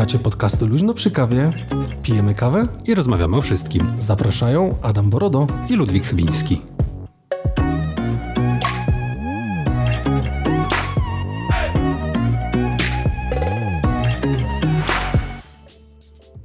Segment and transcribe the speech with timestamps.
[0.00, 1.50] Słuchacie podcastu Luźno przy kawie,
[2.02, 3.92] pijemy kawę i rozmawiamy o wszystkim.
[3.98, 6.62] Zapraszają Adam Borodo i Ludwik Chybiński.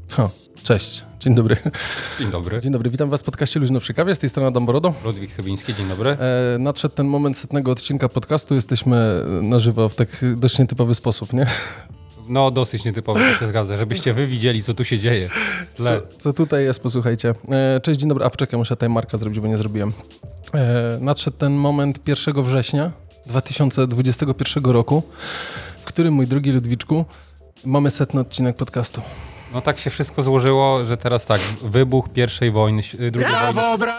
[0.10, 0.30] Ha,
[0.64, 1.58] cześć, dzień dobry.
[2.20, 2.62] Dzień dobry.
[2.62, 4.94] Dzień dobry, witam Was w podcaście Luźno przy kawie, z tej strony Adam Borodo.
[5.06, 6.10] Ludwik Chybiński, dzień dobry.
[6.10, 11.34] E, nadszedł ten moment setnego odcinka podcastu, jesteśmy na żywo w tak dość nietypowy sposób,
[11.34, 11.46] nie?
[12.30, 15.30] No, dosyć nietypowy, to się zgadza, żebyście wy widzieli, co tu się dzieje.
[15.76, 15.84] Co,
[16.18, 17.34] co, tutaj jest, posłuchajcie.
[17.52, 18.26] E, cześć, dzień dobry.
[18.26, 19.94] A poczekaj, muszę tutaj marka zrobić, bo nie zrobiłem.
[20.54, 22.92] E, nadszedł ten moment 1 września
[23.26, 25.04] 2021 roku,
[25.80, 27.06] w którym, mój drogi Ludwiczku,
[27.66, 29.02] mamy setny odcinek podcastu.
[29.54, 33.94] No tak się wszystko złożyło, że teraz tak, wybuch pierwszej wojny, y, drugiej Brawo, wojny...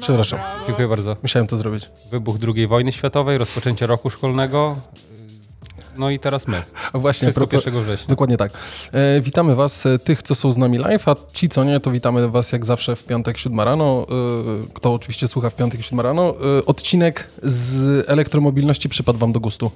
[0.00, 0.38] Przepraszam.
[0.66, 1.16] Dziękuję bardzo.
[1.22, 1.90] Musiałem to zrobić.
[2.10, 4.76] Wybuch II wojny światowej, rozpoczęcie roku szkolnego,
[5.96, 6.62] no i teraz my.
[6.94, 8.06] Właśnie, Wszystko propos, 1 września.
[8.08, 8.52] Dokładnie tak.
[8.92, 11.90] E, witamy Was, e, tych, co są z nami live, a ci, co nie, to
[11.90, 14.06] witamy Was jak zawsze w piątek, 7 rano.
[14.08, 16.34] E, kto oczywiście słucha w piątek, 7 rano.
[16.58, 19.70] E, odcinek z elektromobilności przypadł Wam do gustu.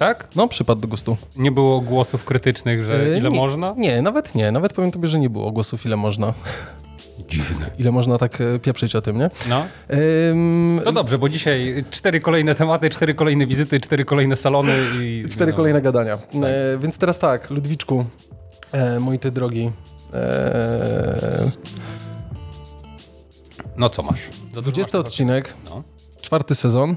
[0.00, 0.28] Tak?
[0.36, 1.16] No, przypadł do gustu.
[1.36, 3.74] Nie było głosów krytycznych, że e, ile nie, można?
[3.76, 4.52] Nie, nawet nie.
[4.52, 6.34] Nawet powiem Tobie, że nie było głosów, ile można.
[7.28, 7.70] Dziwne.
[7.78, 9.30] Ile można tak e, pieprzyć o tym, nie?
[9.48, 9.66] No.
[10.30, 10.80] Ym...
[10.84, 15.24] To dobrze, bo dzisiaj cztery kolejne tematy, cztery kolejne wizyty, cztery kolejne salony i...
[15.30, 15.56] Cztery no.
[15.56, 16.16] kolejne gadania.
[16.16, 16.34] Tak.
[16.34, 18.04] E, więc teraz tak, Ludwiczku,
[18.72, 19.70] e, mój ty drogi.
[20.14, 21.50] E...
[23.76, 24.28] No co masz?
[24.52, 25.82] Za 20 odcinek, no.
[26.20, 26.96] czwarty sezon.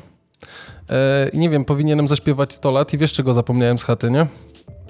[0.89, 4.27] E, I nie wiem, powinienem zaśpiewać 100 lat i wiesz czego zapomniałem z chaty, nie?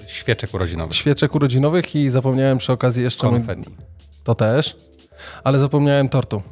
[0.06, 0.96] Świeczek urodzinowych.
[0.96, 3.30] Świeczek urodzinowych i zapomniałem przy okazji jeszcze...
[3.30, 3.70] Konfetti.
[4.24, 4.76] To też.
[5.44, 6.42] Ale zapomniałem tortu.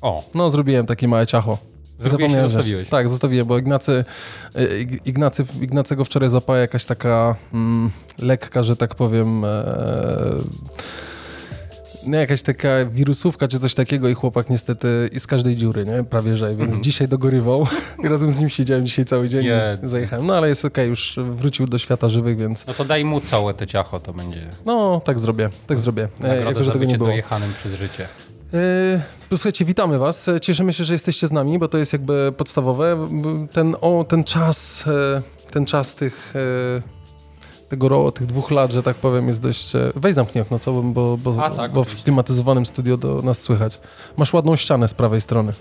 [0.00, 0.24] O.
[0.34, 1.58] No, zrobiłem takie małe ciacho.
[2.00, 2.88] Zapomniałem, zostawiłeś.
[2.88, 4.04] Tak, zostawiłem, bo Ignacy,
[4.54, 9.44] e, Ignacy, Ignacego wczoraj zapała jakaś taka mm, lekka, że tak powiem...
[9.44, 9.64] E,
[12.06, 16.04] nie, jakaś taka wirusówka czy coś takiego i chłopak niestety i z każdej dziury, nie?
[16.04, 16.82] Prawie że, więc mm.
[16.82, 17.66] dzisiaj dogorywał
[18.04, 19.78] i razem z nim siedziałem dzisiaj cały dzień nie.
[19.84, 20.26] i zajechałem.
[20.26, 22.66] No ale jest okej, okay, już wrócił do świata żywych, więc...
[22.66, 24.40] No to daj mu całe te ciacho, to będzie...
[24.66, 26.08] No, tak zrobię, tak zrobię.
[26.20, 27.10] Nagroda jako, że tego nie było.
[27.10, 28.08] dojechanym przez życie.
[28.52, 29.00] Yy,
[29.30, 30.30] słuchajcie, witamy Was.
[30.42, 33.08] Cieszymy się, że jesteście z nami, bo to jest jakby podstawowe.
[33.52, 36.34] Ten, o, ten czas, e, ten czas tych
[37.70, 39.76] tego tych dwóch lat, że tak powiem, jest dość...
[39.76, 40.72] E, weź zamknij okno, co?
[40.72, 43.80] Bo, bo, A, tak, bo w klimatyzowanym studio do nas słychać.
[44.16, 45.52] Masz ładną ścianę z prawej strony.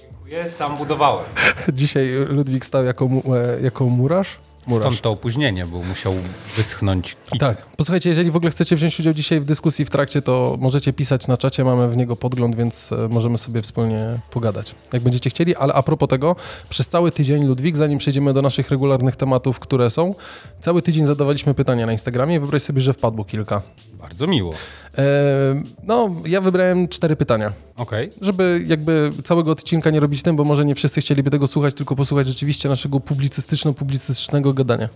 [0.00, 1.24] Dziękuję, sam budowałem.
[1.72, 4.38] Dzisiaj Ludwik stał jako, e, jako murarz.
[4.66, 4.86] Murarz.
[4.86, 6.14] Stąd to opóźnienie, bo musiał
[6.56, 7.40] wyschnąć kit.
[7.40, 7.66] Tak.
[7.76, 11.26] Posłuchajcie, jeżeli w ogóle chcecie wziąć udział dzisiaj w dyskusji w trakcie, to możecie pisać
[11.26, 15.56] na czacie, mamy w niego podgląd, więc e, możemy sobie wspólnie pogadać, jak będziecie chcieli.
[15.56, 16.36] Ale a propos tego,
[16.68, 20.14] przez cały tydzień, Ludwik, zanim przejdziemy do naszych regularnych tematów, które są,
[20.60, 23.62] cały tydzień zadawaliśmy pytania na Instagramie wyobraź sobie, że wpadło kilka.
[24.02, 24.54] Bardzo miło.
[24.98, 27.52] E, no, ja wybrałem cztery pytania.
[27.76, 28.06] Okej.
[28.08, 28.18] Okay.
[28.20, 31.96] Żeby jakby całego odcinka nie robić tym, bo może nie wszyscy chcieliby tego słuchać, tylko
[31.96, 34.88] posłuchać rzeczywiście naszego publicystyczno-publicystycznego gadania.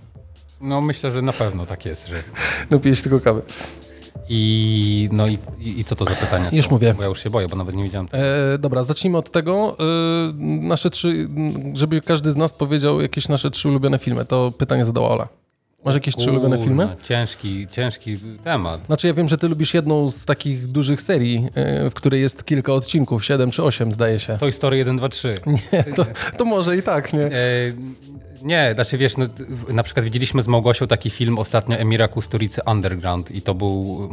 [0.61, 2.23] No myślę, że na pewno tak jest, że...
[2.71, 3.43] No pijesz tylko kawę.
[4.29, 6.49] I, no i, i, co to za pytania?
[6.53, 6.95] Już mówię.
[6.95, 8.09] Bo ja już się boję, bo nawet nie wiedziałem.
[8.13, 9.77] E, dobra, zacznijmy od tego.
[9.81, 9.85] E,
[10.43, 11.29] nasze trzy,
[11.75, 14.25] żeby każdy z nas powiedział jakieś nasze trzy ulubione filmy.
[14.25, 15.29] To pytanie zadała Ola.
[15.85, 16.97] Masz jakieś trzy ulubione filmy?
[17.03, 18.87] Ciężki, ciężki temat.
[18.87, 22.45] Znaczy ja wiem, że ty lubisz jedną z takich dużych serii, e, w której jest
[22.45, 24.39] kilka odcinków, siedem czy osiem zdaje się.
[24.39, 25.35] To Story 1, 2, 3.
[25.47, 26.07] Nie, to,
[26.37, 27.25] to może i tak, nie?
[27.25, 27.31] E,
[28.47, 29.27] nie, znaczy wiesz, no,
[29.69, 34.09] na przykład widzieliśmy z Małgosią taki film ostatnio Emira Kusturicy Underground i to był,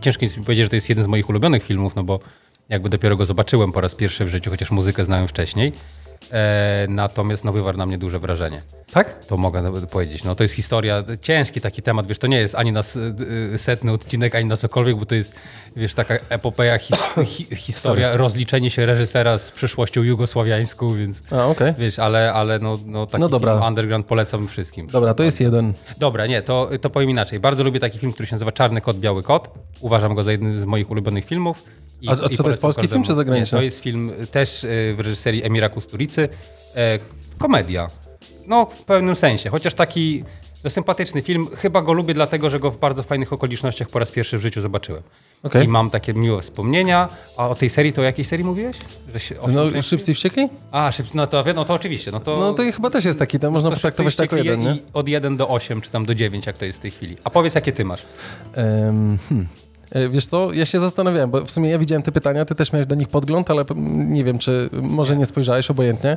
[0.00, 2.20] ciężko mi powiedzieć, że to jest jeden z moich ulubionych filmów, no bo
[2.68, 5.72] jakby dopiero go zobaczyłem po raz pierwszy w życiu, chociaż muzykę znałem wcześniej.
[6.32, 8.62] E, natomiast no, wywarł na mnie duże wrażenie.
[8.92, 9.26] Tak?
[9.26, 10.24] To mogę powiedzieć.
[10.24, 12.82] No, to jest historia, ciężki taki temat, wiesz, to nie jest ani na
[13.56, 15.34] setny odcinek, ani na cokolwiek, bo to jest,
[15.76, 21.74] wiesz, taka epopeja, hi, hi, historia, rozliczenie się reżysera z przyszłością jugosławiańską, więc A, okay.
[21.78, 23.68] wiesz, ale, ale no, no taki no dobra.
[23.68, 24.86] underground polecam wszystkim.
[24.86, 25.74] Dobra, to jest jeden.
[25.98, 27.40] Dobra, nie, to, to powiem inaczej.
[27.40, 29.50] Bardzo lubię taki film, który się nazywa Czarny Kot, Biały Kot.
[29.80, 31.62] Uważam go za jeden z moich ulubionych filmów.
[32.02, 33.56] I, a, a co to jest polski film czy zagraniczny?
[33.56, 36.28] Nie, to jest film też y, w reżyserii Emira Kusturicy.
[36.76, 36.98] E,
[37.38, 37.88] komedia.
[38.46, 39.50] No, w pewnym sensie.
[39.50, 40.24] Chociaż taki
[40.64, 41.48] no, sympatyczny film.
[41.56, 44.60] Chyba go lubię, dlatego że go w bardzo fajnych okolicznościach po raz pierwszy w życiu
[44.60, 45.02] zobaczyłem.
[45.42, 45.64] Okay.
[45.64, 47.08] I mam takie miłe wspomnienia.
[47.36, 48.76] A o tej serii to o jakiej serii mówiłeś?
[49.48, 50.48] no, Szybcy i Wściekli?
[50.70, 52.10] A, szyb, no, to, no to oczywiście.
[52.10, 54.76] No to, no to chyba też jest taki, to można potraktować jako jeden, nie?
[54.92, 57.16] Od 1 do 8, czy tam do 9, jak to jest w tej chwili.
[57.24, 58.02] A powiedz, jakie ty masz?
[58.56, 59.46] Um, hmm.
[59.92, 62.72] E, wiesz co, ja się zastanawiałem, bo w sumie ja widziałem te pytania, ty też
[62.72, 66.16] miałeś do nich podgląd, ale nie wiem, czy może nie spojrzałeś obojętnie.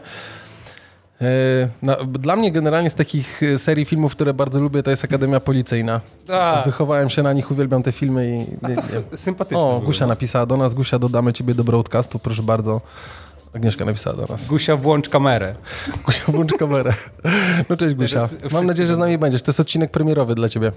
[1.22, 5.40] E, dla mnie generalnie z takich e, serii filmów, które bardzo lubię, to jest Akademia
[5.40, 6.02] Policyjna.
[6.30, 8.38] A, Wychowałem się na nich, uwielbiam te filmy i...
[8.68, 9.18] Nie, nie.
[9.18, 10.08] sympatyczne O, Gusia no.
[10.10, 10.74] napisała do nas.
[10.74, 12.82] Gusia, dodamy ciebie do broadcastu, proszę bardzo.
[13.56, 14.48] Agnieszka napisała do nas.
[14.48, 15.56] Gusia, włącz kamerę.
[16.06, 16.94] Gusia, włącz kamerę.
[17.70, 18.30] No cześć Gusia.
[18.52, 19.42] Mam nadzieję, że z nami będziesz.
[19.42, 20.72] To jest odcinek premierowy dla ciebie.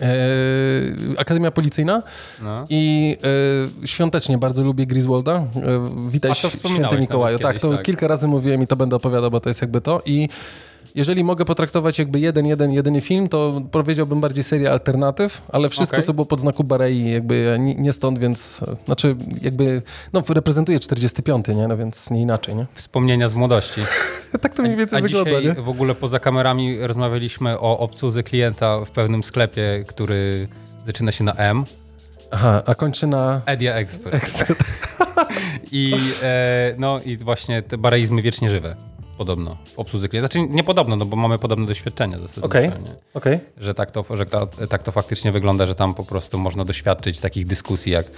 [0.00, 2.02] E, Akademia Policyjna
[2.42, 2.66] No.
[2.68, 3.16] i
[3.82, 5.32] e, świątecznie bardzo lubię Griswolda.
[5.32, 5.46] E,
[6.08, 7.38] witaj święty Mikołaju.
[7.38, 7.82] Tak, kiedyś, to tak.
[7.82, 10.02] kilka razy mówiłem i to będę opowiadał, bo to jest jakby to.
[10.06, 10.28] I
[10.94, 15.96] jeżeli mogę potraktować jakby jeden, jeden, jedyny film, to powiedziałbym bardziej serię alternatyw, ale wszystko,
[15.96, 16.06] Okej.
[16.06, 21.68] co było pod znaku Barei, jakby nie, stąd, więc znaczy jakby, no reprezentuje 45, nie?
[21.68, 22.66] No więc nie inaczej, nie?
[22.74, 23.80] Wspomnienia z młodości.
[24.40, 25.62] Tak to mniej więcej A wygląda, dzisiaj nie?
[25.62, 30.48] w ogóle poza kamerami rozmawialiśmy o obsłudze klienta w pewnym sklepie, który
[30.86, 31.64] zaczyna się na M.
[32.30, 33.40] Aha, a kończy na...
[33.46, 34.14] Edia Expert.
[34.14, 34.46] Ekstra.
[35.72, 38.76] I, e, no, I właśnie te bareizmy wiecznie żywe.
[39.22, 40.32] Podobno w obsłudze klienta.
[40.32, 42.46] Znaczy nie podobno, no bo mamy podobne doświadczenia zasadniczo.
[42.46, 42.68] Okej.
[42.68, 42.94] nie?
[43.14, 43.40] Okej.
[43.56, 47.20] Że, tak to, że ta, tak to faktycznie wygląda, że tam po prostu można doświadczyć
[47.20, 48.10] takich dyskusji jak e,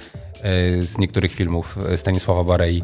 [0.87, 2.83] z niektórych filmów Stanisława Barei.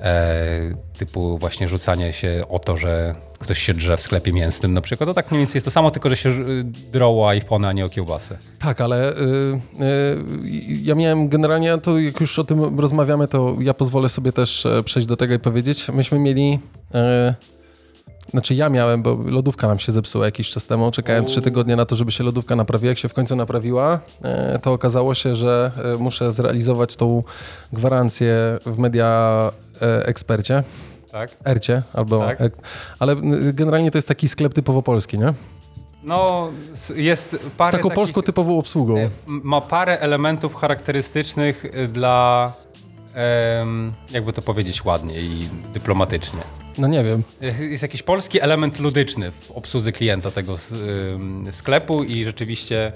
[0.00, 4.80] E, typu właśnie rzucanie się o to, że ktoś się drze w sklepie mięsnym na
[4.80, 5.08] przykład.
[5.08, 7.72] To tak mniej więcej jest to samo, tylko że się y, drą o iPhone, a
[7.72, 8.38] nie o kiełbasę.
[8.58, 10.24] Tak, ale y, y,
[10.82, 14.82] ja miałem generalnie, to jak już o tym rozmawiamy, to ja pozwolę sobie też e,
[14.82, 15.88] przejść do tego i powiedzieć.
[15.88, 16.58] Myśmy mieli,
[16.94, 17.34] e,
[18.30, 20.90] znaczy ja miałem, bo lodówka nam się zepsuła jakiś czas temu.
[20.90, 22.88] Czekałem trzy tygodnie na to, żeby się lodówka naprawiła.
[22.88, 27.22] Jak się w końcu naprawiła, e, to okazało się, że e, muszę zrealizować tą
[27.72, 29.50] gwarancję w media
[30.04, 30.62] ekspercie.
[31.12, 31.30] Tak?
[31.46, 32.18] Ercie, albo.
[32.38, 32.52] Tak.
[32.98, 33.16] ale
[33.52, 35.32] generalnie to jest taki sklep typowo polski, nie?
[36.04, 36.50] No,
[36.96, 38.98] jest Z parę taką takich, polską typową obsługą.
[38.98, 42.52] e, Ma parę elementów charakterystycznych dla,
[44.10, 46.40] jakby to powiedzieć ładnie i dyplomatycznie.
[46.78, 47.24] No nie wiem.
[47.70, 50.56] Jest jakiś polski element ludyczny w obsłudze klienta tego
[51.50, 52.92] sklepu i rzeczywiście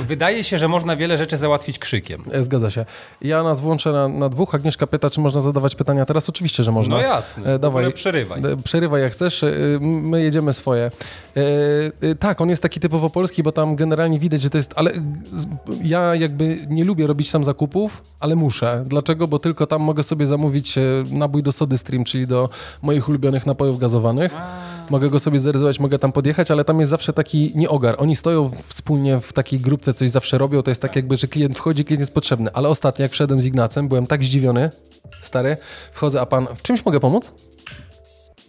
[0.00, 2.22] wydaje się, że można wiele rzeczy załatwić krzykiem.
[2.32, 2.84] E, Zgadza się.
[3.20, 4.54] Ja nas włączę na, na dwóch.
[4.54, 6.28] Agnieszka pyta, czy można zadawać pytania teraz.
[6.28, 6.96] Oczywiście, że można.
[6.96, 7.92] No jasne, E, dawaj.
[7.92, 8.40] przerywaj.
[8.52, 9.50] E, Przerywaj jak chcesz, e,
[9.80, 10.82] my jedziemy swoje.
[11.36, 11.40] E,
[12.10, 14.92] e, tak, on jest taki typowo polski, bo tam generalnie widać, że to jest, ale
[15.82, 18.84] ja jakby nie lubię robić tam zakupów, ale muszę.
[18.86, 19.28] Dlaczego?
[19.28, 22.48] Bo tylko tam mogę sobie zamówić e, nabój do Sody Stream, czyli do
[22.82, 24.34] moich ulubionych napojów gazowanych.
[24.90, 27.94] Mogę go sobie zarezerwować, mogę tam podjechać, ale tam jest zawsze taki nieogar.
[27.98, 30.62] Oni stoją wspólnie w takiej grupce, coś zawsze robią.
[30.62, 32.50] To jest tak jakby, że klient wchodzi, klient jest potrzebny.
[32.52, 34.70] Ale ostatnio, jak wszedłem z Ignacem, byłem tak zdziwiony,
[35.22, 35.56] stary,
[35.92, 37.32] wchodzę, a pan, w czymś mogę pomóc?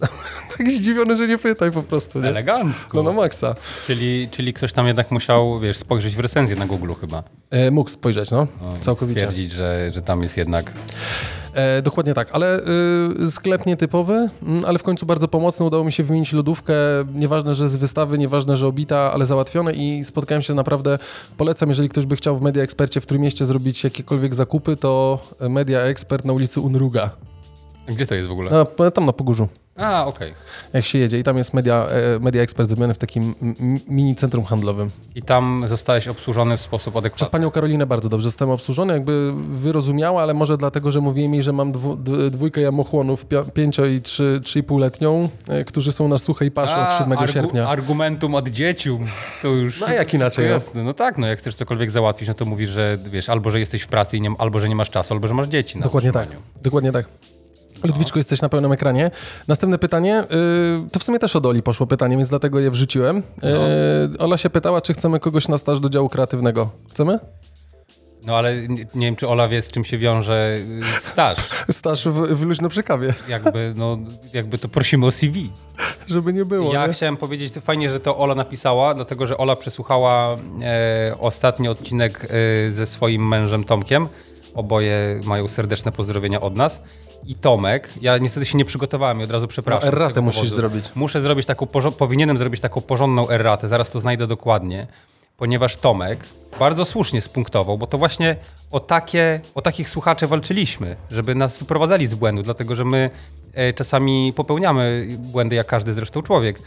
[0.57, 2.19] tak zdziwiony, że nie pytaj po prostu.
[2.19, 2.27] Nie?
[2.27, 2.97] Elegancko.
[2.97, 3.55] No na maksa.
[3.87, 7.23] Czyli, czyli ktoś tam jednak musiał, wiesz, spojrzeć w recenzję na Google chyba.
[7.49, 8.47] E, mógł spojrzeć, no.
[8.61, 9.19] No, Całkowicie.
[9.19, 10.73] Stwierdzić, że, że tam jest jednak...
[11.53, 12.59] E, dokładnie tak, ale
[13.27, 15.65] y, sklep nietypowy, mm, ale w końcu bardzo pomocny.
[15.65, 16.73] Udało mi się wymienić lodówkę.
[17.13, 20.99] Nieważne, że z wystawy, nieważne, że obita, ale załatwione i spotkałem się naprawdę.
[21.37, 25.19] Polecam, jeżeli ktoś by chciał w Media Ekspercie w Trójmieście zrobić jakiekolwiek zakupy, to
[25.49, 27.09] Media Ekspert na ulicy Unruga.
[27.87, 28.51] Gdzie to jest w ogóle?
[28.51, 29.47] No, tam na Pogórzu.
[29.75, 30.33] A, okej.
[30.73, 33.35] Jak się jedzie i tam jest Media, e, media Ekspert zrobiony w takim
[33.87, 34.89] mini centrum handlowym.
[35.15, 37.29] I tam zostałeś obsłużony w sposób Przez adekwatny.
[37.31, 41.53] panią Karolinę bardzo dobrze zostałem obsłużony, jakby wyrozumiała, ale może dlatego, że mówiłem jej, że
[41.53, 41.95] mam dwu,
[42.31, 46.97] dwójkę jamochłonów, pięcio i trzy, trzy i półletnią, e, którzy są na suchej paszy od
[46.97, 47.67] 7 argu- sierpnia.
[47.67, 49.07] Argumentum ad dziecium.
[49.41, 49.79] To już.
[49.81, 50.51] No, a jak inaczej, no?
[50.51, 50.83] Jasne.
[50.83, 53.81] No tak, no jak chcesz cokolwiek załatwić, no to mówisz, że wiesz, albo że jesteś
[53.81, 55.77] w pracy, i nie, albo że nie masz czasu, albo że masz dzieci.
[55.77, 56.45] Na Dokładnie tak, utrzymaniu.
[56.63, 57.05] dokładnie tak.
[57.83, 59.11] Ludwiczko, jesteś na pełnym ekranie.
[59.47, 63.17] Następne pytanie, y, to w sumie też od Oli poszło pytanie, więc dlatego je wrzuciłem.
[63.17, 66.69] Y, Ola się pytała, czy chcemy kogoś na staż do działu kreatywnego.
[66.91, 67.19] Chcemy?
[68.25, 70.57] No ale nie, nie wiem, czy Ola wie, z czym się wiąże
[70.97, 71.37] y, staż.
[71.71, 73.97] Staż w, w luźno przy kawie, Jakby, no,
[74.33, 75.49] jakby to prosimy o CV.
[76.07, 76.73] żeby nie było.
[76.73, 76.93] Ja nie?
[76.93, 82.27] chciałem powiedzieć, to fajnie, że to Ola napisała, dlatego że Ola przesłuchała e, ostatni odcinek
[82.67, 84.07] e, ze swoim mężem Tomkiem.
[84.55, 86.81] Oboje mają serdeczne pozdrowienia od nas.
[87.25, 89.81] I Tomek, ja niestety się nie przygotowałem i od razu przepraszam.
[89.81, 90.55] No, erratę musisz powodu.
[90.55, 90.85] zrobić.
[90.95, 94.87] Muszę zrobić taką, powinienem zrobić taką porządną erratę, zaraz to znajdę dokładnie,
[95.37, 96.25] ponieważ Tomek
[96.59, 98.35] bardzo słusznie spunktował, bo to właśnie
[98.71, 103.09] o, takie, o takich słuchaczy walczyliśmy, żeby nas wyprowadzali z błędu, dlatego że my
[103.53, 106.59] e, czasami popełniamy błędy, jak każdy zresztą człowiek,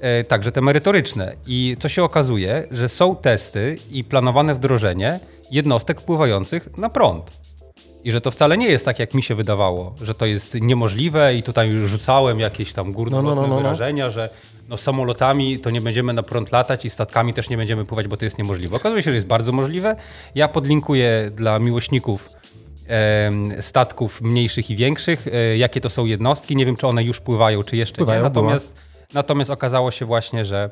[0.00, 1.34] e, także te merytoryczne.
[1.46, 7.37] I co się okazuje, że są testy i planowane wdrożenie jednostek wpływających na prąd.
[8.08, 11.34] I że to wcale nie jest tak, jak mi się wydawało, że to jest niemożliwe
[11.34, 13.62] i tutaj już rzucałem jakieś tam górnolotne No, no, no, no, no.
[13.62, 14.28] wyrażenia, że
[14.68, 18.16] no samolotami to nie będziemy na prąd latać i statkami też nie będziemy pływać, bo
[18.16, 18.76] to jest niemożliwe.
[18.76, 19.96] Okazuje się, że jest bardzo możliwe.
[20.34, 22.30] Ja podlinkuję dla miłośników
[23.60, 26.56] statków mniejszych i większych, e, jakie to są jednostki.
[26.56, 28.24] Nie wiem, czy one już pływają, czy jeszcze Pływają, nie.
[28.24, 28.72] Natomiast,
[29.14, 30.70] natomiast okazało się właśnie, że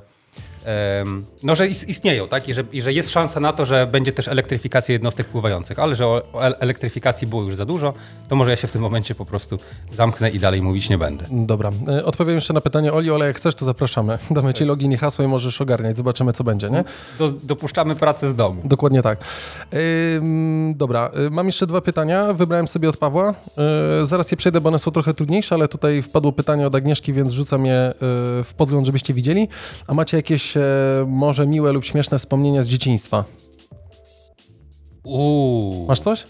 [1.43, 2.49] no, że is- istnieją, tak?
[2.49, 5.97] I że, I że jest szansa na to, że będzie też elektryfikacja jednostek pływających, ale
[5.97, 7.95] że o, o el- elektryfikacji było już za dużo,
[8.29, 9.59] to może ja się w tym momencie po prostu
[9.93, 11.27] zamknę i dalej mówić nie będę.
[11.31, 11.73] Dobra.
[11.89, 14.19] E, Odpowiem jeszcze na pytanie Oli, ale jak chcesz, to zapraszamy.
[14.31, 15.97] Damy ci login i hasło i możesz ogarniać.
[15.97, 16.85] Zobaczymy, co będzie, nie?
[17.19, 18.63] Do, dopuszczamy pracę z domu.
[18.65, 19.19] Dokładnie tak.
[20.75, 22.33] Dobra, y, mam jeszcze dwa pytania.
[22.33, 23.35] Wybrałem sobie od Pawła.
[24.03, 27.13] Y, zaraz je przejdę, bo one są trochę trudniejsze, ale tutaj wpadło pytanie od Agnieszki,
[27.13, 27.93] więc rzucam je
[28.45, 29.49] w podgląd, żebyście widzieli.
[29.87, 30.56] A macie jakieś
[31.07, 33.25] może miłe lub śmieszne wspomnienia z dzieciństwa?
[35.05, 35.87] Uuu.
[35.87, 36.27] Masz coś?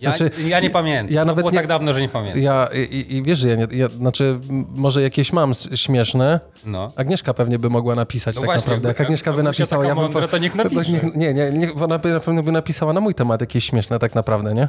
[0.00, 1.14] Ja, Znaczy, ja nie pamiętam.
[1.14, 2.42] ja to nawet było nie- tak dawno, że nie pamiętam.
[2.42, 4.40] Ja, i, i wiesz, że ja nie, ja, znaczy,
[4.74, 6.40] może jakieś mam śmieszne.
[6.66, 6.92] No.
[6.96, 8.88] Agnieszka pewnie by mogła napisać No tak właśnie, naprawdę.
[8.88, 10.02] Jak Agnieszka by napisała, ja bym...
[10.04, 10.92] mądra, to niech napisze.
[11.14, 14.14] Nie, nie, nie, ona by na pewno by napisała na mój temat jakieś śmieszne tak
[14.14, 14.68] naprawdę, nie?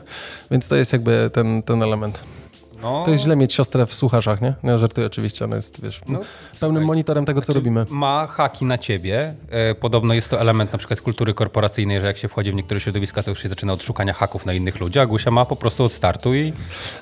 [0.52, 2.20] Więc to jest jakby ten, ten element.
[2.82, 4.54] No, To jest źle mieć siostrę w słuchaczach, nie?
[4.64, 6.20] Ja żartuję oczywiście, ona jest, wiesz, No,
[6.60, 7.86] pełnym monitorem tego, co robimy.
[7.90, 9.34] ma haki na ciebie.
[9.50, 12.80] E, Podobno jest to element na przykład kultury korporacyjnej, że jak się wchodzi w niektóre
[12.80, 15.08] środowiska, to już się zaczyna od szukania haków na innych ludziach.
[15.08, 16.54] Gusia ma po prostu od startu i,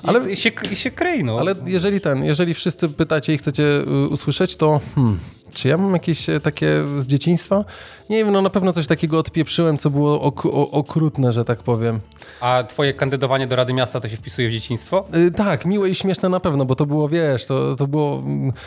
[0.02, 1.38] Ale- i, i, się, i się kryj, no.
[1.38, 5.18] Ale jeżeli ten, jeżeli wszyscy pytacie i chcecie y, usłyszeć, to hmm,
[5.54, 7.64] czy ja mam jakieś e, takie z dzieciństwa?
[8.10, 12.00] Nie wiem, no na pewno coś takiego odpieprzyłem, co było ok okrutne, że tak powiem.
[12.40, 15.04] A twoje kandydowanie do Rady Miasta to się wpisuje w dzieciństwo?
[15.14, 18.22] Y, tak, miłe i śmieszne na pewno, bo to było, wiesz, to, to było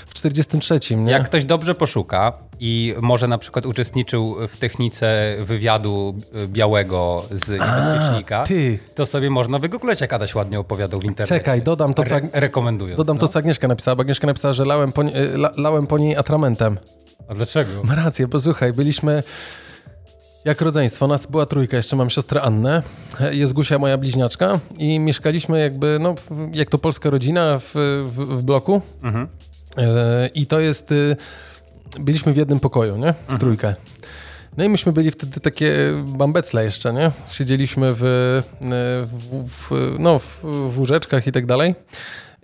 [0.08, 1.12] w 43, nie?
[1.12, 7.50] Jak ktoś dobrze poszuka i może na przykład uczestniczył w technice wywiadu e, białego z
[7.50, 8.80] niebezpiecznika, ty.
[8.96, 11.36] to sobie można wygooglać, jak Adaś ładnie opowiadał w internecie.
[11.36, 12.98] Czekaj, dodam to, co, Re- rekomendując.
[12.98, 13.22] dodam no.
[13.22, 16.16] to, co Agnieszka napisała, bo Agnieszka napisała, że lałem po, y, la, lałem po niej
[16.16, 16.78] atramentem.
[17.28, 17.84] A dlaczego?
[17.84, 19.24] Ma rację, bo słuchaj, byliśmy
[20.46, 21.08] jak rodzeństwo.
[21.08, 22.84] Nas była trójka, jeszcze mam siostrę Annę,
[23.32, 26.16] jest Gusia, moja bliźniaczka i mieszkaliśmy jakby, no
[26.54, 27.74] jak to polska rodzina w,
[28.06, 29.28] w, w bloku Mhm.
[29.78, 31.16] E, i to jest, y,
[32.00, 33.14] byliśmy w jednym pokoju, nie?
[33.30, 33.76] W trójkę.
[34.58, 35.74] No i myśmy byli wtedy takie
[36.06, 37.12] bambecle jeszcze, nie?
[37.30, 40.40] Siedzieliśmy w, e, w, w, no, w,
[40.72, 41.76] w łóżeczkach i tak dalej.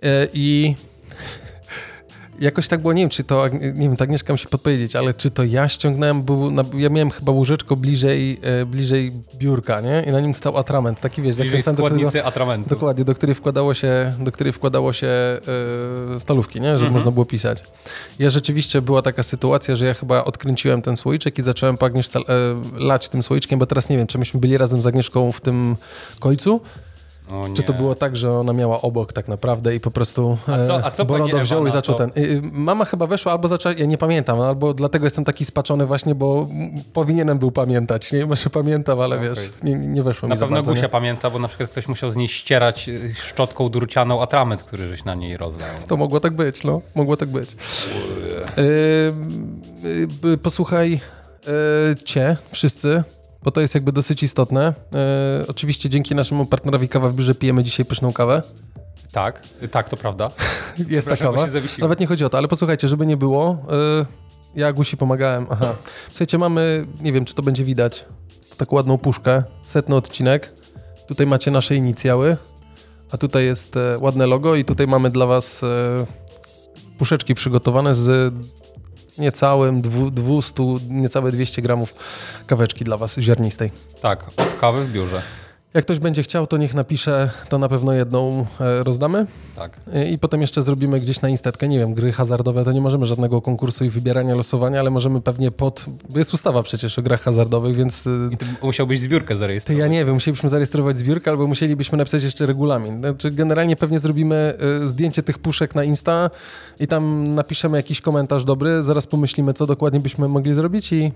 [0.02, 0.74] E, I
[2.40, 5.30] jakoś tak było, nie wiem, czy to, nie wiem, to Agnieszka musi podpowiedzieć, ale czy
[5.30, 10.04] to ja ściągnąłem, był, na, ja miałem chyba łóżeczko bliżej, e, bliżej biurka, nie?
[10.08, 12.68] I na nim stał atrament, taki wiesz, zakręcany do którego, atramentu.
[12.70, 16.66] dokładnie, do której wkładało się, do której wkładało się e, stalówki, nie?
[16.68, 16.92] Żeby Mhm.
[16.92, 17.62] można było pisać.
[18.18, 22.18] Ja rzeczywiście była taka sytuacja, że ja chyba odkręciłem ten słoiczek i zacząłem po Agnieszce
[22.18, 22.22] e,
[22.78, 25.76] lać tym słoiczkiem, bo teraz nie wiem, czy myśmy byli razem z Agnieszką w tym
[26.20, 26.60] końcu.
[27.54, 30.84] Czy to było tak, że ona miała obok tak naprawdę i po prostu A co-
[30.86, 32.06] a co Borodo wziął i na zaczął to?
[32.08, 32.12] ten.
[32.52, 36.48] Mama chyba weszła albo zaczęła, ja nie pamiętam, albo dlatego jestem taki spaczony właśnie, bo
[36.92, 38.12] powinienem był pamiętać.
[38.12, 39.28] Nie może pamiętam, ale Okej.
[39.30, 40.70] wiesz, nie, nie weszło Na mi za pewno bardzo.
[40.70, 40.88] Gusia nie?
[40.88, 45.04] pamięta, bo na przykład ktoś musiał z niej ścierać y, szczotką drucianą atrament, który żeś
[45.04, 45.68] na niej rozlał.
[45.88, 46.80] To mogło tak być, no.
[46.94, 47.50] Mogło tak być.
[48.58, 51.00] Y, y, posłuchaj
[51.92, 53.02] y, cię, wszyscy,
[53.42, 54.74] bo to jest jakby dosyć istotne.
[55.42, 58.42] Y, oczywiście dzięki naszemu partnerowi Kawa w Biurze pijemy dzisiaj pyszną kawę.
[59.12, 60.30] Tak, tak, to prawda.
[60.88, 61.46] Jest ta kawa.
[61.78, 63.58] Nawet nie chodzi o to, ale posłuchajcie, żeby nie było,
[64.02, 64.06] y,
[64.54, 65.46] ja Gusi pomagałem.
[65.50, 65.74] Aha.
[66.10, 68.04] Słuchajcie, mamy, nie wiem, czy to będzie widać,
[68.56, 70.54] taką ładną puszkę, setny odcinek.
[71.08, 72.36] Tutaj macie nasze inicjały,
[73.10, 75.66] a tutaj jest e, ładne logo i tutaj mamy dla was e,
[76.98, 78.34] puszeczki przygotowane z
[79.20, 81.94] niecałym dwu, 200, niecałe 200 gramów
[82.46, 83.70] kaweczki dla was ziarnistej.
[84.02, 84.24] Tak,
[84.60, 85.22] kawy w biurze.
[85.74, 89.26] Jak ktoś będzie chciał, to niech napisze, to na pewno jedną e, rozdamy.
[89.56, 89.80] Tak.
[90.12, 93.42] I potem jeszcze zrobimy gdzieś na instetkę, nie wiem, gry hazardowe, to nie możemy żadnego
[93.42, 95.86] konkursu i wybierania, losowania, ale możemy pewnie pod...
[96.16, 98.06] Jest ustawa przecież o grach hazardowych, więc...
[98.06, 99.80] y, I ty musiałbyś zbiórkę Ty zarejestrować.
[99.80, 102.98] ja nie wiem, musielibyśmy zarejestrować zbiórkę albo musielibyśmy napisać jeszcze regulamin.
[102.98, 104.54] Znaczy generalnie pewnie zrobimy
[104.86, 106.30] zdjęcie tych puszek na Insta
[106.80, 111.12] i tam napiszemy jakiś komentarz dobry, zaraz pomyślimy, co dokładnie byśmy mogli zrobić i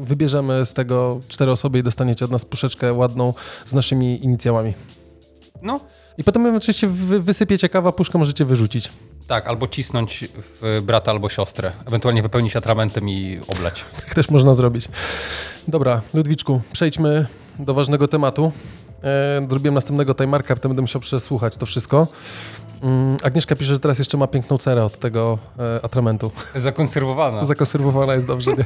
[0.00, 3.32] wybierzemy z tego cztery osoby i dostaniecie od nas puszeczkę ładną
[3.66, 4.74] z naszymi inicjałami.
[5.62, 5.80] No,
[6.18, 8.90] I potem oczywiście wy, wysypiecie kawa, puszkę możecie wyrzucić.
[9.26, 10.24] tak, albo cisnąć
[10.62, 11.72] w brata albo siostrę.
[11.86, 13.84] Ewentualnie wypełnić atramentem i oblać.
[14.06, 14.88] Tak też można zrobić.
[15.68, 17.26] Dobra, Ludwiczku, przejdźmy
[17.58, 18.52] do ważnego tematu.
[19.04, 22.06] E, zrobiłem następnego timemarka, potem będę musiał przesłuchać to wszystko.
[22.82, 26.30] Mm, Agnieszka pisze, że teraz jeszcze ma piękną cerę od tego e, atramentu.
[26.54, 27.44] Zakonserwowana.
[27.44, 28.64] Zakonserwowana jest dobrze, nie?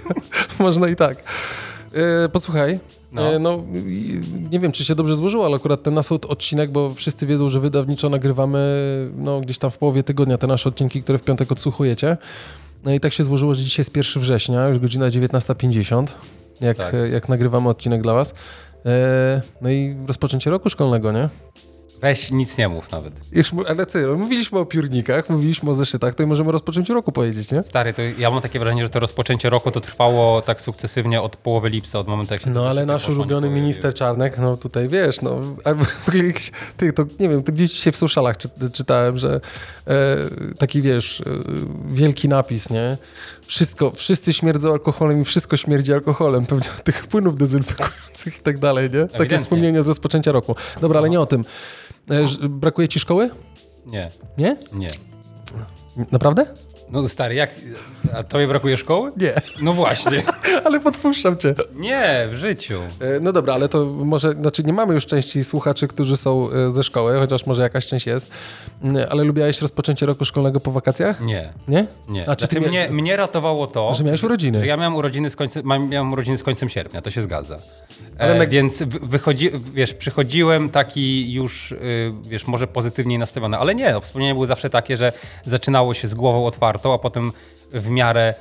[0.64, 1.22] Można i tak.
[2.24, 2.80] E, posłuchaj,
[3.12, 3.38] No.
[3.38, 3.38] no.
[3.38, 3.62] no
[4.50, 7.48] nie wiem, czy się dobrze złożyło, ale akurat ten nasz od- odcinek, bo wszyscy wiedzą,
[7.48, 8.58] że wydawniczo nagrywamy
[9.16, 12.16] no, gdzieś tam w połowie tygodnia te nasze odcinki, które w piątek odsłuchujecie.
[12.84, 16.06] No i tak się złożyło, że dzisiaj jest 1 września, już godzina 19.50,
[16.60, 16.94] jak, Tak.
[17.12, 18.34] jak nagrywamy odcinek dla was.
[18.86, 21.28] E, no i rozpoczęcie roku szkolnego, nie?
[22.02, 23.12] Weź nic nie mów nawet.
[23.32, 26.94] Już, ale ty, no, mówiliśmy o piórnikach, mówiliśmy o zeszytach, to i możemy o rozpoczęciu
[26.94, 27.62] roku powiedzieć, nie?
[27.62, 31.36] Stary, to ja mam takie wrażenie, że to rozpoczęcie roku to trwało tak sukcesywnie od
[31.36, 35.20] połowy lipca, od momentu jak się No ale nasz ulubiony minister Czarnek, no tutaj wiesz,
[35.20, 35.84] no, albo
[36.76, 39.40] ty, to nie wiem, to gdzieś dzisiaj w socialach czy, czytałem, że
[39.86, 40.16] e,
[40.58, 41.24] taki wiesz, e,
[41.88, 42.96] wielki napis, nie?
[43.46, 48.58] Wszystko, wszyscy śmierdzą alkoholem i wszystko śmierdzi alkoholem, pewnie od tych płynów dezynfekujących i tak
[48.58, 48.90] dalej, nie?
[48.90, 49.38] Takie Ewidentnie.
[49.38, 50.56] wspomnienie z rozpoczęcia roku.
[50.80, 51.44] Dobra, ale nie o tym.
[52.10, 53.30] E, brakuje ci szkoły?
[53.86, 54.56] Nie, Nie?
[54.72, 54.90] nie.
[56.12, 56.46] Naprawdę?
[56.92, 57.50] No stary, jak...
[58.14, 59.12] A tobie brakuje szkoły?
[59.16, 59.32] Nie,
[59.62, 60.22] No właśnie.
[60.64, 61.54] ale podpuszczam cię.
[61.74, 62.80] Nie, w życiu.
[63.00, 66.70] E, No dobra, ale to może, znaczy nie mamy już części słuchaczy, którzy są e,
[66.70, 68.26] ze szkoły, chociaż może jakaś część jest,
[68.84, 71.20] Mm, ale lubiałeś rozpoczęcie roku szkolnego po wakacjach?
[71.20, 71.52] Nie.
[71.68, 71.86] Nie?
[72.08, 72.28] Nie.
[72.28, 74.60] A czy ty znaczy, mia- mnie, mnie ratowało to, Że miałeś urodziny.
[74.60, 77.58] że ja miałem urodziny z końcem, miałem urodziny z końcem sierpnia, to się zgadza.
[78.18, 83.74] Ale E, Więc wy- wychodzi, wiesz, przychodziłem taki już, y, wiesz, może pozytywniej nastawiony, ale
[83.74, 85.12] nie, no, wspomnienia były zawsze takie, że
[85.46, 87.32] zaczynało się z głową otwartą, a potem
[87.72, 88.34] w miarę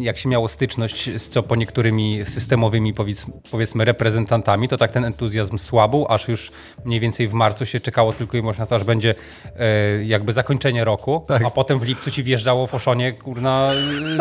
[0.00, 5.04] jak się miało styczność z co po niektórymi systemowymi powiedz, powiedzmy reprezentantami, to tak ten
[5.04, 6.52] entuzjazm słabł, aż już
[6.84, 9.14] mniej więcej w marcu się czekało tylko i wyłącznie na to, aż będzie
[9.58, 11.42] e, jakby zakończenie roku, Tak.
[11.42, 13.72] a potem w lipcu ci wjeżdżało w oszonie kurna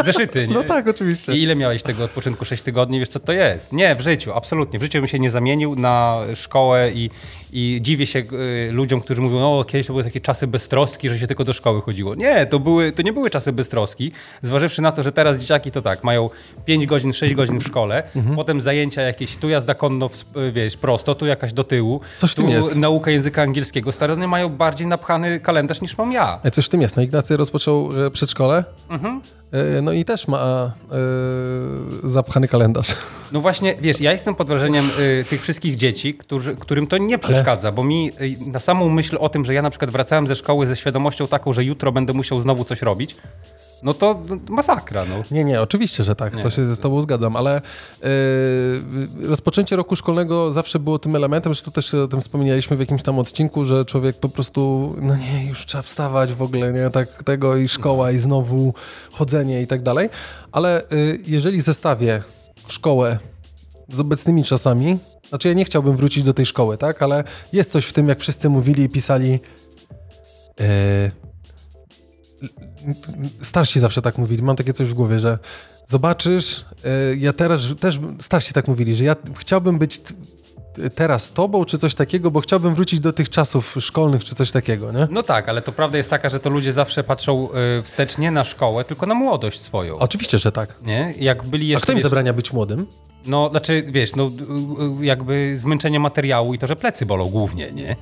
[0.05, 0.53] zeszyty, nie?
[0.53, 1.33] No tak, oczywiście.
[1.33, 2.45] I ile miałeś tego odpoczynku?
[2.45, 2.99] 6 tygodni?
[2.99, 3.73] Wiesz co to jest?
[3.73, 4.79] Nie, w życiu, absolutnie.
[4.79, 7.09] W życiu bym się nie zamienił na szkołę i,
[7.53, 11.19] i dziwię się y, ludziom, którzy mówią, no kiedyś to były takie czasy beztroski, że
[11.19, 12.15] się tylko do szkoły chodziło.
[12.15, 14.11] Nie, to, były, to nie były czasy beztroski.
[14.41, 16.29] Zważywszy na to, że teraz dzieciaki to tak, mają
[16.65, 18.35] 5 godzin, 6 godzin w szkole, Mhm.
[18.35, 20.09] potem zajęcia jakieś, tu jazda konno,
[20.53, 22.01] wiesz, prosto, tu jakaś do tyłu.
[22.15, 22.75] Coś tu jest.
[22.75, 23.91] nauka języka angielskiego.
[23.91, 26.39] Stary, one mają bardziej napchany kalendarz niż mam ja.
[26.43, 26.95] E, Coś w tym jest.
[26.95, 29.21] No Ignacy rozpoczął przedszkole, Mhm.
[29.51, 30.71] e, no i też ma
[32.03, 32.95] e, zapchany kalendarz.
[33.31, 37.17] No właśnie, wiesz, ja jestem pod wrażeniem y, tych wszystkich dzieci, którzy, którym to nie
[37.19, 40.35] przeszkadza, bo mi y, na samą myśl o tym, że ja na przykład wracałem ze
[40.35, 43.15] szkoły ze świadomością taką, że jutro będę musiał znowu coś robić,
[43.83, 45.23] no to masakra, no.
[45.31, 46.43] Nie, nie, oczywiście, że tak, Nie.
[46.43, 47.61] to się z tobą zgadzam, ale e,
[49.27, 53.03] rozpoczęcie roku szkolnego zawsze było tym elementem, że to też o tym wspominaliśmy w jakimś
[53.03, 57.23] tam odcinku, że człowiek po prostu, no nie, już trzeba wstawać w ogóle, nie, tak
[57.23, 58.73] tego i szkoła i znowu
[59.11, 60.09] chodzenie i tak dalej,
[60.51, 60.85] ale e,
[61.27, 62.21] jeżeli zestawię
[62.67, 63.19] szkołę
[63.89, 67.85] z obecnymi czasami, znaczy ja nie chciałbym wrócić do tej szkoły, tak, ale jest coś
[67.85, 69.39] w tym, jak wszyscy mówili i pisali
[70.59, 71.11] e,
[73.41, 75.39] starsi zawsze tak mówili, mam takie coś w głowie, że
[75.87, 80.01] zobaczysz, e, ja teraz też, starsi tak mówili, że ja chciałbym być
[80.95, 84.91] teraz tobą, czy coś takiego, bo chciałbym wrócić do tych czasów szkolnych, czy coś takiego,
[84.91, 85.07] nie?
[85.11, 87.49] No tak, ale to prawda jest taka, że to ludzie zawsze patrzą
[87.79, 89.97] y, wstecz nie na szkołę, tylko na młodość swoją.
[89.97, 90.75] Oczywiście, że tak.
[90.85, 91.13] Nie?
[91.19, 91.83] Jak byli A jeszcze...
[91.83, 92.85] kto im wiesz, zabrania być młodym?
[93.25, 94.31] No, znaczy, wiesz, no
[95.01, 97.95] y, jakby zmęczenie materiału i to, że plecy bolą głównie, nie?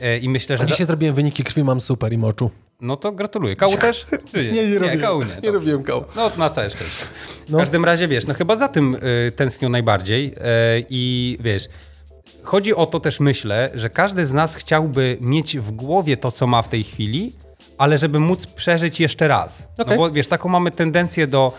[0.00, 0.62] E, I myślę, że...
[0.62, 2.50] A za- dzisiaj zrobiłem wyniki krwi, mam super i moczu.
[2.84, 3.56] No to gratuluję.
[3.56, 4.04] Kału też?
[4.32, 5.00] Czy Nie, nie robiłem.
[5.00, 5.36] kału nie.
[5.42, 6.04] Nie robiłem kału.
[6.16, 7.04] No na całe szczęście.
[7.46, 7.58] W No.
[7.58, 8.94] każdym razie, wiesz, no chyba za tym
[9.28, 10.32] y, tęsknią najbardziej y,
[10.90, 11.68] i wiesz,
[12.42, 16.46] chodzi o to też myślę, że każdy z nas chciałby mieć w głowie to, co
[16.46, 17.32] ma w tej chwili,
[17.78, 19.68] ale żeby móc przeżyć jeszcze raz.
[19.78, 19.98] Okej.
[19.98, 21.52] No bo wiesz, taką mamy tendencję do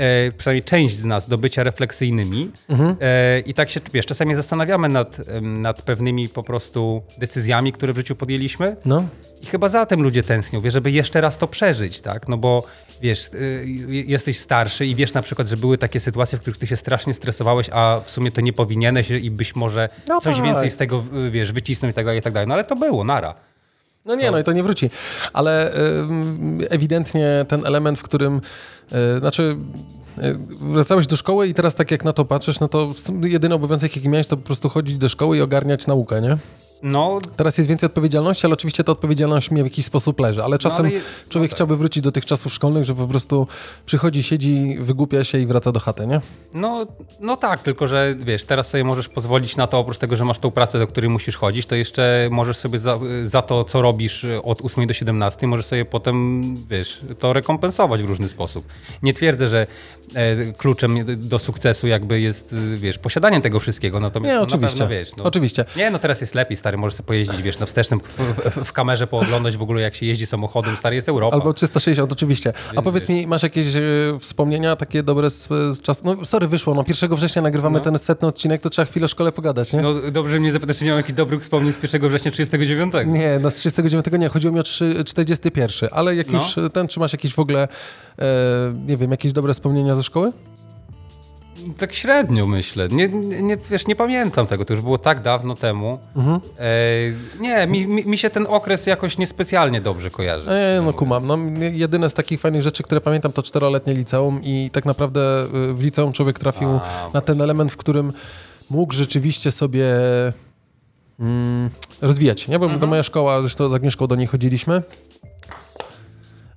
[0.00, 2.50] e, przynajmniej część z nas, do bycia refleksyjnymi.
[3.00, 7.96] E, I tak się, wiesz, czasami zastanawiamy nad, nad pewnymi po prostu decyzjami, które w
[7.96, 8.76] życiu podjęliśmy.
[8.84, 9.04] No,
[9.42, 12.28] I chyba za tym ludzie tęsknią, wiesz, żeby jeszcze raz to przeżyć, tak?
[12.28, 12.62] No bo
[13.02, 13.64] wiesz, y,
[14.06, 17.14] jesteś starszy i wiesz na przykład, że były takie sytuacje, w których ty się strasznie
[17.14, 20.44] stresowałeś, a w sumie to nie powinieneś i byś może No coś tak.
[20.44, 22.48] więcej z tego, y, wiesz, wycisnął i tak dalej, i tak dalej.
[22.48, 23.34] No ale to było, nara.
[24.04, 24.90] No nie, no i to nie wróci.
[25.32, 25.72] Ale
[26.70, 28.40] ewidentnie ten element, w którym,
[29.16, 29.56] y, znaczy
[30.18, 33.96] y, wracałeś do szkoły i teraz tak jak na to patrzysz, no to jedyny obowiązek
[33.96, 36.36] jaki miałeś to po prostu chodzić do szkoły i ogarniać naukę, nie?
[36.82, 40.42] No, Teraz jest więcej odpowiedzialności, ale oczywiście ta odpowiedzialność mnie w jakiś sposób leży.
[40.44, 41.56] Ale czasem ale je- człowiek no tak.
[41.56, 43.46] chciałby wrócić do tych czasów szkolnych, że po prostu
[43.86, 46.20] przychodzi, siedzi, wygłupia się i wraca do chaty, nie?
[46.54, 46.86] no,
[47.20, 50.38] no tak, tylko że wiesz, teraz sobie możesz pozwolić na to, oprócz tego, że masz
[50.38, 54.26] tą pracę, do której musisz chodzić, to jeszcze możesz sobie za, za to, co robisz
[54.42, 58.64] od 8 do 17, możesz sobie potem, wiesz, to rekompensować w różny sposób.
[59.02, 59.66] Nie twierdzę, że
[60.14, 60.96] e, kluczem
[61.28, 64.78] do sukcesu jakby jest, y, wiesz, posiadanie tego wszystkiego, natomiast Nie, no, oczywiście.
[64.78, 65.64] na pewno, wiesz, no, Oczywiście.
[65.76, 69.06] Nie, no teraz jest lepiej, stary, możesz sobie pojeździć, wiesz, na wstecznym, w, w, kamerze
[69.06, 71.36] pooglądać w ogóle, jak się jeździ samochodem, stary, jest Europa.
[71.36, 72.52] Albo 360, oczywiście.
[72.70, 73.80] A Więc powiedz mi, masz jakieś e,
[74.20, 76.02] wspomnienia takie dobre z, z czasu?
[76.04, 77.84] No sorry, wyszło, no 1 września nagrywamy No.
[77.84, 79.80] ten setny odcinek, to trzeba chwilę o szkole pogadać, nie?
[79.82, 82.92] No dobrze mnie zapytać, czy nie mam jakichś dobrych wspomnień z 1 września 39.
[83.06, 86.38] Nie, no z 39 nie, chodziło mi o 3, 41, ale jak No.
[86.38, 87.68] już ten, czy masz jakieś w ogóle,
[88.18, 88.24] e,
[88.86, 90.32] nie wiem, jakieś dobre wspomnienia ze szkoły?
[91.78, 92.88] Tak średnio myślę.
[92.88, 93.08] Nie,
[93.42, 95.98] nie, wiesz, nie pamiętam tego, to już było tak dawno temu.
[96.16, 96.40] Mhm.
[96.58, 100.50] E, nie, mi, mi, mi się ten okres jakoś niespecjalnie dobrze kojarzy.
[100.50, 101.26] E, no kumam.
[101.26, 101.38] No,
[101.72, 105.82] jedyne z takich fajnych rzeczy, które pamiętam, to czteroletnie liceum i tak naprawdę y, w
[105.82, 108.12] liceum człowiek trafił A, na ten element, w którym
[108.70, 109.86] mógł rzeczywiście sobie
[111.20, 111.70] mm,
[112.00, 112.58] rozwijać, nie?
[112.58, 114.82] Bo to moja szkoła, zresztą z Agnieszką do niej chodziliśmy.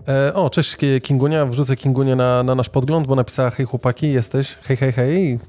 [0.07, 4.55] E, o, cześć Kingunia, wrzucę Kingunię na, na nasz podgląd, bo napisała hej chłopaki, jesteś,
[4.63, 5.39] hej, hej, hej.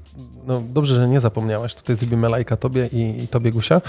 [0.47, 3.81] No dobrze, że nie zapomniałaś, tutaj zrobimy lajka tobie i, i tobie Gusia.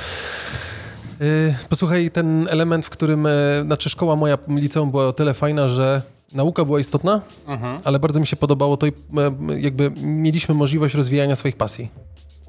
[1.23, 3.31] Y, Posłuchaj, ten element, w którym, e,
[3.65, 6.03] znaczy szkoła moja liceum była o tyle fajna, że
[6.35, 7.79] nauka była istotna, Mhm.
[7.85, 8.91] ale bardzo mi się podobało to e,
[9.59, 11.89] jakby mieliśmy możliwość rozwijania swoich pasji.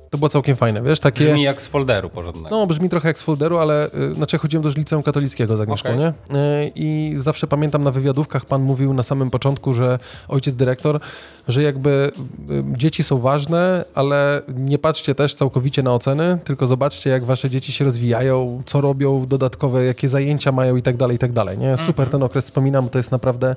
[0.10, 1.26] To było całkiem fajne, wiesz, takie...
[1.26, 2.50] Brzmi jak z folderu porządnego.
[2.50, 5.90] No, brzmi trochę jak z folderu, ale y, znaczy chodziłem do liceum katolickiego z Agnieszką,
[5.90, 6.00] Okej.
[6.00, 6.08] nie?
[6.08, 11.00] Y, I zawsze pamiętam na wywiadówkach, pan mówił na samym początku, że ojciec dyrektor,
[11.48, 12.12] że jakby
[12.50, 17.50] y, dzieci są ważne, ale nie patrzcie też całkowicie na oceny, tylko zobaczcie, jak wasze
[17.50, 21.58] dzieci się rozwijają, co robią dodatkowe, jakie zajęcia mają i tak dalej, i tak dalej,
[21.58, 21.78] nie?
[21.78, 23.56] Super ten okres wspominam, bo to jest naprawdę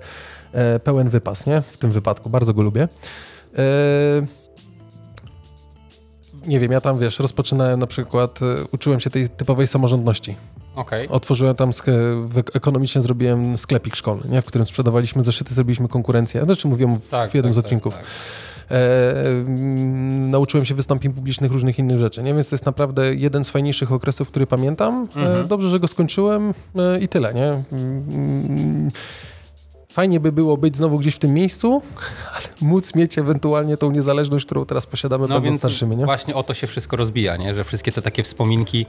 [0.52, 1.60] e, pełen wypas, nie?
[1.60, 2.88] W tym wypadku, bardzo go lubię.
[3.58, 4.39] E,
[6.46, 10.36] nie wiem, ja tam, wiesz, rozpoczynałem na przykład, e, uczyłem się tej typowej samorządności.
[10.74, 11.08] Okej.
[11.08, 11.70] Otworzyłem tam,
[12.54, 14.42] ekonomicznie zrobiłem sklepik szkolny, nie?
[14.42, 16.44] w którym sprzedawaliśmy zeszyty, zrobiliśmy konkurencję.
[16.44, 17.94] Znaczy mówiłem w, Tak, w jednym tak, z odcinków.
[17.94, 18.10] Tak, tak.
[18.70, 22.34] E, mm, nauczyłem się wystąpień publicznych, różnych innych rzeczy, nie?
[22.34, 25.08] Więc to jest naprawdę jeden z fajniejszych okresów, który pamiętam.
[25.16, 25.48] E, Mhm.
[25.48, 27.62] dobrze, że go skończyłem e, i tyle, nie?
[27.72, 28.90] Mm,
[29.92, 31.82] Fajnie by było być znowu gdzieś w tym miejscu,
[32.36, 36.04] ale móc mieć ewentualnie tą niezależność, którą teraz posiadamy, No będąc starszymi, nie?
[36.04, 37.54] właśnie o to się wszystko rozbija, nie?
[37.54, 38.86] że wszystkie te takie wspominki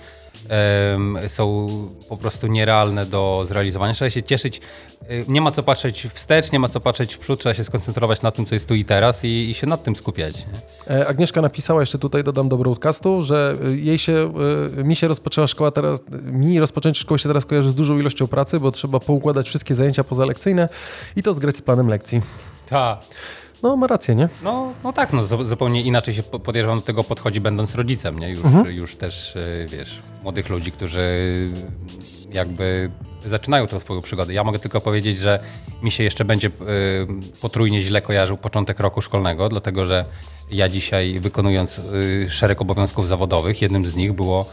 [0.50, 1.68] em, są
[2.10, 3.94] po prostu nierealne do zrealizowania.
[3.94, 4.62] Trzeba się cieszyć,
[5.28, 8.32] nie ma co patrzeć wstecz, nie ma co patrzeć w przód, trzeba się skoncentrować na
[8.32, 10.36] tym, co jest tu i teraz i, i się nad tym skupiać.
[10.38, 10.96] Nie?
[10.96, 14.34] E, Agnieszka napisała, jeszcze tutaj dodam do broadcastu, że y, jej się,
[14.80, 18.28] y, mi się rozpoczęła szkoła teraz, mi rozpoczęcie szkoły się teraz kojarzy z dużą ilością
[18.28, 20.70] pracy, bo trzeba poukładać wszystkie zajęcia pozalekcyjne
[21.16, 22.22] i to zgrać z planem lekcji.
[22.70, 23.00] Tak.
[23.64, 24.30] No, ma rację, nie?
[24.44, 28.20] No, no tak, no, zu- zupełnie inaczej się po- podejrzewam do tego podchodzi będąc rodzicem,
[28.20, 28.30] nie?
[28.30, 31.02] Już, już też, y, wiesz, młodych ludzi, którzy
[32.34, 32.92] jakby
[33.26, 34.34] zaczynają tę swoją przygodę.
[34.34, 35.40] Ja mogę tylko powiedzieć, że
[35.84, 36.52] mi się jeszcze będzie y,
[37.42, 40.06] potrójnie źle kojarzył początek roku szkolnego, dlatego że
[40.52, 44.46] ja dzisiaj wykonując y, szereg obowiązków zawodowych, jednym z nich było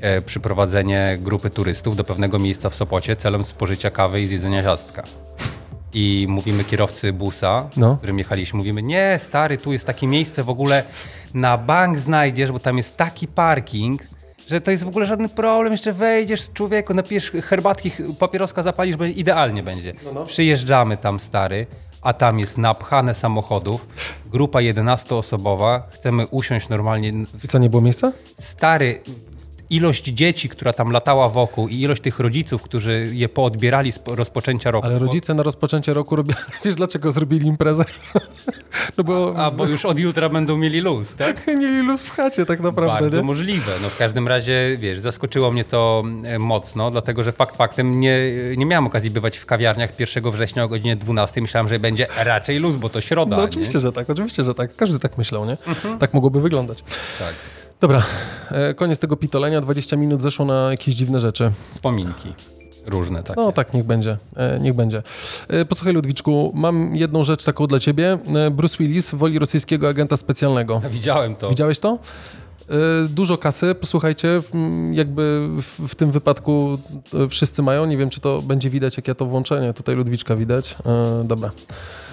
[0.00, 5.02] e, przyprowadzenie grupy turystów do pewnego miejsca w Sopocie celem spożycia kawy i zjedzenia ciastka.
[5.94, 7.96] I mówimy kierowcy busa, No.
[7.96, 10.84] którym jechaliśmy, mówimy, nie stary, tu jest takie miejsce w ogóle
[11.34, 14.02] na bank znajdziesz, bo tam jest taki parking,
[14.48, 18.96] że to jest w ogóle żaden problem, jeszcze wejdziesz z człowieku, napijesz herbatki, papieroska zapalisz,
[18.96, 19.94] będzie idealnie będzie.
[20.26, 21.66] Przyjeżdżamy tam stary,
[22.02, 23.86] a tam jest napchane samochodów,
[24.30, 27.12] grupa 11-osobowa, chcemy usiąść normalnie,
[27.44, 28.12] I co, nie było miejsca?
[28.40, 29.00] stary,
[29.70, 34.14] ilość dzieci, która tam latała wokół i ilość tych rodziców, którzy je poodbierali z po-
[34.14, 34.86] rozpoczęcia roku.
[34.86, 36.34] Ale rodzice na rozpoczęcie roku robią...
[36.64, 37.84] Wiesz, dlaczego zrobili imprezę?
[38.98, 41.46] no bo A, bo już od jutra będą mieli luz, tak?
[41.60, 43.22] mieli luz w chacie tak naprawdę, Bardzo nie?
[43.22, 43.72] możliwe.
[43.82, 48.18] No w każdym razie, wiesz, zaskoczyło mnie to e, mocno, dlatego że fakt faktem nie,
[48.56, 51.40] nie miałem okazji bywać w kawiarniach 1 września o godzinie 12.
[51.40, 53.36] Myślałem, że będzie raczej luz, bo to środa.
[53.36, 53.48] No nie?
[53.48, 54.76] oczywiście, że tak, oczywiście, że tak.
[54.76, 55.56] Każdy tak myślał, nie?
[55.98, 56.78] Tak mogłoby wyglądać.
[57.18, 57.34] Tak.
[57.80, 58.02] Dobra,
[58.50, 61.52] e, koniec tego pitolenia, 20 minut zeszło na jakieś dziwne rzeczy.
[61.70, 62.34] Wspominki.
[62.86, 63.40] Różne takie.
[63.40, 65.02] No tak, niech będzie, e, niech będzie.
[65.48, 68.18] E, Posłuchaj Ludwiczku, mam jedną rzecz taką dla ciebie.
[68.50, 70.80] Bruce Willis woli rosyjskiego agenta specjalnego.
[70.90, 71.48] Widziałem to.
[71.48, 71.98] Widziałeś to?
[72.70, 74.42] E, Dużo kasy, posłuchajcie,
[74.92, 75.48] jakby
[75.88, 76.78] w, tym wypadku
[77.14, 79.96] e, wszyscy mają, nie wiem czy to będzie widać, jak ja to włączę, nie, tutaj
[79.96, 81.50] Ludwiczka widać, e, dobra.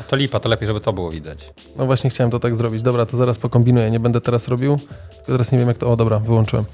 [0.10, 1.54] To lipa, to lepiej, żeby to było widać.
[1.78, 4.80] No właśnie chciałem to tak zrobić, dobra, to zaraz pokombinuję, nie będę teraz robił,
[5.16, 6.66] tylko teraz nie wiem jak to, o dobra, wyłączyłem.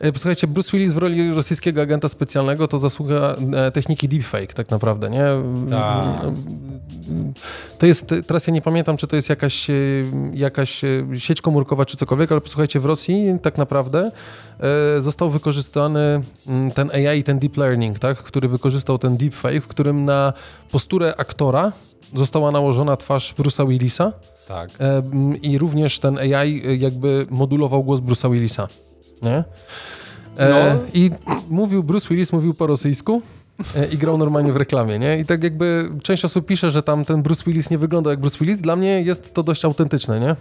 [0.00, 4.70] E, Posłuchajcie, Bruce Willis w roli rosyjskiego agenta specjalnego to zasługa e, techniki deepfake tak
[4.70, 5.24] naprawdę, nie?
[5.70, 6.20] Tak.
[7.78, 9.74] To jest, teraz ja nie pamiętam, czy to jest jakaś, e,
[10.34, 10.82] jakaś
[11.18, 14.10] sieć komórkowa, czy cokolwiek, ale posłuchajcie, w Rosji tak naprawdę
[14.98, 18.18] został wykorzystany mm, ten AI, ten deep learning, tak?
[18.18, 20.32] który wykorzystał ten deepfake, w którym na
[20.70, 21.72] posturę aktora
[22.14, 24.12] została nałożona twarz Bruce'a Willisa
[24.48, 24.70] Tak.
[24.80, 28.68] e, m, i również ten AI jakby modulował głos Bruce'a Willisa,
[29.22, 29.44] nie?
[30.36, 30.80] E, No.
[30.94, 31.10] I
[31.50, 33.22] mówił, Bruce Willis mówił po rosyjsku,
[33.76, 35.18] e, i grał normalnie w reklamie, nie?
[35.18, 38.38] I tak jakby część osób pisze, że tam ten Bruce Willis nie wygląda jak Bruce
[38.40, 38.60] Willis.
[38.60, 40.36] Dla mnie jest to dość autentyczne, nie?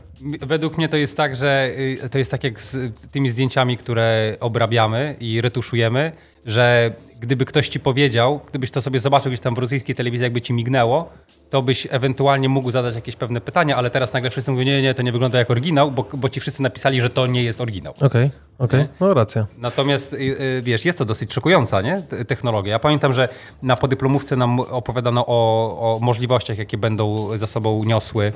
[0.48, 1.70] Według mnie to jest tak, że
[2.04, 2.78] y, to jest tak jak z
[3.12, 6.12] tymi zdjęciami, które obrabiamy i retuszujemy,
[6.46, 10.42] że gdyby ktoś ci powiedział, gdybyś to sobie zobaczył gdzieś tam w rosyjskiej telewizji, jakby
[10.42, 11.10] ci mignęło,
[11.56, 14.94] to byś ewentualnie mógł zadać jakieś pewne pytania, ale teraz nagle wszyscy mówią, nie, nie,
[14.94, 17.94] to nie wygląda jak oryginał, bo, bo ci wszyscy napisali, że to nie jest oryginał.
[17.94, 18.94] Okej, okay, okej, okay.
[19.00, 19.46] no racja.
[19.58, 22.02] Natomiast y, y, wiesz, jest to dosyć szokująca nie?
[22.28, 22.72] technologia.
[22.72, 23.30] Ja pamiętam, że
[23.62, 28.34] na podyplomówce nam opowiadano o, o możliwościach, jakie będą za sobą niosły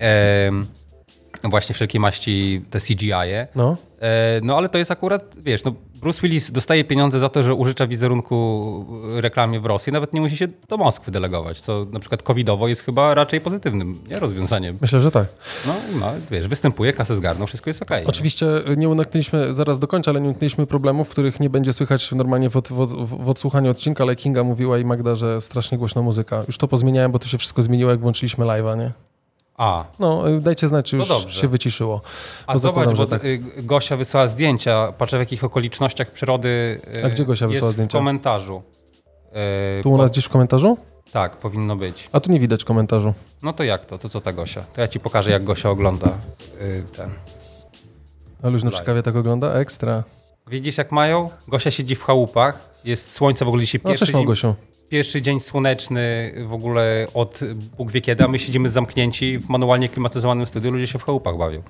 [0.00, 0.50] e,
[1.44, 3.46] właśnie wszelkie maści te CGI-e.
[3.54, 3.76] No.
[4.00, 7.54] E, no ale to jest akurat, wiesz, no Bruce Willis dostaje pieniądze za to, że
[7.54, 8.86] użycza wizerunku
[9.20, 12.82] reklamie w Rosji, nawet nie musi się do Moskwy delegować, co na przykład covidowo jest
[12.82, 14.78] chyba raczej pozytywnym nie, rozwiązaniem.
[14.80, 15.26] Myślę, że tak.
[15.66, 17.98] No, no wiesz, występuje, kasę zgarnął, wszystko jest okej.
[17.98, 18.76] Okay, Oczywiście nie?
[18.76, 22.56] nie uniknęliśmy, zaraz do końca, ale nie uniknęliśmy problemów, których nie będzie słychać normalnie w,
[22.56, 26.44] od, w, w, odsłuchaniu odcinka, ale Kinga mówiła i Magda, że strasznie głośna muzyka.
[26.46, 29.07] Już to pozmieniałem, bo to się wszystko zmieniło, jak włączyliśmy live'a, nie?
[29.58, 29.84] A.
[29.98, 32.00] No, y, dajcie znać, czy już no się wyciszyło.
[32.46, 33.24] A zobacz, bo tak.
[33.24, 37.98] Y, Gosia wysłała zdjęcia, patrzę w jakich okolicznościach przyrody y, A gdzie Gosia wysłała zdjęcia?
[37.98, 38.62] w komentarzu.
[39.82, 40.78] Tu u nas gdzieś w komentarzu?
[41.12, 42.08] Tak, powinno być.
[42.12, 43.14] A tu nie widać komentarzu.
[43.42, 43.98] No to jak to?
[43.98, 44.60] To co ta Gosia?
[44.60, 46.08] To ja ci pokażę, jak Gosia ogląda
[46.96, 47.10] ten.
[48.42, 49.52] A luźno przy kawie tak ogląda?
[49.52, 50.02] Ekstra.
[50.46, 51.30] Widzisz, jak mają?
[51.48, 54.54] Gosia siedzi w chałupach, jest słońce w ogóle dzisiaj pierwszy no, cześć, Gosiu
[54.88, 57.40] pierwszy dzień słoneczny w ogóle od
[57.78, 61.36] Bóg wie kiedy, a my siedzimy zamknięci w manualnie klimatyzowanym studiu, ludzie się w chałupach
[61.36, 61.62] bawią.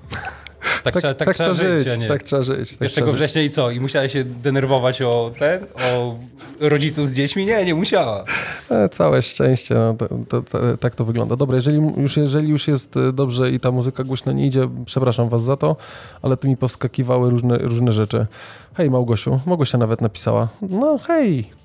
[0.83, 2.77] Tak, tak, trzeba, tak, tak trzeba, żyć, żyć tak trzeba żyć.
[2.77, 3.71] Tak 1 września i co?
[3.71, 6.15] I musiała się denerwować o ten, o
[6.59, 7.45] rodziców z dziećmi?
[7.45, 8.23] Nie, nie musiała.
[8.71, 11.35] E, całe szczęście, no, to, to, to, tak to wygląda.
[11.35, 15.29] Dobra, jeżeli już, jeżeli już jest e, dobrze i ta muzyka głośno nie idzie, przepraszam
[15.29, 15.75] was za to,
[16.21, 18.27] ale tu mi powskakiwały różne, różne rzeczy.
[18.73, 20.47] Hej Małgosiu, Małgosia nawet napisała.
[20.61, 21.58] No hej,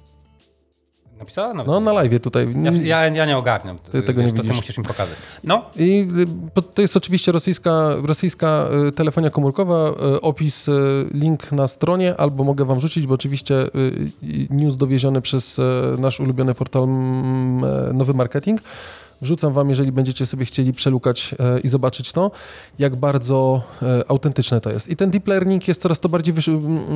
[1.25, 1.55] Napisała?
[1.55, 2.49] Nawet no na live tutaj.
[2.63, 3.79] Ja, ja, ja, nie ogarniam.
[3.79, 4.49] Ty tego nie widzisz.
[4.49, 5.17] To musisz mi pokazać.
[5.45, 5.65] No.
[5.77, 6.09] I
[6.59, 10.71] y, to jest oczywiście rosyjska, rosyjska y, telefonia komórkowa, y, opis,
[11.15, 13.55] link na stronie, albo mogę wam rzucić, bo oczywiście
[14.51, 15.61] news dowieziony przez
[15.99, 16.89] nasz ulubiony portal
[17.95, 18.61] Nowy Marketing.
[19.25, 22.31] Wrzucam wam, jeżeli będziecie sobie chcieli przelukać e, i zobaczyć to,
[22.79, 24.89] jak bardzo e, autentyczne to jest.
[24.89, 26.35] I ten deep learning jest coraz to bardziej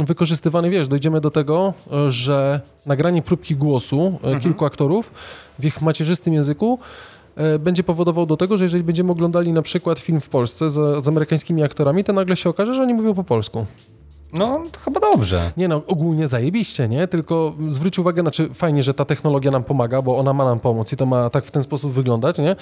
[0.06, 4.40] wykorzystywany, wiesz, dojdziemy do tego, e, że nagranie próbki głosu mhm.
[4.40, 5.12] kilku aktorów
[5.58, 6.78] w ich macierzystym języku
[7.58, 11.08] będzie powodował do tego, że jeżeli będziemy oglądali na przykład film w Polsce z, z
[11.08, 13.66] amerykańskimi aktorami, to nagle się okaże, że oni mówią po polsku.
[14.32, 15.50] No, to chyba dobrze.
[15.56, 17.08] Nie no, ogólnie zajebiście, nie?
[17.08, 20.92] Tylko zwróć uwagę, znaczy fajnie, że ta technologia nam pomaga, bo ona ma nam pomóc
[20.92, 22.56] i to ma tak w ten sposób wyglądać, nie?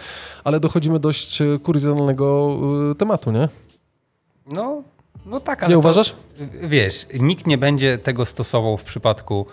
[0.44, 2.57] Ale dochodzimy dość e, kuriozalnego
[2.92, 3.48] y, tematu, nie?
[4.52, 4.83] No,
[5.26, 6.14] no tak, ale Nie uważasz?
[6.62, 9.46] wiesz, nikt nie będzie tego stosował w przypadku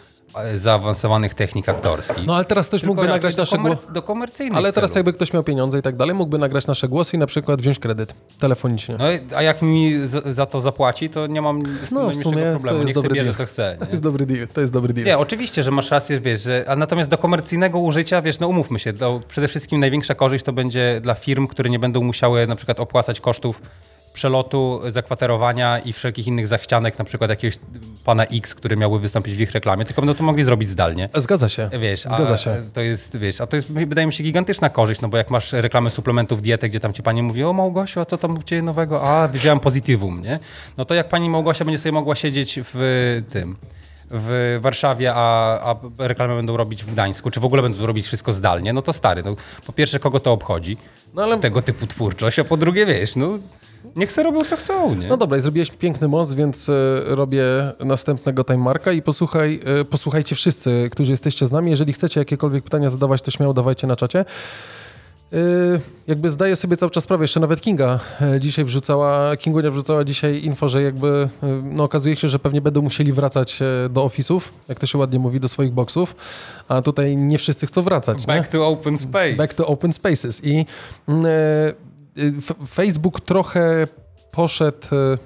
[0.55, 2.25] zaawansowanych technik aktorskich.
[2.25, 3.91] No ale teraz ktoś mógłby nagrać nasze głosy.
[3.91, 7.15] Do komercyjnych Ale teraz jakby ktoś miał pieniądze i tak dalej, mógłby nagrać nasze głosy
[7.15, 8.95] i na przykład wziąć kredyt telefonicznie.
[8.99, 9.93] No a jak mi
[10.31, 12.83] za to zapłaci, to nie mam z tym no, sumie problemu.
[12.83, 13.77] Niech dobry bierze, co chce.
[13.79, 13.85] Nie?
[13.85, 14.47] To jest dobry deal.
[14.47, 15.05] To jest dobry deal.
[15.05, 18.79] Nie, oczywiście, że masz rację, wiesz, że, a natomiast do komercyjnego użycia, wiesz, no umówmy
[18.79, 22.55] się, to przede wszystkim największa korzyść to będzie dla firm, które nie będą musiały na
[22.55, 23.61] przykład opłacać kosztów
[24.13, 27.59] przelotu, zakwaterowania i wszelkich innych zachcianek, na przykład jakiegoś
[28.03, 31.09] pana X, który miałby wystąpić w ich reklamie, tylko będą to mogli zrobić zdalnie.
[31.15, 31.69] Zgadza się.
[31.79, 32.63] Wiesz, Zgadza się.
[32.73, 35.53] To jest, wiesz, a to jest, wydaje mi się, gigantyczna korzyść, no bo jak masz
[35.53, 38.61] reklamę suplementów diety, gdzie tam ci pani mówi, o Małgosiu, a co tam u ciebie
[38.61, 39.03] nowego?
[39.03, 40.39] A, wziąłem pozytywum, nie?
[40.77, 43.55] No to jak pani Małgosia będzie sobie mogła siedzieć w tym
[44.11, 48.33] w Warszawie, a, a reklamy będą robić w Gdańsku, czy w ogóle będą robić wszystko
[48.33, 50.77] zdalnie, no to stary, no, po pierwsze kogo to obchodzi,
[51.13, 51.39] no ale...
[51.39, 53.39] tego typu twórczość, a po drugie wiesz, no
[53.95, 55.07] Niech se robią co chcą, nie?
[55.07, 56.73] No dobra, zrobiłeś piękny most, więc e,
[57.05, 57.43] robię
[57.79, 61.71] następnego time marka i posłuchaj, e, posłuchajcie wszyscy, którzy jesteście z nami.
[61.71, 64.19] Jeżeli chcecie jakiekolwiek pytania zadawać, to śmiało dawajcie na czacie.
[65.33, 65.37] E,
[66.07, 67.99] jakby zdaję sobie cały czas sprawę, jeszcze nawet Kinga
[68.39, 71.29] dzisiaj wrzucała, Kingunia wrzucała dzisiaj info, że jakby
[71.63, 75.39] no okazuje się, że pewnie będą musieli wracać do ofisów, jak to się ładnie mówi,
[75.39, 76.15] do swoich boxów,
[76.67, 78.25] a tutaj nie wszyscy chcą wracać.
[78.25, 78.59] Back nie?
[78.59, 79.33] to open space.
[79.33, 80.65] Back to open spaces i
[81.07, 81.25] mm,
[82.67, 83.87] Facebook trochę
[84.31, 85.17] poszedł y,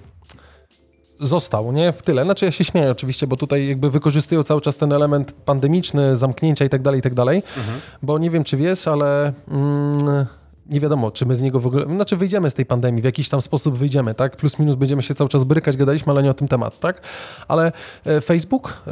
[1.19, 1.91] został, nie?
[1.91, 2.23] W tyle.
[2.23, 6.65] Znaczy ja się śmieję oczywiście, bo tutaj jakby wykorzystują cały czas ten element pandemiczny, zamknięcia
[6.65, 7.79] i tak dalej, i tak dalej, mhm.
[8.03, 10.25] bo nie wiem, czy wiesz, ale mm,
[10.69, 13.29] nie wiadomo, czy my z niego w ogóle, znaczy wyjdziemy z tej pandemii, w jakiś
[13.29, 14.35] tam sposób wyjdziemy, tak?
[14.35, 17.01] Plus minus będziemy się cały czas brykać, gadaliśmy, ale nie o tym temat, tak?
[17.47, 17.71] Ale
[18.05, 18.91] e, Facebook e,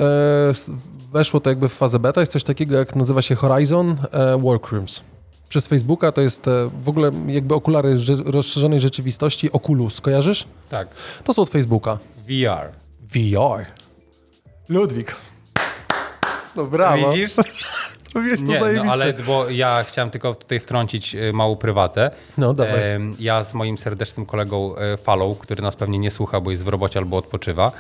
[1.14, 5.02] weszło to jakby w fazę beta, jest coś takiego jak nazywa się Horizon e, Workrooms
[5.56, 10.48] przez Facebooka, to jest e, w ogóle jakby okulary rozszerzonej rzeczywistości Oculus, kojarzysz?
[10.70, 10.88] Tak.
[11.24, 11.98] To są od Facebooka.
[12.28, 12.72] VR.
[13.02, 13.66] VR.
[14.70, 15.16] Ludwik.
[16.56, 17.12] No brawo.
[17.12, 17.36] Widzisz?
[18.16, 18.92] Robiłeś to Nie, no, zajebiście.
[18.92, 22.12] ale bo ja chciałem tylko tutaj wtrącić y, małą prywatę.
[22.38, 22.76] No, dawaj.
[23.20, 26.68] Ja z moim serdecznym kolegą e, Falą, który nas pewnie nie słucha, bo jest w
[26.68, 27.72] robocie albo odpoczywa,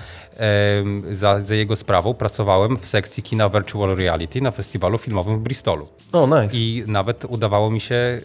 [1.12, 5.88] za, za jego sprawą pracowałem w sekcji kina Virtual Reality na festiwalu filmowym w Bristolu.
[6.14, 6.58] O, nice.
[6.58, 8.22] I nawet udawało mi się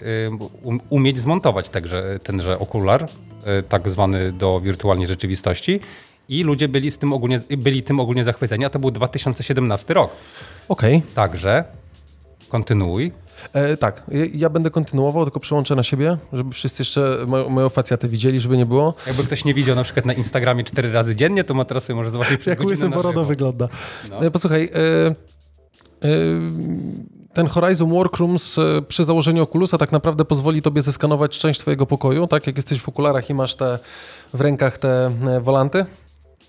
[0.64, 5.80] um, umieć zmontować także tenże okular, y, tak zwany do wirtualnej rzeczywistości.
[6.28, 10.10] I ludzie byli, z tym ogólnie, byli tym ogólnie zachwyceni, a to był 2017 rok.
[10.68, 11.02] Okej.
[11.14, 11.64] Także
[12.50, 13.12] kontynuuj.
[13.52, 14.02] E, tak,
[14.34, 18.56] ja, będę kontynuował, tylko przełączę na siebie, żeby wszyscy jeszcze mo, moją facjatę widzieli, żeby
[18.56, 18.94] nie było.
[19.06, 21.96] Jakby ktoś nie widział na przykład na Instagramie cztery razy dziennie, to ma teraz sobie
[21.96, 23.68] może zobaczyć przez Jak godzinę na Borodo wygląda.
[24.10, 24.26] No.
[24.26, 25.14] E, Posłuchaj, e, e,
[27.32, 32.26] ten Horizon Workrooms e, przy założeniu Oculusa tak naprawdę pozwoli tobie zeskanować część twojego pokoju,
[32.26, 32.46] tak?
[32.46, 33.78] Jak jesteś w okularach i masz te
[34.34, 35.84] w rękach te e, wolanty.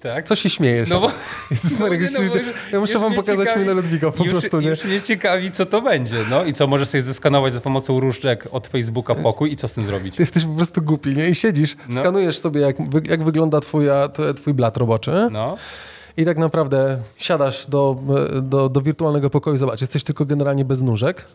[0.02, 0.26] Tak?
[0.28, 0.90] Co się śmiejesz?
[0.90, 1.12] No bo...
[1.52, 2.32] Jezus Maria, no już-
[2.72, 4.70] ja muszę wam pokazać ciekawi- minę Ludwika po już, prostu, nie?
[4.70, 6.16] Już mnie ciekawi, co to będzie.
[6.30, 9.74] No i co, możesz sobie zeskanować za pomocą różdżek od Facebooka pokój i co z
[9.74, 10.16] tym zrobić?
[10.16, 11.30] Ty jesteś po prostu głupi, nie?
[11.30, 12.00] I siedzisz, No.
[12.00, 12.76] skanujesz sobie, jak,
[13.10, 15.58] jak wygląda twoja, twój blat roboczy No.
[16.18, 17.96] i tak naprawdę siadasz do,
[18.42, 21.26] do, do wirtualnego pokoju, zobacz, jesteś tylko generalnie bez nóżek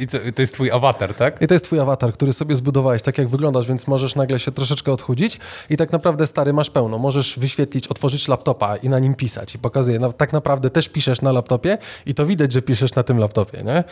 [0.00, 1.42] I co, to jest twój awatar, tak?
[1.42, 4.52] i to jest twój awatar, który sobie zbudowałeś, tak jak wyglądasz, więc możesz nagle się
[4.52, 5.38] troszeczkę odchudzić
[5.70, 6.98] i tak naprawdę, stary, masz pełno.
[6.98, 11.22] Możesz wyświetlić, otworzyć laptopa i na nim pisać i pokazuje, no, tak naprawdę też piszesz
[11.22, 13.84] na laptopie i to widać, że piszesz na tym laptopie, nie?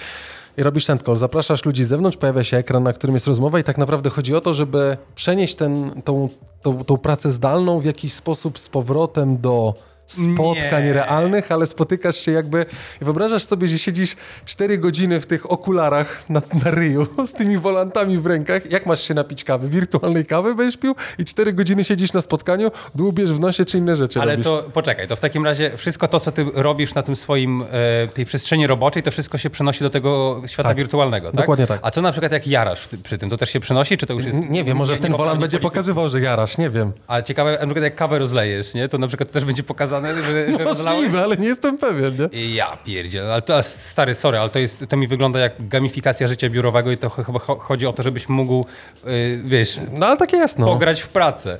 [0.57, 3.59] I robisz ten call, zapraszasz ludzi z zewnątrz, pojawia się ekran, na którym jest rozmowa
[3.59, 6.29] i tak naprawdę chodzi o to, żeby przenieść ten, tą,
[6.63, 9.75] tą, tą pracę zdalną w jakiś sposób z powrotem do
[10.07, 10.93] spotkań Nie.
[10.93, 12.67] realnych, ale spotykasz się jakby
[13.03, 17.59] i wyobrażasz sobie, że siedzisz 4 godziny w tych okularach na, na ryju z tymi
[17.59, 18.71] volantami w rękach.
[18.71, 19.69] Jak masz się napić kawy?
[19.69, 23.97] Wirtualnej kawy będziesz pił i 4 godziny siedzisz na spotkaniu, dłubiesz w nosie czy inne
[23.97, 24.45] rzeczy Ale robisz.
[24.47, 28.09] to poczekaj, to w takim razie wszystko to, co ty robisz na tym swoim, e,
[28.09, 30.77] tej przestrzeni roboczej, to wszystko się przenosi do tego świata Tak.
[30.77, 31.37] wirtualnego, tak?
[31.37, 31.81] Dokładnie tak.
[31.83, 34.25] A co na przykład jak jarasz przy tym, to też się przenosi, czy to już
[34.25, 34.39] jest...
[34.51, 35.61] Nie wiem, może nie- ten nie będzie politycznie?
[35.61, 36.93] pokazywał, że jarasz, nie wiem.
[37.07, 38.89] Ale ciekawe, na przykład jak kawę rozlejesz, nie?
[38.89, 41.01] To na przykład też będzie pokazane, że, że rozlałeś?
[41.01, 42.55] Możliwe, ale nie jestem pewien, nie?
[42.55, 46.51] Ja pierdziel, ale to stary, sorry, ale to, jest, to mi wygląda jak gamifikacja życia
[46.51, 48.67] biurowego i to ch- chyba cho- chodzi o to, żebyś mógł,
[49.07, 50.67] y, wiesz, No ale takie jest, no.
[50.67, 51.59] pograć w pracę.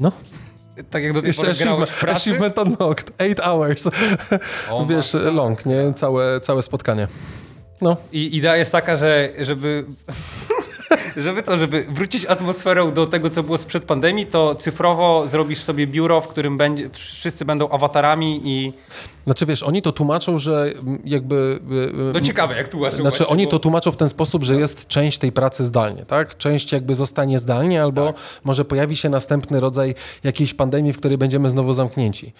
[0.00, 0.12] No.
[0.90, 2.16] Tak jak do tej pory grałeś w pracy.
[2.30, 3.88] achievement unlocked, 8 hours.
[4.70, 5.92] O, Wiesz, long, nie?
[5.96, 7.08] Całe, całe spotkanie.
[7.80, 7.96] No.
[8.12, 9.84] I idea jest taka, że żeby...
[11.16, 15.86] Żeby co, żeby wrócić atmosferą do tego, co było sprzed pandemii, to cyfrowo zrobisz sobie
[15.86, 18.72] biuro, w którym będzie, wszyscy będą awatarami i...
[19.28, 21.60] Znaczy wiesz, oni to tłumaczą, że mm, jakby...
[21.70, 24.44] y, y, No ciekawe, jak tłumaczył Znaczy właśnie, oni bo- to tłumaczą w ten sposób,
[24.44, 26.36] że jest część tej pracy zdalnie, tak?
[26.36, 28.16] Część jakby zostanie zdalnie, albo Tak.
[28.44, 32.32] może pojawi się następny rodzaj jakiejś pandemii, w której będziemy znowu zamknięci.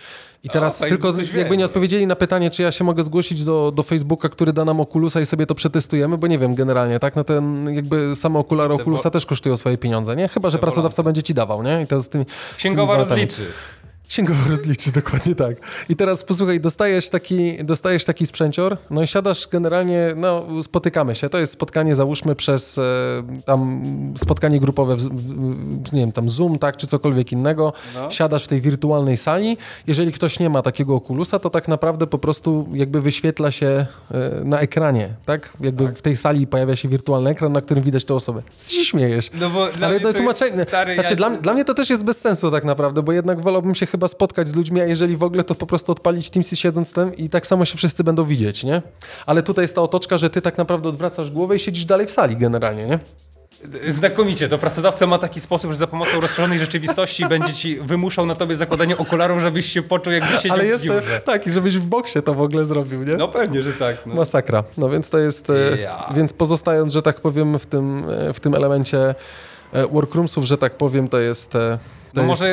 [0.45, 1.59] I teraz fajnie, tylko jakby wiem.
[1.59, 4.81] nie odpowiedzieli na pytanie, czy ja się mogę zgłosić do, do Facebooka, który da nam
[4.81, 7.17] Oculusa i sobie to przetestujemy, bo nie wiem generalnie, tak?
[7.17, 10.29] No ten jakby same okulary Te Oculusa wo- też kosztują swoje pieniądze, nie?
[10.29, 11.83] Chyba, że pracodawca będzie ci dawał, nie?
[11.83, 13.27] I to z tymi, z Księgowa tymi walutami.
[13.27, 13.53] rozliczy.
[14.09, 15.57] Księgowo rozliczy, dokładnie tak.
[15.89, 21.29] I teraz posłuchaj, dostajesz taki, dostajesz taki sprzęcior, no i siadasz generalnie, no spotykamy się.
[21.29, 22.83] To jest spotkanie, załóżmy przez e,
[23.45, 23.81] tam
[24.17, 27.73] spotkanie grupowe, w, w, nie wiem, tam Zoom, tak, czy cokolwiek innego.
[27.95, 28.11] No.
[28.11, 29.57] Siadasz w tej wirtualnej sali.
[29.87, 34.45] Jeżeli ktoś nie ma takiego okulusa, to tak naprawdę po prostu jakby wyświetla się e,
[34.45, 35.53] na ekranie, tak?
[35.61, 38.43] Jakby w tej sali pojawia się wirtualny ekran, na którym widać tę osobę.
[38.57, 39.31] Co się śmiejesz?
[39.41, 40.95] No bo dla Ale mnie to to jest stary...
[40.95, 43.75] znaczy, ja- dla, dla mnie to też jest bez sensu tak naprawdę, bo jednak wolałbym
[43.75, 46.93] się chyba spotkać z ludźmi, a jeżeli w ogóle, to po prostu odpalić Teamsy siedząc
[46.93, 48.83] tam i tak samo się wszyscy będą widzieć, nie?
[49.27, 52.11] Ale tutaj jest ta otoczka, że ty tak naprawdę odwracasz głowę i siedzisz dalej w
[52.11, 52.99] sali generalnie, nie?
[53.89, 58.35] Znakomicie, to pracodawca ma taki sposób, że za pomocą rozszerzonej rzeczywistości będzie ci wymuszał na
[58.35, 61.21] tobie zakładanie okularów, żebyś się poczuł jakbyś siedział Ale w jeszcze biurze.
[61.21, 63.17] tak, i żebyś w boksie to w ogóle zrobił, nie?
[63.17, 63.97] No pewnie, że tak.
[64.07, 64.15] No.
[64.15, 64.65] Masakra.
[64.77, 66.13] No więc to jest, e, Ja.
[66.17, 69.15] więc pozostając, że tak powiem, w tym, e, w tym elemencie
[69.73, 71.53] e, workroomsów, że tak powiem, to jest...
[72.15, 72.47] No jest może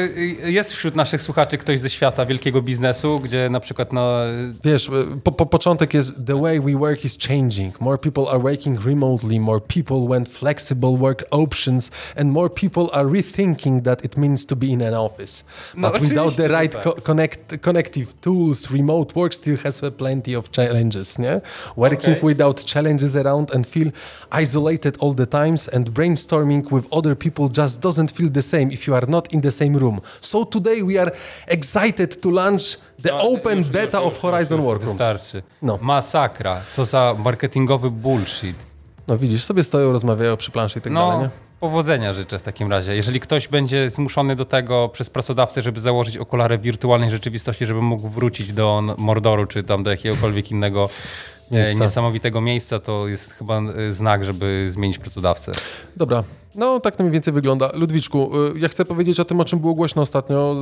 [0.46, 4.20] y, jest wśród naszych słuchaczy ktoś ze świata wielkiego biznesu, gdzie na przykład no,
[4.64, 4.90] Wiesz,
[5.24, 7.82] po, po początek jest the way we work is changing.
[7.82, 13.10] More people are working remotely, more people want flexible work options, and more people are
[13.10, 15.44] rethinking that it means to be in an office.
[15.76, 16.84] No, But without oczywiście, the right tak.
[16.84, 21.42] co connect, connective tools, remote work still has plenty of challenges, nie?
[21.76, 22.24] Working Okay.
[22.24, 23.92] without challenges around and feel
[24.32, 28.88] isolated all the times and brainstorming with other people just doesn't feel the same if
[28.88, 30.00] you are not in the same room.
[30.22, 31.12] So today we are
[31.48, 32.64] excited to launch
[33.04, 34.98] the No, open już, beta już, of Horizon Workrooms.
[34.98, 35.44] Wystarczy.
[35.62, 35.80] No.
[35.82, 36.62] Masakra.
[36.74, 38.56] Co za marketingowy bullshit.
[39.08, 41.30] No widzisz, sobie stoją, rozmawiają przy planszy i tak dalej, No, nie?
[41.60, 42.96] powodzenia życzę w takim razie.
[42.96, 48.10] Jeżeli ktoś będzie zmuszony do tego przez pracodawcę, żeby założyć okulary wirtualnej rzeczywistości, żeby mógł
[48.10, 50.90] wrócić do Mordoru, czy tam do jakiegokolwiek innego
[51.52, 51.84] Miejsca.
[51.84, 55.52] niesamowitego miejsca, to jest chyba e, znak, żeby zmienić pracodawcę.
[55.98, 56.24] Dobra,
[56.56, 57.70] no tak to mniej więcej wygląda.
[57.74, 60.56] Ludwiczku, y, ja chcę powiedzieć o tym, o czym było głośno ostatnio.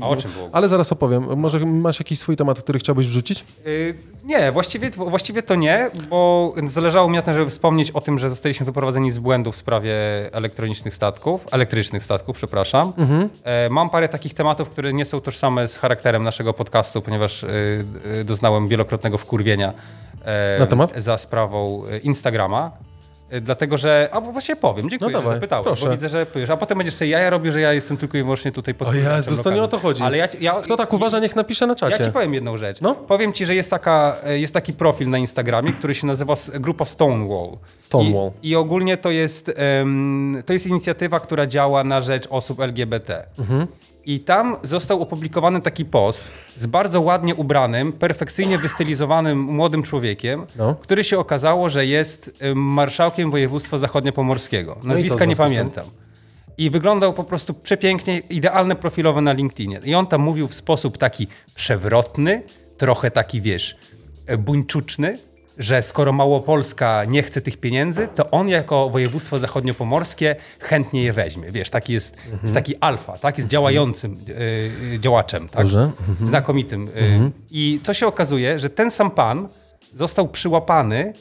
[0.00, 0.48] A o czym było?
[0.52, 1.36] Ale zaraz opowiem.
[1.38, 3.44] Może masz jakiś swój temat, który chciałbyś wrzucić?
[3.64, 8.18] Yy, Nie, właściwie, właściwie to nie, bo zależało mi na tym, żeby wspomnieć o tym,
[8.18, 9.94] że zostaliśmy wyprowadzeni z błędu w sprawie
[10.32, 12.92] elektronicznych statków, elektrycznych statków, przepraszam.
[13.44, 17.44] E, Mam parę takich tematów, które nie są tożsame z charakterem naszego podcastu, ponieważ
[18.14, 19.74] yy, doznałem wielokrotnego wkurwienia e,
[20.58, 20.92] Na temat?
[20.96, 22.70] za sprawą e, Instagrama.
[23.30, 24.08] E, Dlatego, że.
[24.12, 25.86] A bo właśnie powiem, dziękuję, No że dawaj, zapytałeś, proszę.
[25.86, 26.50] bo widzę, że pysz.
[26.50, 28.92] A potem będziesz sobie jaja robił, że ja jestem tylko i wyłącznie tutaj pod O
[28.94, 30.02] Jezus, to nie o to chodzi.
[30.02, 32.04] Ale ja, ja, Kto tak uważa, niech napisze na ja czacie.
[32.04, 32.80] ci powiem jedną rzecz.
[32.80, 32.94] No.
[32.94, 36.84] Powiem ci, że jest, taka, e, jest taki profil na Instagramie, który się nazywa grupa
[36.84, 37.48] Stonewall.
[37.80, 38.30] Stonewall.
[38.42, 43.24] I, i ogólnie to jest, em, to jest inicjatywa, która działa na rzecz osób LGBT.
[43.38, 43.66] Mhm.
[44.06, 46.24] I tam został opublikowany taki post
[46.56, 50.74] z bardzo ładnie ubranym, perfekcyjnie wystylizowanym młodym człowiekiem, No.
[50.74, 54.74] który się okazało, że jest em, marszałkiem województwa zachodniopomorskiego.
[54.74, 55.46] w Nazwiska nie z tym?
[55.46, 55.84] pamiętam.
[56.58, 59.80] I wyglądał po prostu przepięknie, idealne profilowe na LinkedInie.
[59.84, 62.42] I on tam mówił w sposób taki przewrotny,
[62.78, 63.76] trochę taki, wiesz,
[64.26, 65.18] e, buńczuczny,
[65.58, 71.50] że skoro Małopolska nie chce tych pieniędzy, to on jako województwo zachodniopomorskie chętnie je weźmie.
[71.50, 73.38] Wiesz, taki jest, jest taki alfa, tak?
[73.38, 74.16] Jest działającym
[74.92, 75.62] e, e, działaczem, tak?
[75.62, 75.90] Dobrze.
[76.20, 76.88] Znakomitym.
[76.96, 79.48] E, I co się okazuje, że ten sam pan
[79.92, 81.12] został przyłapany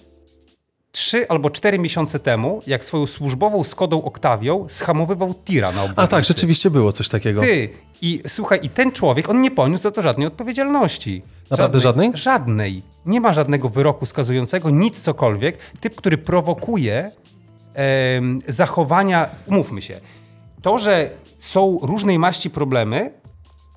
[0.94, 6.02] trzy albo cztery miesiące temu, jak swoją służbową Skodą Oktawią schamowywał tira na obwodnicy.
[6.02, 7.41] A tak, rzeczywiście było coś takiego.
[7.41, 7.70] Ty,
[8.02, 11.22] i słuchaj, i ten człowiek, on nie poniósł za to żadnej odpowiedzialności.
[11.50, 12.12] Naprawdę żadnej?
[12.14, 12.84] Żadnej.
[13.06, 15.58] Nie ma żadnego wyroku skazującego, nic cokolwiek.
[15.80, 17.12] Typ, który prowokuje
[17.74, 20.00] em, zachowania, umówmy się,
[20.62, 23.12] to, że są różnej maści problemy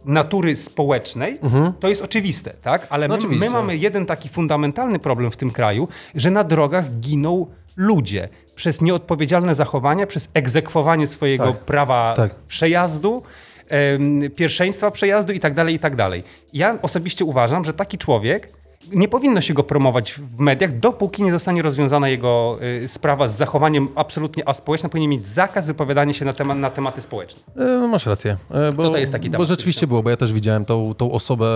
[0.06, 1.38] natury społecznej,
[1.80, 2.86] to jest oczywiste, tak?
[2.90, 6.98] Ale No my, my mamy jeden taki fundamentalny problem w tym kraju, że na drogach
[7.00, 7.46] giną
[7.76, 11.60] ludzie przez nieodpowiedzialne zachowania, przez egzekwowanie swojego Tak.
[11.60, 12.34] prawa Tak.
[12.34, 13.22] przejazdu,
[13.68, 16.22] em, pierwszeństwa przejazdu i tak dalej, i tak dalej.
[16.52, 18.52] Ja osobiście uważam, że taki człowiek
[18.92, 23.36] nie powinno się go promować w mediach, dopóki nie zostanie rozwiązana jego y, sprawa z
[23.36, 24.90] zachowaniem absolutnie aspołecznym.
[24.90, 27.40] Powinien mieć zakaz wypowiadania się na, temat, na tematy społeczne.
[27.56, 28.36] E, No masz rację.
[28.50, 30.94] E, Bo, to jest taki Bo temat, rzeczywiście który było, bo ja też widziałem tą,
[30.94, 31.46] tą osobę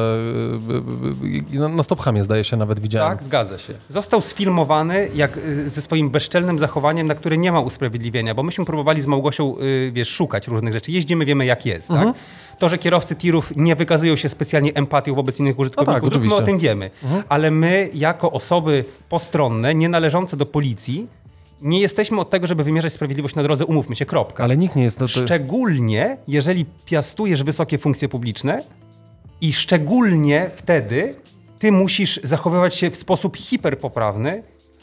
[1.55, 3.17] e, na- na stopchamie zdaje się nawet widziałem.
[3.17, 3.75] Tak, zgadza się.
[3.89, 9.01] Został sfilmowany jak, ze swoim bezczelnym zachowaniem, na które nie ma usprawiedliwienia, bo myśmy próbowali
[9.01, 10.93] z Małgosią y, wiesz, szukać różnych rzeczy.
[10.93, 11.91] Jeździmy, wiemy jak jest.
[11.91, 12.13] Mhm.
[12.13, 12.23] Tak?
[12.61, 16.31] To, że kierowcy tirów nie wykazują się specjalnie empatią wobec innych użytkowników, No tak, dróg,
[16.31, 16.91] my o tym wiemy.
[17.29, 21.07] Ale my, jako osoby postronne, nie należące do policji,
[21.63, 24.45] nie jesteśmy od tego, żeby wymierzać sprawiedliwość na drodze, umówmy się, kropka.
[24.45, 25.01] Ale nikt nie jest...
[25.01, 25.13] No to...
[25.13, 28.63] Szczególnie, jeżeli piastujesz wysokie funkcje publiczne
[29.41, 31.15] i szczególnie wtedy
[31.59, 34.43] ty musisz zachowywać się w sposób hiperpoprawny,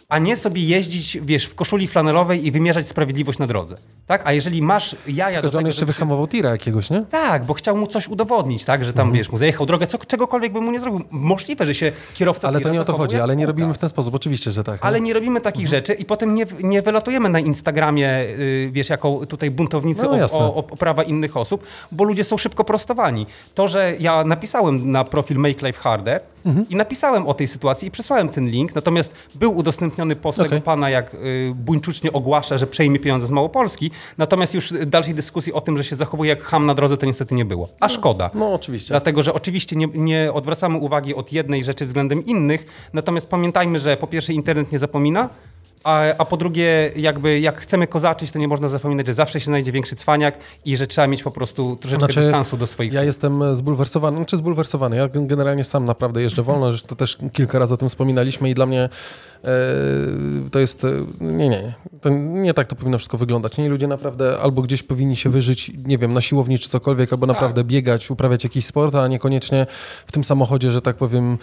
[0.10, 3.78] a nie sobie jeździć, wiesz, w koszuli flanelowej i wymierzać sprawiedliwość na drodze.
[4.05, 4.22] Tak?
[4.26, 7.05] A jeżeli masz jaja Tylko, do że on tego, jeszcze żeby- wyhamował tira jakiegoś, nie?
[7.10, 8.86] Tak, bo chciał mu coś udowodnić, tak?
[8.86, 11.01] Że tam, wiesz, mu zajechał drogę, co, czegokolwiek by mu nie zrobił.
[11.12, 13.89] Możliwe, że się kierowca Ale to nie o to chodzi, ale nie robimy w ten
[13.89, 14.16] sposób.
[14.16, 14.78] Oczywiście, że tak.
[14.82, 15.78] Ale nie robimy takich Mhm.
[15.78, 20.39] rzeczy i potem nie, nie wylatujemy na Instagramie, yy, wiesz, jako tutaj buntownicy No, o,
[20.39, 23.26] o, o prawa innych osób, bo ludzie są szybko prostowani.
[23.55, 26.70] To, że ja napisałem na profil Make Life Harder Mhm.
[26.70, 30.50] i napisałem o tej sytuacji i przesłałem ten link, natomiast był udostępniony post Okej.
[30.50, 35.54] tego pana, jak yy, buńczucznie ogłasza, że przejmie pieniądze z Małopolski, natomiast już dalszej dyskusji
[35.54, 37.70] o tym, że się zachowuje jak ham na drodze, to niestety nie było.
[37.80, 38.30] A szkoda.
[38.34, 38.88] No oczywiście.
[38.90, 43.98] Dlatego, że oczywiście nie, nie odwracamy uwagi od jednej rzeczy względem innych, natomiast pamiętajmy, że
[43.98, 45.30] po pierwsze internet nie zapomina,
[45.84, 49.46] a, a po drugie jakby jak chcemy kozaczyć, to nie można zapominać, że zawsze się
[49.46, 53.12] znajdzie większy cwaniak i że trzeba mieć po prostu troszeczkę dystansu do swoich Znaczy, Ja
[53.14, 53.24] słów.
[53.24, 54.96] jestem zbulwersowany, czy zbulwersowany.
[54.98, 58.50] Ja gen- generalnie sam naprawdę jeżdżę wolno, że to też kilka razy o tym wspominaliśmy
[58.50, 58.82] i dla mnie
[59.44, 59.48] e,
[60.52, 60.84] to jest.
[60.84, 60.88] e,
[61.22, 63.58] Nie, nie, to nie tak to powinno wszystko wyglądać.
[63.58, 67.26] Nie, ludzie naprawdę albo gdzieś powinni się wyżyć, nie wiem, na siłowni czy cokolwiek, albo
[67.26, 69.66] naprawdę biegać, uprawiać jakiś sport, a niekoniecznie
[70.06, 71.38] w tym samochodzie, że tak powiem.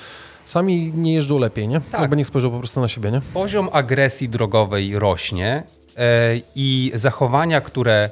[0.45, 1.81] Sami nie jeżdżą lepiej, nie?
[1.81, 2.01] Tak.
[2.01, 3.21] Jakby niech spojrzał po prostu na siebie, nie?
[3.35, 5.63] Poziom agresji drogowej rośnie
[5.97, 8.11] e, i zachowania, które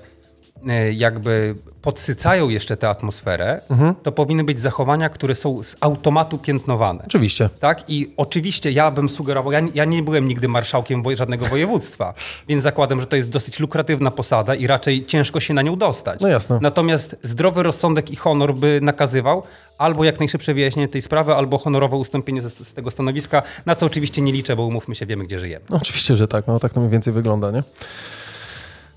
[0.95, 3.95] jakby podsycają jeszcze tę atmosferę, Mhm.
[4.03, 7.03] to powinny być zachowania, które są z automatu piętnowane.
[7.07, 7.49] Oczywiście.
[7.61, 12.15] Tak, i oczywiście ja bym sugerował, ja, ja nie byłem nigdy marszałkiem woje- żadnego województwa,
[12.49, 16.21] więc zakładam, że to jest dosyć lukratywna posada i raczej ciężko się na nią dostać.
[16.21, 16.59] No jasne.
[16.63, 19.43] Natomiast zdrowy rozsądek i honor by nakazywał
[19.79, 23.87] albo jak najszybsze wyjaśnienie tej sprawy, albo honorowe ustąpienie z, z tego stanowiska, na co
[23.87, 25.65] oczywiście nie liczę, bo umówmy się, wiemy gdzie żyjemy.
[25.71, 26.47] No, oczywiście, że tak.
[26.47, 27.63] No tak to mniej więcej wygląda, nie?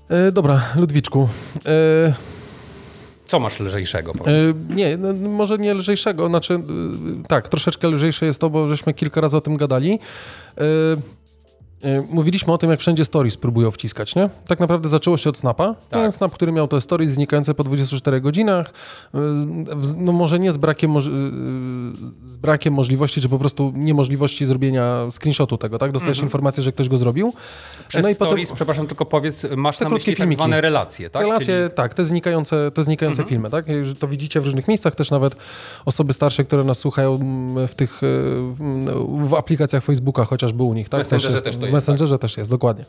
[0.08, 1.28] E, dobra, Ludwiczku.
[1.66, 2.14] E,
[3.26, 4.12] Co masz lżejszego?
[4.12, 6.58] E, nie, no, może nie lżejszego, znaczy e,
[7.28, 9.98] tak, troszeczkę lżejsze jest to, bo żeśmy kilka razy o tym gadali.
[11.82, 14.30] E, mówiliśmy o tym, jak wszędzie stories próbują wciskać, nie?
[14.46, 15.74] Tak naprawdę zaczęło się od Snapa.
[15.90, 16.12] Tak.
[16.12, 18.72] Snap, który miał te stories znikające po 24 godzinach.
[19.14, 19.18] E,
[19.96, 25.58] no może nie z brakiem, e, z brakiem możliwości, czy po prostu niemożliwości zrobienia screenshotu
[25.58, 25.92] tego, tak?
[25.92, 26.26] Dostajesz mhm.
[26.26, 27.32] informację, że ktoś go zrobił.
[27.88, 31.10] Przez no i stories, potem, przepraszam, tylko powiedz, masz te na myśli tak zwane relacje,
[31.10, 31.22] tak?
[31.22, 31.76] Relacje, Czyli...
[31.76, 33.28] tak, te znikające, te znikające mhm.
[33.28, 33.66] filmy, tak?
[33.98, 35.36] To widzicie w różnych miejscach, też nawet
[35.84, 38.00] osoby starsze, które nas słuchają mm, w tych,
[39.18, 41.00] w aplikacjach Facebooka, chociażby u nich, tak?
[41.00, 42.20] Messengerze też, jest, też to w Messengerze tak.
[42.20, 42.84] też jest, dokładnie.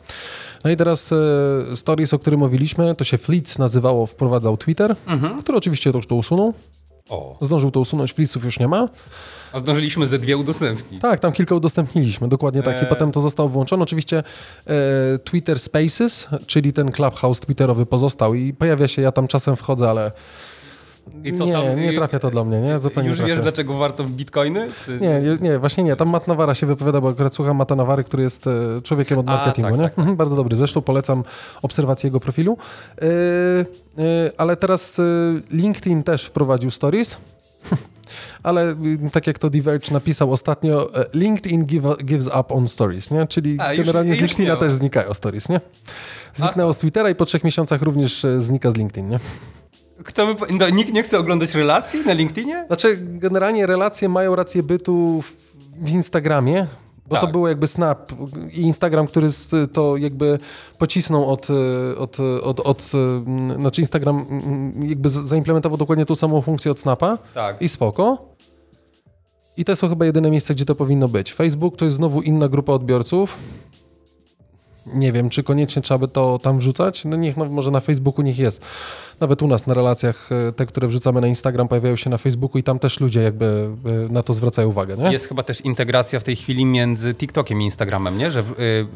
[0.64, 5.42] No i teraz e, stories, o którym mówiliśmy, to się Fleets nazywało, wprowadzał Twitter, mhm.
[5.42, 6.54] który oczywiście to już to usunął.
[7.08, 7.36] O.
[7.40, 8.88] Zdążył to usunąć, Fleetsów już nie ma.
[9.52, 11.02] A zdążyliśmy ze dwie udostępnić.
[11.02, 12.76] Tak, tam kilka udostępniliśmy, dokładnie tak.
[12.76, 12.86] I eee.
[12.86, 13.82] potem to zostało włączone.
[13.82, 14.18] Oczywiście
[14.66, 14.72] e,
[15.18, 20.12] Twitter Spaces, czyli ten Clubhouse Twitterowy pozostał i pojawia się, ja tam czasem wchodzę, ale
[21.24, 21.80] i co nie, tam?
[21.80, 22.78] nie trafia to do mnie, nie?
[22.78, 24.68] Zupełnie Już wiesz, dlaczego warto w bitcoiny?
[24.84, 24.98] Czy...
[25.00, 25.96] Nie, nie, właśnie nie.
[25.96, 28.50] Tam Matt Nawara się wypowiada, bo akurat słucham Mata Nawary, który jest e,
[28.82, 29.90] człowiekiem od marketingu, A, tak, nie?
[29.90, 30.14] Tak, tak.
[30.22, 30.56] Bardzo dobry.
[30.56, 31.24] Zresztą polecam
[31.62, 32.58] obserwację jego profilu.
[33.02, 33.08] Yy,
[34.04, 35.00] yy, ale teraz
[35.50, 37.18] LinkedIn też wprowadził stories.
[38.42, 38.76] ale
[39.12, 43.26] tak jak to Diverge napisał ostatnio, LinkedIn give, gives up on stories, nie?
[43.26, 45.60] Czyli A, generalnie z LinkedIna też znikają stories, nie?
[46.34, 49.18] Zniknęło z Twittera i po trzech miesiącach również znika z LinkedIn, nie?
[50.08, 52.64] Kto by, no, nikt nie chce oglądać relacji na LinkedInie?
[52.66, 55.36] Znaczy, generalnie relacje mają rację bytu w,
[55.84, 56.66] w Instagramie,
[57.06, 57.20] bo tak.
[57.20, 58.12] to było jakby Snap
[58.52, 59.28] i Instagram, który
[59.72, 60.38] to jakby
[60.78, 61.48] pocisnął od,
[61.98, 62.82] od, od, od
[63.56, 64.26] znaczy Instagram
[64.82, 67.62] jakby zaimplementował dokładnie tą samą funkcję od Snapa tak.
[67.62, 68.34] i spoko.
[69.56, 71.34] I to są chyba jedyne miejsce, gdzie to powinno być.
[71.34, 73.38] Facebook to jest znowu inna grupa odbiorców
[74.94, 77.04] nie wiem, czy koniecznie trzeba by to tam wrzucać.
[77.04, 78.62] No niech no, może na Facebooku niech jest.
[79.20, 82.58] Nawet u nas na relacjach e, te, które wrzucamy na Instagram pojawiają się na Facebooku
[82.58, 83.70] i tam też ludzie jakby
[84.08, 84.96] e, na to zwracają uwagę.
[84.96, 85.12] Nie?
[85.12, 88.30] Jest chyba też integracja w tej chwili między TikTokiem i Instagramem, nie?
[88.30, 88.44] Że e,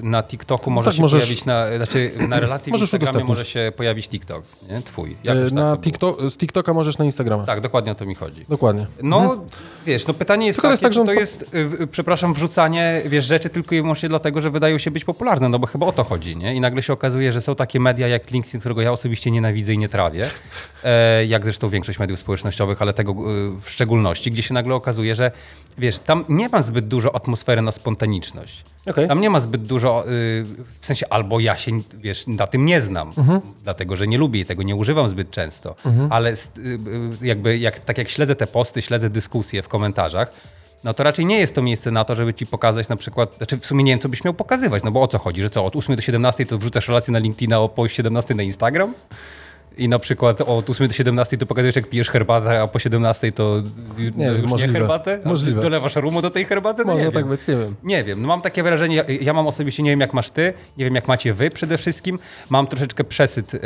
[0.03, 3.73] na TikToku może tak, się możesz, pojawić, na, znaczy na relacji w Instagramie może się
[3.77, 4.83] pojawić TikTok, nie?
[4.83, 5.17] Twój.
[5.53, 7.45] na TikTok, z TikToka możesz na Instagrama.
[7.45, 8.45] Tak, dokładnie o to mi chodzi.
[8.49, 8.87] Dokładnie.
[9.03, 9.41] No, mhm.
[9.87, 11.51] wiesz, no pytanie jest tylko takie, jest tak, że to jest,
[11.91, 15.67] przepraszam, wrzucanie, wiesz, rzeczy tylko i wyłącznie dlatego, że wydają się być popularne, no bo
[15.67, 16.55] chyba o to chodzi, nie?
[16.55, 19.79] I nagle się okazuje, że są takie media jak LinkedIn, którego ja osobiście nienawidzę i
[19.79, 20.12] nie trawię,
[20.85, 23.15] e, jak zresztą większość mediów społecznościowych, ale tego e,
[23.63, 25.31] w szczególności, gdzie się nagle okazuje, że
[25.79, 28.65] wiesz, tam nie ma zbyt dużo atmosfery na spontaniczność.
[28.87, 29.09] Okay.
[29.09, 30.07] Tam nie ma zbyt dużo, e,
[30.81, 33.41] w sensie albo ja się, wiesz, na tym nie znam, mhm.
[33.65, 36.13] dlatego, że nie lubię i tego nie używam zbyt często, mhm.
[36.13, 36.35] ale
[37.23, 40.33] jakby jak, tak jak śledzę te posty, śledzę dyskusje w komentarzach,
[40.85, 43.59] no to raczej nie jest to miejsce na to, żeby ci pokazać na przykład, znaczy
[43.59, 45.65] w sumie nie wiem, co byś miał pokazywać, no bo o co chodzi, że co,
[45.65, 48.95] od 8 do 17 to wrzucasz relację na LinkedIna, a po 17 na Instagram?
[49.79, 53.33] I na przykład od 8 do 17 to pokazujesz, jak pijesz herbatę, a po 17
[53.33, 53.63] to
[54.17, 54.73] nie, już możliwe.
[54.73, 55.21] nie herbatę?
[55.25, 55.63] Możliwe.
[55.63, 56.83] Dolewasz rumu do tej herbaty?
[56.87, 57.75] No Może tak być, nie wiem.
[57.83, 60.53] Nie wiem, no mam takie wrażenie, ja, ja, mam osobiście, nie wiem jak masz ty,
[60.77, 62.19] nie wiem jak macie wy przede wszystkim,
[62.51, 63.61] mam troszeczkę przesyt y,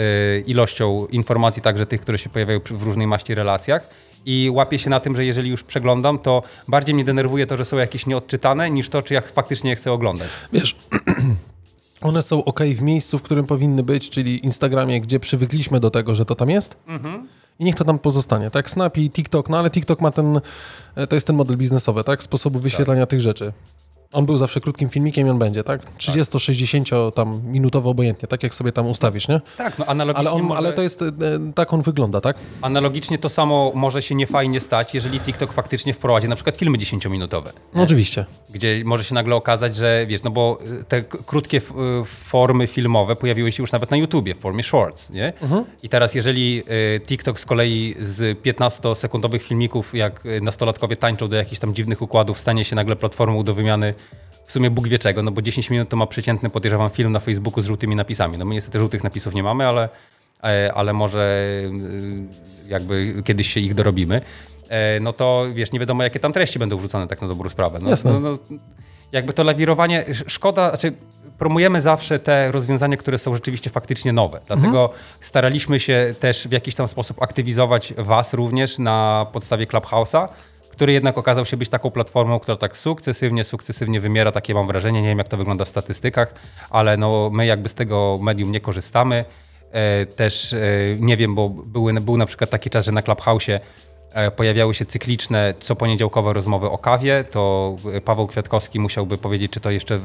[0.46, 3.88] ilością informacji, także tych, które się pojawiają w różnej maści relacjach
[4.26, 7.64] i łapię się na tym, że jeżeli już przeglądam, to bardziej mnie denerwuje to, że
[7.64, 10.28] są jakieś nieodczytane, niż to, czy ja faktycznie je chcę oglądać.
[10.52, 10.76] Wiesz,
[12.06, 16.14] one są ok w miejscu, w którym powinny być, czyli Instagramie, gdzie przywykliśmy do tego,
[16.14, 16.76] że to tam jest.
[16.86, 17.28] Mhm.
[17.58, 18.70] I niech to tam pozostanie, tak?
[18.70, 20.40] Snap i TikTok, no ale TikTok ma ten,
[20.94, 22.22] e, to jest ten model biznesowy, tak?
[22.22, 23.10] Sposobu wyświetlania tak.
[23.10, 23.52] tych rzeczy.
[24.12, 25.96] On był zawsze krótkim filmikiem i on będzie, tak?
[25.98, 29.40] 30-60 tam minutowo obojętnie, tak jak sobie tam ustawisz, nie?
[29.56, 30.58] Tak, no analogicznie ale, on, może...
[30.58, 31.06] ale to jest, e,
[31.54, 32.36] tak on wygląda, tak?
[32.62, 37.50] Analogicznie to samo może się niefajnie stać, jeżeli TikTok faktycznie wprowadzi na przykład filmy 10-minutowe.
[37.74, 38.26] No, oczywiście.
[38.50, 41.62] Gdzie może się nagle okazać, że wiesz, no bo e, te krótkie e,
[42.04, 45.32] formy filmowe pojawiły się już nawet na YouTubie w formie shorts, nie?
[45.42, 45.64] Mhm.
[45.82, 46.62] I teraz jeżeli
[47.06, 52.64] TikTok z kolei z 15-sekundowych filmików, jak nastolatkowie tańczą do jakichś tam dziwnych układów, stanie
[52.64, 53.94] się nagle platformą do wymiany
[54.46, 57.20] w sumie Bóg wie czego, no bo 10 minut to ma przeciętny, podejrzewam, film na
[57.20, 58.38] Facebooku z żółtymi napisami.
[58.38, 59.88] No my niestety żółtych napisów nie mamy, ale,
[60.44, 61.44] e, ale może
[62.66, 64.20] e, jakby kiedyś się ich dorobimy.
[64.68, 67.78] E, no to wiesz, nie wiadomo jakie tam treści będą wrzucone tak na dobrą sprawę.
[67.82, 68.12] No, Jasne.
[68.12, 68.38] No, no,
[69.12, 70.92] jakby to lawirowanie, szkoda, znaczy
[71.38, 74.40] promujemy zawsze te rozwiązania, które są rzeczywiście faktycznie nowe.
[74.46, 75.00] Dlatego mhm.
[75.20, 80.28] staraliśmy się też w jakiś tam sposób aktywizować was również na podstawie Clubhouse'a,
[80.76, 85.02] który jednak okazał się być taką platformą, która tak sukcesywnie, sukcesywnie wymiera, takie mam wrażenie,
[85.02, 86.34] nie wiem jak to wygląda w statystykach,
[86.70, 89.24] ale no, my jakby z tego medium nie korzystamy.
[89.72, 90.58] E, też e,
[91.00, 93.60] nie wiem, bo były, był na przykład taki czas, że na Clubhouse'ie e,
[94.36, 99.70] pojawiały się cykliczne, co poniedziałkowe rozmowy o kawie, to Paweł Kwiatkowski musiałby powiedzieć, czy to
[99.70, 100.00] jeszcze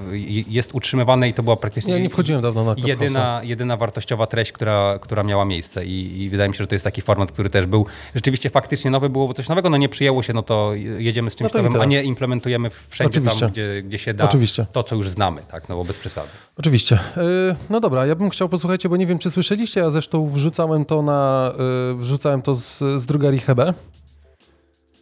[0.47, 4.51] jest utrzymywane i to była praktycznie Ja nie wchodziłem dawno na jedyna, jedyna wartościowa treść,
[4.51, 7.49] która, która miała miejsce I, i wydaje mi się, że to jest taki format, który
[7.49, 7.85] też był
[8.15, 11.53] rzeczywiście faktycznie nowy, było coś nowego, no nie przyjęło się, no to jedziemy z czymś
[11.53, 13.39] No nowym, a nie implementujemy wszędzie Oczywiście.
[13.39, 14.65] tam, gdzie, gdzie się da Oczywiście.
[14.71, 16.29] to, co już znamy, tak, no bo bez przesady.
[16.57, 16.99] Oczywiście.
[17.17, 20.85] Yy, No dobra, ja bym chciał, posłuchajcie, bo nie wiem, czy słyszeliście, ja zresztą wrzucałem
[20.85, 21.53] to na,
[21.95, 23.73] wrzucałem to z, z drogerii Hebe.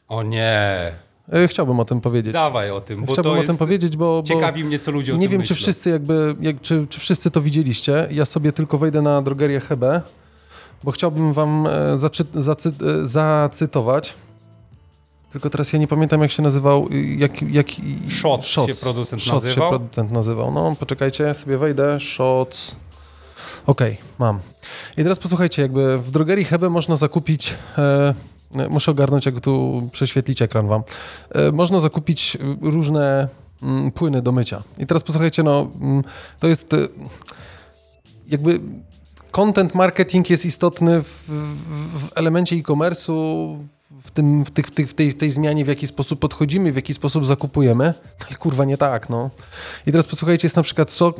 [0.09, 0.91] O nie,
[1.33, 2.33] Yy, Chciałbym o tym powiedzieć.
[2.33, 5.15] dawaj o tym, bo Chciałbym o tym powiedzieć, bo, bo Ciekawi mnie, co ludzie o
[5.17, 5.63] nie tym wiem, czy myślą.
[5.63, 8.07] wszyscy jakby, jak, czy, czy wszyscy to widzieliście.
[8.11, 10.01] Ja sobie tylko wejdę na drogerię Hebe,
[10.83, 14.13] bo chciałbym wam e, zaczy, zacy, e, zacytować.
[15.31, 16.87] Tylko teraz ja nie pamiętam, jak się nazywał.
[17.17, 17.67] Jak, jak,
[18.09, 19.71] Shots się producent Shots nazywał?
[19.73, 20.51] się producent nazywał.
[20.53, 21.99] No, poczekajcie, ja sobie wejdę.
[21.99, 22.75] Shots.
[23.65, 24.39] Okej, mam.
[24.97, 27.53] I teraz posłuchajcie, jakby w drogerii Hebe można zakupić.
[27.77, 28.13] E,
[28.69, 30.83] muszę ogarnąć, jak tu prześwietlić ekran wam.
[31.31, 33.27] E, można zakupić y, różne
[33.63, 34.63] mm, płyny do mycia.
[34.77, 36.03] I teraz posłuchajcie, no mm,
[36.39, 36.75] to jest
[38.27, 38.59] jakby
[39.31, 41.25] content marketing jest istotny w,
[41.93, 43.57] w, elemencie e-commerce'u,
[44.03, 46.71] w, tym, w, tych, w, tych, w, tej, w tej zmianie, w jaki sposób podchodzimy,
[46.71, 47.93] w jaki sposób zakupujemy.
[48.27, 49.29] Ale kurwa nie tak, no.
[49.87, 51.13] I teraz posłuchajcie, jest na przykład so,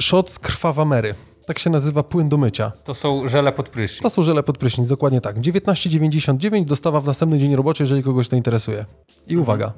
[0.00, 1.14] Shots Krwawa Mary.
[1.46, 2.72] Tak się nazywa płyn do mycia.
[2.84, 4.02] To są żele pod prysznic.
[4.02, 5.36] To są żele pod prysznic, dokładnie tak.
[5.40, 8.84] 19,99 dostawa w następny dzień roboczy, jeżeli kogoś to interesuje.
[9.28, 9.72] I uwaga,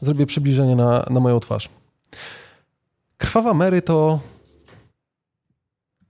[0.00, 1.68] zrobię przybliżenie na, na moją twarz.
[3.16, 4.20] Krwawa Mary to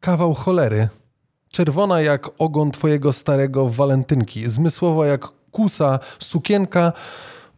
[0.00, 0.88] kawał cholery.
[1.52, 4.48] Czerwona jak ogon twojego starego walentynki.
[4.48, 6.92] Zmysłowa jak kusa, sukienka,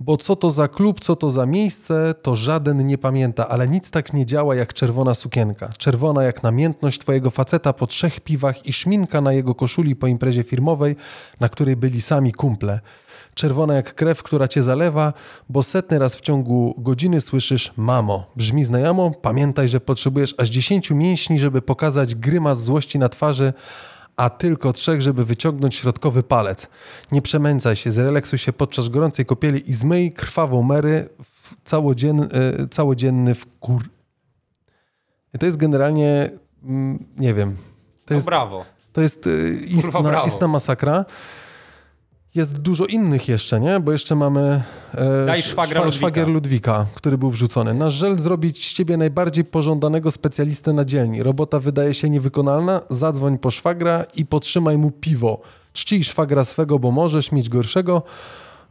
[0.01, 3.91] bo co to za klub, co to za miejsce, to żaden nie pamięta, ale nic
[3.91, 5.69] tak nie działa jak czerwona sukienka.
[5.79, 10.43] Czerwona jak namiętność twojego faceta po trzech piwach i szminka na jego koszuli po imprezie
[10.43, 10.97] firmowej,
[11.41, 12.81] na której byli sami kumple.
[13.35, 15.13] Czerwona jak krew, która cię zalewa,
[15.49, 18.27] bo setny raz w ciągu godziny słyszysz mamo.
[18.37, 19.11] Brzmi znajomo?
[19.23, 23.53] Pamiętaj, że potrzebujesz aż 10 mięśni, żeby pokazać grymas złości na twarzy,
[24.17, 26.67] a tylko trzech, żeby wyciągnąć środkowy palec.
[27.13, 32.69] Nie przemęcaj się, zrelaksuj się podczas gorącej kąpieli i zmyj krwawą Mary w całodzienny, e,
[32.69, 33.83] całodzienny wkur...
[35.35, 36.31] I to jest generalnie,
[36.65, 37.57] mm, nie wiem,
[38.05, 38.65] to No jest, brawo.
[38.93, 39.31] to jest e,
[39.65, 41.05] istna, istna masakra.
[42.35, 43.81] Jest dużo innych jeszcze, nie?
[43.81, 44.63] Bo jeszcze mamy
[44.95, 45.93] e, Daj sz- szwagra szwa- Ludwika.
[45.99, 47.75] szwagier Ludwika, który był wrzucony.
[47.75, 51.23] Nasz żel zrobić z ciebie najbardziej pożądanego specjalistę na dzielni.
[51.23, 55.41] Robota wydaje się niewykonalna, zadzwoń po szwagra i potrzymaj mu piwo.
[55.73, 58.03] Czcij szwagra swego, bo możesz mieć gorszego.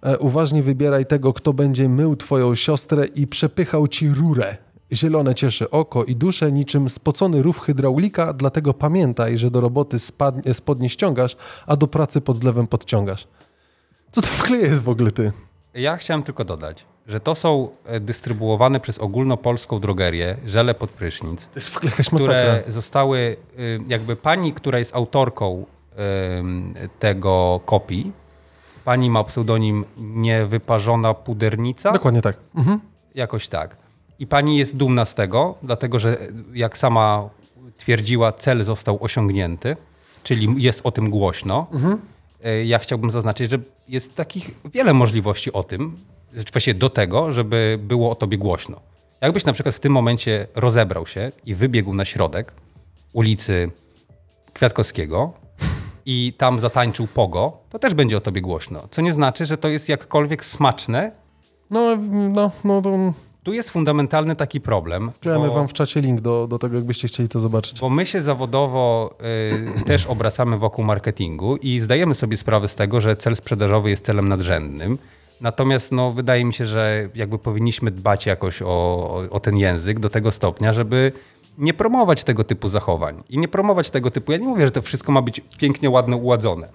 [0.04, 4.58] E, uważnie wybieraj tego, kto będzie mył twoją siostrę i przepychał ci rurę.
[4.94, 10.54] Zielone cieszy oko i duszę niczym spocony rów hydraulika, dlatego pamiętaj, że do roboty spadnie,
[10.54, 11.36] spodnie ściągasz,
[11.68, 13.28] a do pracy pod zlewem podciągasz.
[14.12, 15.32] Co to w ogóle jest w ogóle ty?
[15.74, 21.46] Ja chciałem tylko dodać, że to są e, dystrybuowane przez ogólnopolską drogerię żele pod prysznic,
[21.46, 22.34] To jest w ogóle jakaś masakra.
[22.34, 25.66] które zostały, y, jakby pani, która jest autorką
[27.00, 28.12] tego kopii,
[28.86, 32.38] pani ma pseudonim Niewyparzona Pudernica, Dokładnie tak.
[32.56, 32.80] Mhm.
[33.16, 33.76] jakoś tak.
[34.20, 36.18] I pani jest dumna z tego, dlatego że
[36.54, 37.30] jak sama
[37.78, 39.76] twierdziła, cel został osiągnięty,
[40.24, 41.68] czyli jest o tym głośno.
[41.74, 41.98] E,
[42.66, 45.98] Ja chciałbym zaznaczyć, że jest takich wiele możliwości o tym,
[46.54, 48.80] właściwie do tego, żeby było o tobie głośno.
[49.22, 52.54] Jakbyś na przykład w tym momencie rozebrał się i wybiegł na środek
[53.14, 53.72] ulicy
[54.54, 55.34] Kwiatkowskiego
[56.06, 58.88] i tam zatańczył pogo, to też będzie o tobie głośno.
[58.92, 61.12] Co nie znaczy, że to jest jakkolwiek smaczne.
[61.70, 63.14] No, no, no to
[63.44, 65.12] Tu jest fundamentalny taki problem.
[65.12, 67.80] wklejamy bo- wam w czacie link do, do tego, jakbyście chcieli to zobaczyć.
[67.80, 69.16] Bo my się zawodowo
[69.82, 74.06] y, też obracamy wokół marketingu i zdajemy sobie sprawę z tego, że cel sprzedażowy jest
[74.06, 74.98] celem nadrzędnym.
[75.42, 80.00] Natomiast no, wydaje mi się, że jakby powinniśmy dbać jakoś o, o, o ten język
[80.00, 81.12] do tego stopnia, żeby
[81.58, 83.24] nie promować tego typu zachowań.
[83.30, 84.32] I nie promować tego typu.
[84.32, 86.68] Ja nie mówię, że to wszystko ma być pięknie, ładne, uładzone.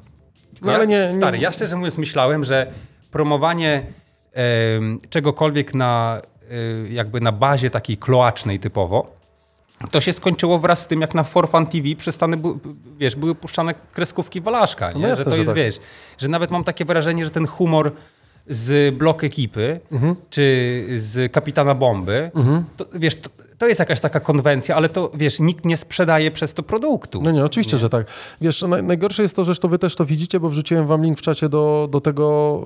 [0.63, 2.73] No, ja, ale nie- nie- Stary, ja szczerze mówiąc myślałem, że
[3.11, 3.87] promowanie
[4.33, 6.34] em, czegokolwiek na, y,
[6.91, 9.07] jakby na bazie takiej kloacznej typowo,
[9.91, 12.59] to się skończyło wraz z tym, jak na For Fun TV przestany, bu-
[12.99, 15.01] wiesz, były puszczane kreskówki Walaszka, nie?
[15.03, 15.57] No jasne, że to że jest, tak.
[15.57, 15.81] wiesz,
[16.19, 17.93] że nawet mam takie wrażenie, że ten humor
[18.49, 20.17] z blok ekipy, Mhm.
[20.31, 22.31] czy z kapitana bomby,
[22.77, 26.55] to, wiesz, to, to jest jakaś taka konwencja, ale to wiesz, nikt nie sprzedaje przez
[26.55, 27.23] to produktu.
[27.23, 27.81] No nie, oczywiście, nie.
[27.81, 28.07] że tak.
[28.41, 31.19] Wiesz, naj, najgorsze jest to, że to wy też to widzicie, bo wrzuciłem wam link
[31.19, 32.61] w czacie do, do, tego,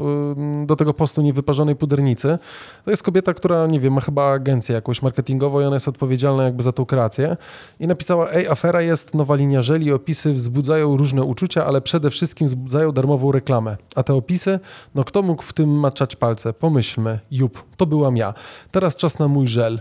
[0.66, 2.38] do tego postu niewyparzonej pudernicy.
[2.84, 6.44] To jest kobieta, która, nie wiem, ma chyba agencję jakąś marketingową i ona jest odpowiedzialna
[6.44, 7.36] jakby za tą kreację.
[7.80, 12.46] I napisała, ej, afera jest, nowa linia żeli, opisy wzbudzają różne uczucia, ale przede wszystkim
[12.46, 13.76] wzbudzają darmową reklamę.
[13.96, 14.60] A te opisy,
[14.94, 16.52] no kto mógł w tym maczać palce?
[16.52, 18.34] Pomyślmy, jup, to byłam ja.
[18.70, 19.78] Teraz czas na mój żel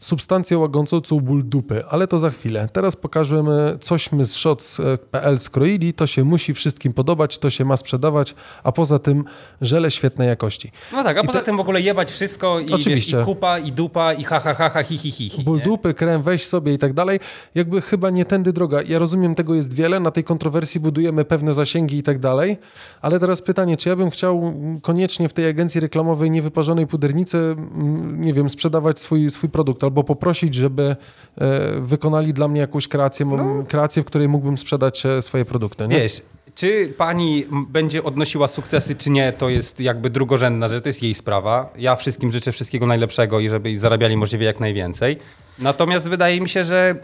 [0.00, 2.68] substancję łagodzącą ból dupy, ale to za chwilę.
[2.72, 8.34] Teraz pokażemy, cośmy z shots.pl skroili, to się musi wszystkim podobać, to się ma sprzedawać,
[8.62, 9.24] a poza tym
[9.60, 10.72] żele świetnej jakości.
[10.92, 11.44] No tak, a I poza te...
[11.44, 13.16] tym w ogóle jebać wszystko i, Oczywiście.
[13.16, 15.58] Wiesz, i kupa, i dupa, i ha, ha, ha, ha hi, hi, hi, hi Ból
[15.58, 15.64] nie?
[15.64, 17.20] dupy, krem, weź sobie i tak dalej.
[17.54, 18.82] Jakby chyba nie tędy droga.
[18.88, 22.58] Ja rozumiem, tego jest wiele, na tej kontrowersji budujemy pewne zasięgi i tak dalej,
[23.00, 28.20] ale teraz pytanie, czy ja bym chciał koniecznie w tej agencji reklamowej niewyparzonej pudernicy, mm,
[28.20, 30.96] nie wiem, sprzedawać swój, swój produkt albo poprosić, żeby
[31.36, 33.64] e, wykonali dla mnie jakąś kreację, no.
[33.68, 35.88] kreację, w której mógłbym sprzedać e, swoje produkty.
[35.88, 35.96] Nie?
[35.96, 36.22] Wiesz,
[36.54, 41.14] czy pani będzie odnosiła sukcesy, czy nie, to jest jakby drugorzędna że to jest jej
[41.14, 41.72] sprawa.
[41.78, 45.18] Ja wszystkim życzę wszystkiego najlepszego i żeby zarabiali możliwie jak najwięcej.
[45.58, 46.94] Natomiast wydaje mi się, że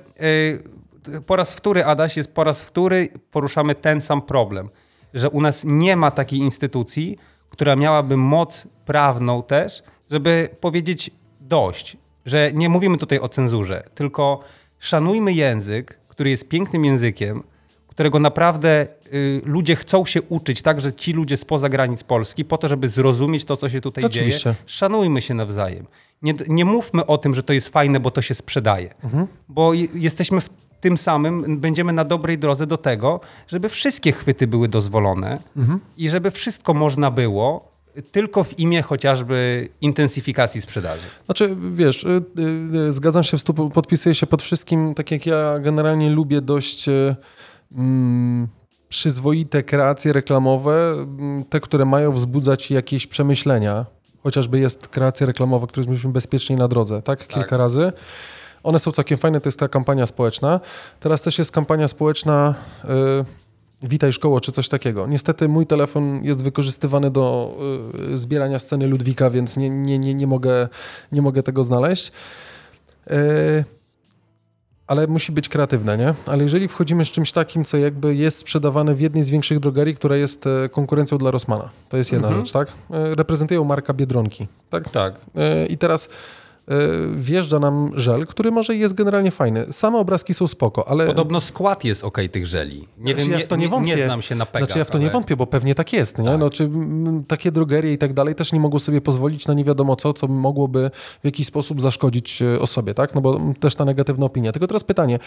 [1.10, 4.70] yy, po raz wtóry, Adaś, jest po raz wtóry poruszamy ten sam problem,
[5.14, 7.18] że u nas nie ma takiej instytucji,
[7.50, 11.10] która miałaby moc prawną też, żeby powiedzieć
[11.40, 11.96] dość
[12.26, 14.40] że nie mówimy tutaj o cenzurze, tylko
[14.78, 17.42] szanujmy język, który jest pięknym językiem,
[17.88, 22.68] którego naprawdę y, ludzie chcą się uczyć, także ci ludzie spoza granic Polski, po to,
[22.68, 24.42] żeby zrozumieć to, co się tutaj Oczywiście.
[24.44, 24.56] dzieje.
[24.66, 25.86] Szanujmy się nawzajem.
[26.22, 28.94] Nie, nie mówmy o tym, że to jest fajne, bo to się sprzedaje.
[29.04, 29.26] Mhm.
[29.48, 30.48] Bo jesteśmy w
[30.80, 35.80] tym samym, będziemy na dobrej drodze do tego, żeby wszystkie chwyty były dozwolone mhm.
[35.96, 37.75] i żeby wszystko można było
[38.12, 41.02] tylko w imię chociażby intensyfikacji sprzedaży.
[41.26, 43.36] Znaczy, wiesz, y, y, y, zgadzam się,
[43.74, 46.86] podpisuję się pod wszystkim, tak jak ja generalnie lubię dość
[47.72, 48.48] mm,
[48.88, 53.86] przyzwoite kreacje reklamowe, mm, te, które mają wzbudzać jakieś przemyślenia.
[54.22, 57.26] Chociażby jest kreacja reklamowa, którą jesteśmy bezpieczniej na drodze, tak?
[57.26, 57.58] Kilka tak.
[57.58, 57.92] razy.
[58.62, 60.60] One są całkiem fajne, to jest ta kampania społeczna.
[61.00, 62.54] Teraz też jest kampania społeczna...
[63.82, 65.06] Witaj szkoło, czy coś takiego.
[65.06, 67.56] Niestety mój telefon jest wykorzystywany do
[68.12, 70.68] y, zbierania sceny Ludwika, więc nie, nie, nie, nie, mogę,
[71.12, 72.12] nie mogę tego znaleźć.
[73.10, 73.64] Y,
[74.86, 76.14] ale musi być kreatywne, nie?
[76.26, 79.94] Ale jeżeli wchodzimy z czymś takim, co jakby jest sprzedawane w jednej z większych drogerii,
[79.94, 82.46] która jest e, konkurencją dla Rossmana, to jest jedna mhm.
[82.46, 82.72] rzecz, tak?
[82.90, 84.88] E, reprezentują marka Biedronki, tak?
[84.88, 85.14] Tak.
[85.34, 86.08] E, I teraz
[87.16, 89.66] wjeżdża nam żel, który może jest generalnie fajny.
[89.72, 91.06] Same obrazki są spoko, ale...
[91.06, 92.88] Podobno skład jest ok tych żeli.
[92.98, 93.96] Nie znaczy, wiem, ja w to nie, wątpię.
[93.96, 94.68] nie znam się na pegach.
[94.68, 95.04] Znaczy ja w to ale...
[95.04, 96.18] nie wątpię, bo pewnie tak jest.
[96.18, 96.28] Nie?
[96.28, 96.40] Tak.
[96.40, 96.70] No, czy
[97.28, 100.26] takie drogerie i tak dalej też nie mogą sobie pozwolić na nie wiadomo co, co
[100.26, 100.90] mogłoby
[101.22, 103.14] w jakiś sposób zaszkodzić e, osobie, tak?
[103.14, 104.52] No bo też ta negatywna opinia.
[104.52, 105.18] Tylko teraz pytanie,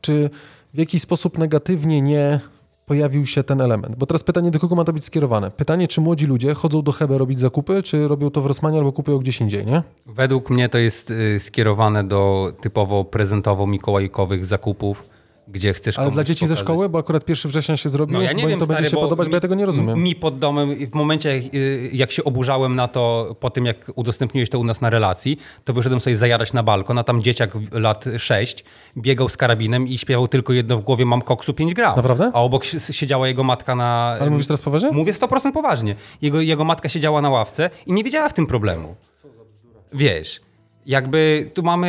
[0.00, 0.30] czy
[0.74, 2.40] w jakiś sposób negatywnie nie
[2.86, 3.96] pojawił się ten element.
[3.96, 5.50] Bo teraz pytanie, do kogo ma to być skierowane?
[5.50, 8.92] Pytanie, czy młodzi ludzie chodzą do Hebe robić zakupy, czy robią to w Rosmanie albo
[8.92, 9.82] kupują gdzieś indziej, nie?
[10.06, 15.15] Według mnie to jest y, skierowane do typowo prezentowo-mikołajkowych zakupów
[15.48, 16.58] gdzie chcesz Ale dla dzieci pokazać.
[16.58, 18.76] ze szkoły, bo akurat 1 września się zrobił, no, ja nie bo wiem, to stary,
[18.76, 20.02] będzie się podobać, mi, bo ja tego nie rozumiem.
[20.02, 23.90] Mi pod domem, w momencie jak, y, jak, się oburzałem na to, po tym jak
[23.94, 27.50] udostępniłeś to u nas na relacji, to wyszedłem sobie zajarać na balkon, a tam dzieciak
[27.72, 28.64] lat 6
[28.96, 31.96] biegał z karabinem i śpiewał tylko jedno w głowie, mam koksu 5 gram.
[31.96, 32.30] Naprawdę?
[32.34, 34.16] A obok siedziała jego matka na...
[34.20, 34.90] Ale mówisz teraz poważnie?
[34.92, 35.96] Mówię 100% poważnie.
[36.22, 38.94] Jego, jego matka siedziała na ławce i nie wiedziała w tym problemu.
[39.14, 39.80] Co za bzdura.
[39.92, 40.45] Wiesz
[40.86, 41.88] jakby tu mamy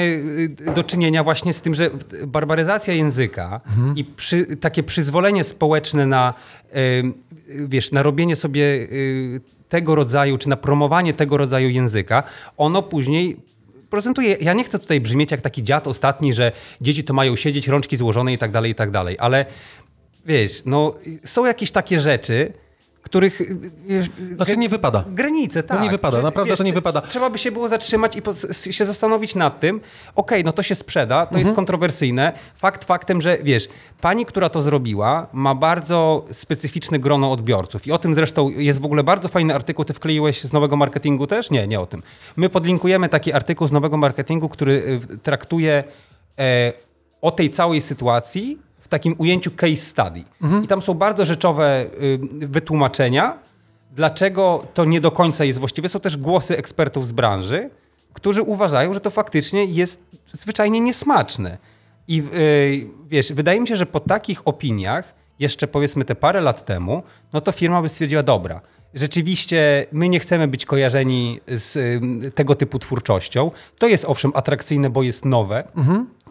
[0.67, 1.89] y, do czynienia właśnie z tym, że
[2.27, 3.97] barbaryzacja języka mhm.
[3.97, 6.33] i przy, takie przyzwolenie społeczne na,
[7.47, 12.23] wiesz, na robienie sobie y, tego rodzaju, czy na promowanie tego rodzaju języka,
[12.57, 13.37] ono później
[13.89, 14.37] prezentuje.
[14.41, 17.97] Ja nie chcę tutaj brzmieć jak taki dziad ostatni, że dzieci to mają siedzieć, rączki
[17.97, 19.45] złożone i tak dalej, i tak dalej, ale
[20.25, 20.93] wiesz, no
[21.25, 22.53] są jakieś takie rzeczy,
[23.07, 23.41] których...
[23.41, 25.03] Y, znaczy nie wypada.
[25.07, 25.77] Granice, tak.
[25.77, 27.01] No nie wypada, naprawdę wiesz, to nie wypada.
[27.01, 28.17] Trzeba by się było zatrzymać
[28.67, 31.41] i się zastanowić nad tym, okej, okay, no to się sprzeda, to mhm.
[31.41, 32.33] jest kontrowersyjne.
[32.55, 33.67] Fakt faktem, że wiesz,
[34.01, 38.85] pani, która to zrobiła, ma bardzo specyficzne grono odbiorców i o tym zresztą jest w
[38.85, 41.49] ogóle bardzo fajny artykuł, ty wkleiłeś z nowego marketingu też?
[41.49, 42.03] Nie, nie o tym.
[42.35, 45.83] My podlinkujemy taki artykuł z nowego marketingu, który y, traktuje
[46.39, 46.73] e,
[47.21, 50.23] o tej całej sytuacji w takim ujęciu case study.
[50.41, 50.63] Mhm.
[50.63, 53.37] I tam są bardzo rzeczowe y, wytłumaczenia,
[53.91, 55.89] dlaczego to nie do końca jest właściwe.
[55.89, 57.69] Są też głosy ekspertów z branży,
[58.13, 59.99] którzy uważają, że to faktycznie jest
[60.33, 61.57] zwyczajnie niesmaczne.
[62.07, 66.65] I y, wiesz, wydaje mi się, że po takich opiniach, jeszcze powiedzmy te parę lat
[66.65, 68.61] temu, no to firma by stwierdziła, dobra,
[68.93, 73.51] rzeczywiście my nie chcemy być kojarzeni z y, tego typu twórczością.
[73.77, 75.63] To jest owszem atrakcyjne, bo jest nowe.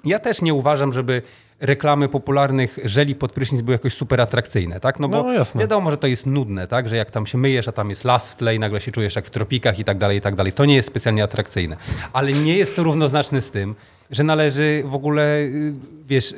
[0.05, 1.23] Ja też nie uważam, żeby
[1.61, 5.01] reklamy popularnych żeli pod prysznic były jakoś super atrakcyjne, tak?
[5.01, 5.61] No bo No, jasne.
[5.61, 6.89] wiadomo, że to jest nudne, tak?
[6.89, 9.17] Że jak tam się myjesz, a tam jest las w tle i nagle się czujesz
[9.17, 10.53] jak w tropikach i tak dalej, i tak dalej.
[10.53, 11.77] To nie jest specjalnie atrakcyjne.
[12.13, 13.75] Ale nie jest to równoznaczne z tym,
[14.11, 15.73] że należy w ogóle, y,
[16.09, 16.35] wiesz,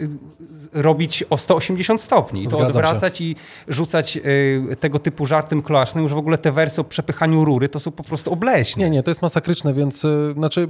[0.73, 2.41] robić o 180 stopni.
[2.41, 2.79] I to Zgadzam się.
[2.79, 3.37] odwracać i
[3.69, 7.81] rzucać y, tego typu żartem kloacznym, że w ogóle te wersy o przepychaniu rury to
[7.81, 8.85] są po prostu obleśne.
[8.85, 10.69] Nie, nie, to jest masakryczne, więc y, znaczy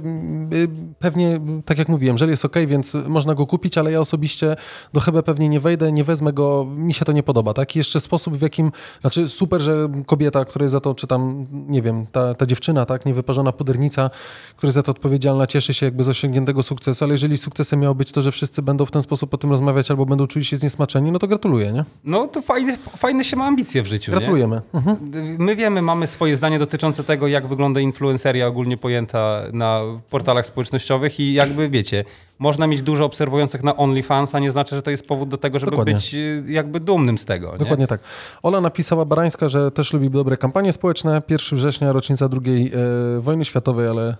[0.53, 0.67] y,
[0.99, 4.55] pewnie, tak jak mówiłem, żel jest ok, więc można go kupić, ale ja osobiście
[4.93, 7.53] do chyba pewnie nie wejdę, nie wezmę go, mi się to nie podoba.
[7.53, 7.75] Tak?
[7.75, 8.71] I jeszcze sposób, w jakim,
[9.01, 12.85] znaczy super, że kobieta, która jest za to, czy tam, nie wiem, ta, ta dziewczyna,
[12.85, 14.09] tak, niewyparzona pudernica,
[14.55, 17.95] która jest za to odpowiedzialna, cieszy się jakby z osiągniętego sukcesu, ale jeżeli sukcesem miało
[17.95, 20.57] być to, że wszyscy będą w ten sposób o tym rozmawiać albo będą czuli się
[20.57, 21.83] zniesmaczeni, no to gratuluję, nie?
[22.03, 24.17] No to fajne, fajne się ma ambicje w życiu, nie?
[24.17, 24.61] Gratulujemy.
[24.73, 24.97] Mhm.
[25.39, 31.19] My wiemy, mamy swoje zdanie dotyczące tego, jak wygląda influenceria ogólnie pojęta na portalach społecznościowych
[31.19, 32.05] i jakby wiecie,
[32.39, 35.59] można mieć dużo obserwujących na OnlyFans, a nie znaczy, że to jest powód do tego,
[35.59, 35.93] żeby Dokładnie.
[35.93, 37.51] być y, jakby dumnym z tego.
[37.51, 37.57] Nie?
[37.57, 38.01] Dokładnie tak.
[38.43, 41.21] Ola napisała Barańska, że też lubi dobre kampanie społeczne.
[41.29, 42.71] 1 września, rocznica II
[43.17, 44.17] e, wojny światowej, ale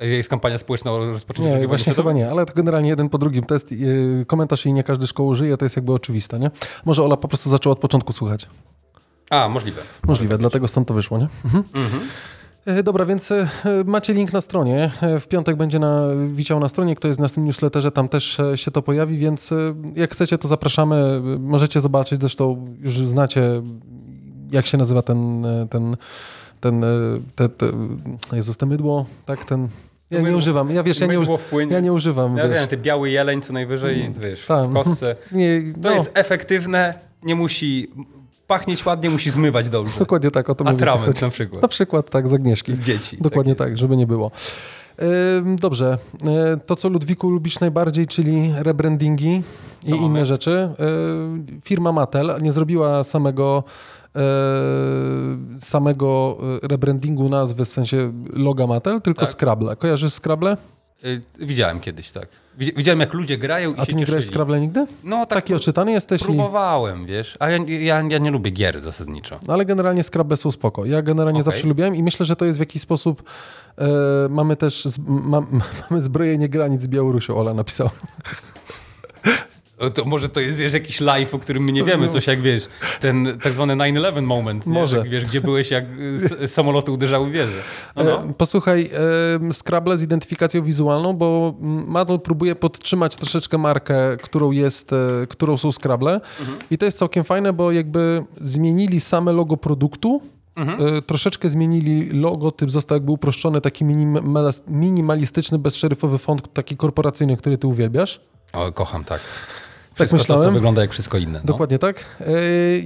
[0.00, 2.14] Jest kampania społeczna o rozpoczęciu nie, właśnie chyba światowej?
[2.14, 3.44] nie, ale to generalnie jeden po drugim.
[3.44, 6.50] To jest e, komentarz i nie każdy szkoły użyje, to jest jakby oczywiste, nie?
[6.84, 8.48] Może Ola po prostu zaczęła od początku słuchać.
[9.30, 9.82] A, możliwe.
[10.06, 11.28] Możliwe, dlatego stąd to wyszło, nie?
[11.44, 11.64] Mhm.
[12.66, 13.48] E, Dobra, więc e,
[13.84, 14.90] macie link na stronie.
[15.02, 18.40] E, W piątek będzie na, wisiał na stronie, kto jest na tym newsletterze, tam też
[18.54, 19.50] się to pojawi, więc
[19.96, 21.20] jak chcecie, to zapraszamy.
[21.38, 23.62] Możecie zobaczyć, zresztą już znacie,
[24.52, 25.96] jak się nazywa ten, ten,
[26.60, 26.88] ten, e,
[27.36, 27.66] te, te,
[28.32, 29.68] Jezus, te mydło, tak, ten...
[30.10, 31.72] Ja nie mydło- używam, ja wiesz, ja nie, mydło uży, w płynie.
[31.72, 32.56] ja nie używam, Ja wiesz.
[32.58, 34.70] wiem, ty biały jeleń co najwyżej, wiesz, Tak.
[34.70, 35.16] w kostce.
[35.32, 37.90] Nie, To no, jest efektywne, nie musi
[38.46, 39.98] pachnieć ładnie, musi zmywać dobrze.
[39.98, 40.76] dokładnie tak, o to mówię.
[40.76, 41.62] Atrament na przykład.
[41.62, 42.72] Na przykład, tak, z Agnieszki.
[42.74, 43.16] Z dzieci.
[43.20, 44.30] Dokładnie Tak tak, żeby nie było.
[45.44, 45.98] Dobrze.
[46.24, 49.42] E, To, co Ludwiku lubisz najbardziej, czyli rebrandingi
[49.86, 50.52] i inne rzeczy.
[50.52, 50.74] E,
[51.64, 53.64] Firma Mattel nie zrobiła samego
[55.58, 59.34] samego e, rebrandingu nazwy, w sensie loga Mattel, tylko Tak.
[59.34, 59.76] Scrabble.
[59.76, 60.56] Kojarzysz Scrabble?
[61.04, 62.28] Y, Widziałem kiedyś, tak.
[62.58, 64.26] Widzi- Widziałem, jak ludzie grają i A ty nie grałeś.
[64.26, 64.86] Scrabble nigdy?
[65.04, 66.22] No tak, Taki oczytany jesteś?
[66.22, 66.24] I...
[66.24, 69.38] próbowałem, wiesz, a ja, ja, ja nie lubię gier zasadniczo.
[69.46, 70.84] No, ale generalnie Scrabble są spoko.
[70.84, 71.52] Ja generalnie Okej.
[71.52, 73.22] zawsze lubiłem i myślę, że to jest w jakiś sposób...
[73.78, 73.86] E,
[74.30, 75.42] mamy też z, ma,
[75.90, 77.90] mamy zbrojenie granic z Białorusią, Ola napisała.
[79.94, 82.68] To może to jest wiesz, jakiś live, o którym my nie wiemy, coś jak wiesz,
[83.00, 84.72] ten tak zwany 9-11 moment, nie?
[84.72, 84.96] Może.
[84.98, 85.84] Jak, wiesz, gdzie byłeś, jak
[86.46, 87.52] samoloty uderzały w wieżę.
[87.96, 88.24] No, no.
[88.24, 88.90] E, Posłuchaj,
[89.50, 91.54] e, Scrabble z identyfikacją wizualną, bo
[91.86, 94.96] Mattel próbuje podtrzymać troszeczkę markę, którą jest, e,
[95.28, 96.20] którą są Scrabble
[96.70, 100.20] i to jest całkiem fajne, bo jakby zmienili same logo produktu,
[100.56, 107.58] e, troszeczkę zmienili logotyp, został jakby uproszczony, taki minimalis- minimalistyczny, bezszeryfowy font, taki korporacyjny, który
[107.58, 108.20] ty uwielbiasz.
[108.52, 109.20] O, kocham, tak.
[109.96, 110.54] Wszystko to, co myślałem.
[110.54, 111.38] wygląda jak wszystko inne.
[111.38, 111.44] No.
[111.44, 112.04] Dokładnie tak.
[112.20, 112.24] E,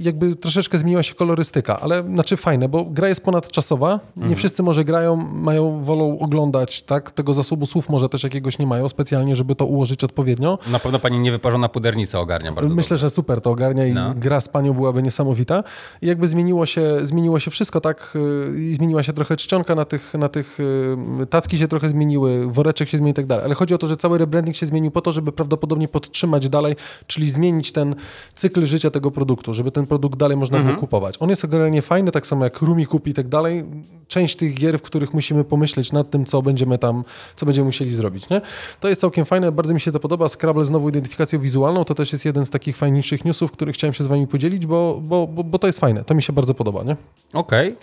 [0.01, 3.99] jakby troszeczkę zmieniła się kolorystyka, ale znaczy fajne, bo gra jest ponadczasowa.
[4.15, 4.35] Nie Mhm.
[4.35, 7.11] wszyscy może grają, mają, wolą oglądać, tak?
[7.11, 10.59] Tego zasobu słów może też jakiegoś nie mają specjalnie, żeby to ułożyć odpowiednio.
[10.71, 14.13] Na pewno pani niewyparzona pudernica ogarnia bardzo Myślę, że super to ogarnia i No.
[14.15, 15.63] gra z panią byłaby niesamowita.
[16.01, 18.13] I jakby zmieniło się, zmieniło się wszystko, tak?
[18.55, 20.59] y, I zmieniła się trochę czcionka na tych, na tych
[21.21, 23.45] y, tacki się trochę zmieniły, woreczek się zmienił i tak dalej.
[23.45, 26.75] Ale chodzi o to, że cały rebranding się zmienił po to, żeby prawdopodobnie podtrzymać dalej,
[27.07, 27.95] czyli zmienić ten
[28.35, 30.75] cykl życia tego produktu, żeby ten produkt dalej można Mhm.
[30.75, 31.15] było kupować.
[31.19, 33.65] On jest generalnie fajny, tak samo jak Rumi kupi i tak dalej.
[34.07, 37.03] Część tych gier, w których musimy pomyśleć nad tym, co będziemy tam,
[37.35, 38.41] co będziemy musieli zrobić, nie?
[38.79, 40.27] To jest całkiem fajne, bardzo mi się to podoba.
[40.29, 43.93] Scrabble z nową identyfikacją wizualną, to też jest jeden z takich fajniejszych newsów, których chciałem
[43.93, 46.53] się z wami podzielić, bo, bo, bo, bo to jest fajne, to mi się bardzo
[46.53, 46.83] podoba?
[47.33, 47.75] Okej.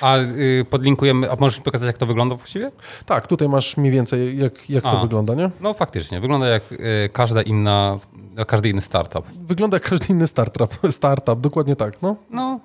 [0.00, 2.70] A y, podlinkujemy, a możesz mi pokazać, jak to wygląda właściwie?
[3.06, 5.50] Tak, tutaj masz mniej więcej, jak, jak to wygląda, nie?
[5.60, 6.76] No faktycznie, wygląda jak y,
[7.12, 7.98] każda inna,
[8.44, 9.26] każdy inny startup.
[9.32, 12.16] Wygląda jak każdy inny startup, startup dokładnie tak, no.
[12.30, 12.60] No,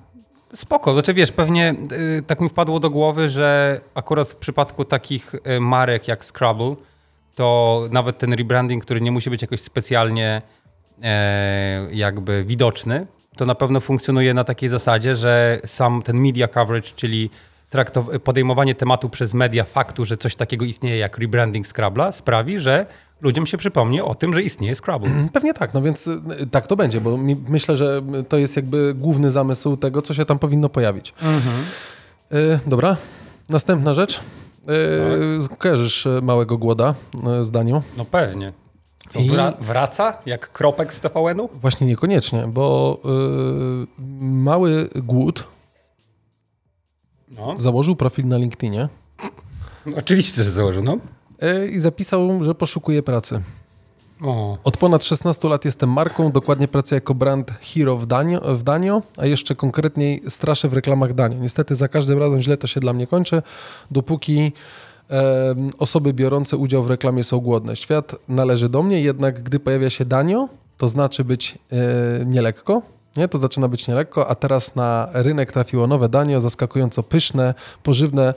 [0.55, 0.93] spoko.
[0.93, 1.75] Znaczy wiesz, pewnie
[2.17, 6.75] y, tak mi wpadło do głowy, że akurat w przypadku takich y, marek jak Scrabble,
[7.35, 10.41] to nawet ten rebranding, który nie musi być jakoś specjalnie
[11.03, 16.89] e, jakby widoczny, to na pewno funkcjonuje na takiej zasadzie, że sam ten media coverage,
[16.95, 17.29] czyli
[18.23, 22.85] podejmowanie tematu przez media faktu, że coś takiego istnieje jak rebranding Scrabble'a, sprawi, że
[23.23, 25.09] ludziom się przypomni o tym, że istnieje Scrabble.
[25.33, 26.21] Pewnie tak, no więc y,
[26.51, 30.25] tak to będzie, bo mi, myślę, że to jest jakby główny zamysł tego, co się
[30.25, 31.13] tam powinno pojawić.
[32.33, 32.97] Y, dobra,
[33.49, 34.19] następna rzecz.
[35.49, 36.95] Y, Kojarzysz y, Małego Głoda
[37.41, 37.81] z Danią?
[37.97, 38.53] No pewnie.
[39.19, 41.49] I- wra- wraca jak kropek z TVN-u?
[41.61, 42.99] Właśnie niekoniecznie, bo
[44.19, 45.47] Mały Głód
[47.31, 47.53] No.
[47.57, 48.89] założył profil na LinkedInie
[49.97, 50.97] Oczywiście, że założył, no.
[51.43, 53.41] E, i zapisał, że poszukuje pracy.
[54.21, 54.57] O.
[54.63, 59.01] Od ponad 16 lat jestem marką, dokładnie pracuję jako brand hero w Danio, w Danio,
[59.17, 61.37] a jeszcze konkretniej straszę w reklamach Danio.
[61.39, 63.41] Niestety za każdym razem źle to się dla mnie kończy,
[63.91, 64.51] dopóki
[65.11, 67.75] e, osoby biorące udział w reklamie są głodne.
[67.75, 72.81] Świat należy do mnie, jednak gdy pojawia się Danio, to znaczy być e, nielekko,
[73.17, 73.27] nie?
[73.27, 78.33] To zaczyna być nielekko, a teraz na rynek trafiło nowe Danio, zaskakująco pyszne, pożywne,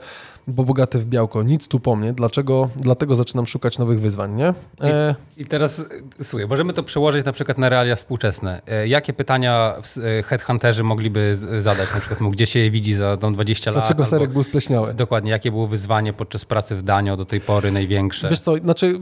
[0.47, 1.43] bo bogate w białko.
[1.43, 2.69] Nic tu po mnie, dlaczego?
[2.75, 4.53] Dlatego zaczynam szukać nowych wyzwań, nie?
[4.81, 5.79] E, I teraz,
[6.19, 8.61] e, słuchaj, możemy to przełożyć na przykład na realia współczesne.
[8.67, 9.73] E, Jakie pytania
[10.19, 11.93] e, headhunterzy mogliby z- zadać?
[11.93, 13.75] Na przykład, mu, gdzie się je widzi za tą 20 lat?
[13.79, 14.93] Dlaczego albo- serek był spleśniały?
[14.93, 18.29] Dokładnie, jakie było wyzwanie podczas pracy w Danio do tej pory największe?
[18.29, 18.99] Wiesz co, znaczy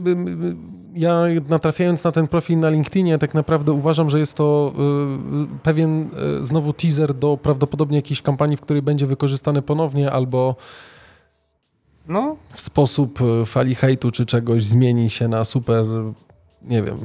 [0.94, 4.72] ja natrafiając na ten profil na LinkedInie tak naprawdę uważam, że jest to
[5.54, 6.08] y, pewien
[6.40, 10.56] y, znowu teaser do prawdopodobnie jakiejś kampanii, w której będzie wykorzystany ponownie albo
[12.08, 15.84] No, w sposób y, fali hejtu czy czegoś zmieni się na super,
[16.62, 16.98] nie wiem,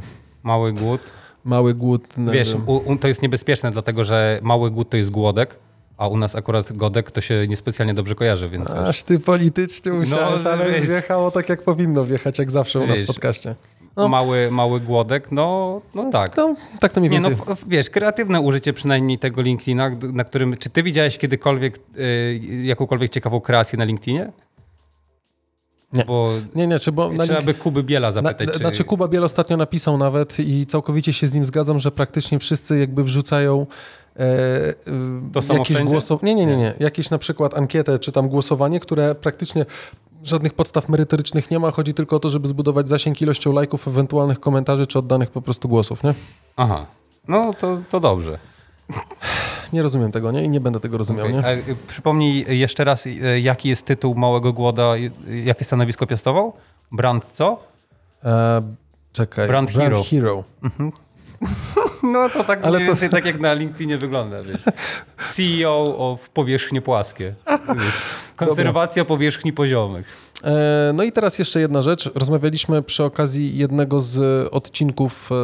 [0.43, 1.01] mały głód.
[1.43, 2.17] mały głód.
[2.17, 5.59] nie Wiesz, u, u, to jest niebezpieczne, dlatego że mały głód to jest głodek,
[5.97, 9.91] a u nas akurat godek to się niespecjalnie dobrze kojarzy, więc wiesz, Aż ty politycznie
[9.91, 10.87] musiałeś, No, ale wiesz.
[10.87, 13.07] wjechało tak jak powinno wjechać, jak zawsze u nas w Wiesz.
[13.07, 13.55] podcaście.
[13.97, 14.07] no.
[14.07, 16.37] mały, mały głodek, no, no tak.
[16.37, 17.55] No, tak to mniej Nie, no więcej.
[17.67, 23.39] wiesz, kreatywne użycie przynajmniej tego LinkedIna, na którym, czy ty widziałeś kiedykolwiek y, jakąkolwiek ciekawą
[23.41, 24.31] kreację na LinkedInie?
[25.93, 26.05] Nie.
[26.05, 28.57] Bo Nie, nie, czy bo na trzeba by Kuby Biela Na, zapytać, czy...
[28.57, 32.79] Znaczy Kuba Biel ostatnio napisał nawet i całkowicie się z nim zgadzam, że praktycznie wszyscy
[32.79, 33.65] jakby wrzucają
[34.15, 36.35] e, e, To jakieś głosowanie.
[36.35, 36.73] Nie, nie, nie, nie.
[36.79, 39.65] Jakieś na przykład ankietę czy tam głosowanie, które praktycznie
[40.23, 41.71] żadnych podstaw merytorycznych nie ma.
[41.71, 45.69] Chodzi tylko o to, żeby zbudować zasięg ilością lajków, ewentualnych komentarzy czy oddanych po prostu
[45.69, 46.13] głosów, nie?
[46.55, 46.85] Aha,
[47.27, 48.50] no to, to dobrze.
[49.73, 50.43] Nie rozumiem tego, nie?
[50.43, 51.45] I nie będę tego rozumiał, Okej, nie?
[51.45, 55.11] a, y, Przypomnij jeszcze raz, y, jaki jest tytuł Małego Głoda, y,
[55.43, 56.53] jakie stanowisko piastował?
[56.91, 57.63] Brand co?
[58.23, 58.61] E,
[59.13, 59.47] czekaj.
[59.47, 60.03] Brand hero.
[60.03, 60.43] hero.
[62.03, 64.61] No to tak Ale mniej to- więcej tak jak na LinkedInie wygląda, wiesz.
[65.33, 67.33] CEO o w powierzchnie płaskie.
[68.35, 70.30] Konserwacja powierzchni poziomych.
[70.43, 72.09] E, No i teraz jeszcze jedna rzecz.
[72.15, 75.35] Rozmawialiśmy przy okazji jednego z odcinków e,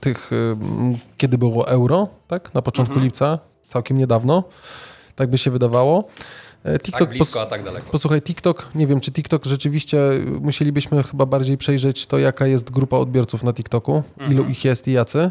[0.00, 0.36] tych, e,
[1.16, 2.54] kiedy było euro, tak?
[2.54, 3.04] Na początku Mhm.
[3.04, 3.38] lipca,
[3.68, 4.44] całkiem niedawno.
[5.16, 6.04] Tak by się wydawało.
[6.64, 7.90] E, TikTok, pos- a tak daleko.
[7.90, 9.98] posłuchaj, TikTok, nie wiem, czy TikTok rzeczywiście,
[10.40, 14.32] musielibyśmy chyba bardziej przejrzeć to, jaka jest grupa odbiorców na TikToku, Mhm.
[14.32, 15.30] ilu ich jest i jacy.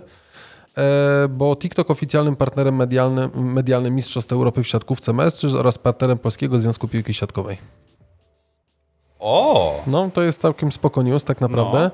[1.29, 6.87] Bo TikTok oficjalnym partnerem medialnym, medialnym Mistrzostw Europy w siatkówce mężczyzn oraz partnerem Polskiego Związku
[6.87, 7.57] Piłki Siatkowej.
[9.23, 9.81] O!
[9.87, 11.91] No, to jest całkiem spoko news tak naprawdę.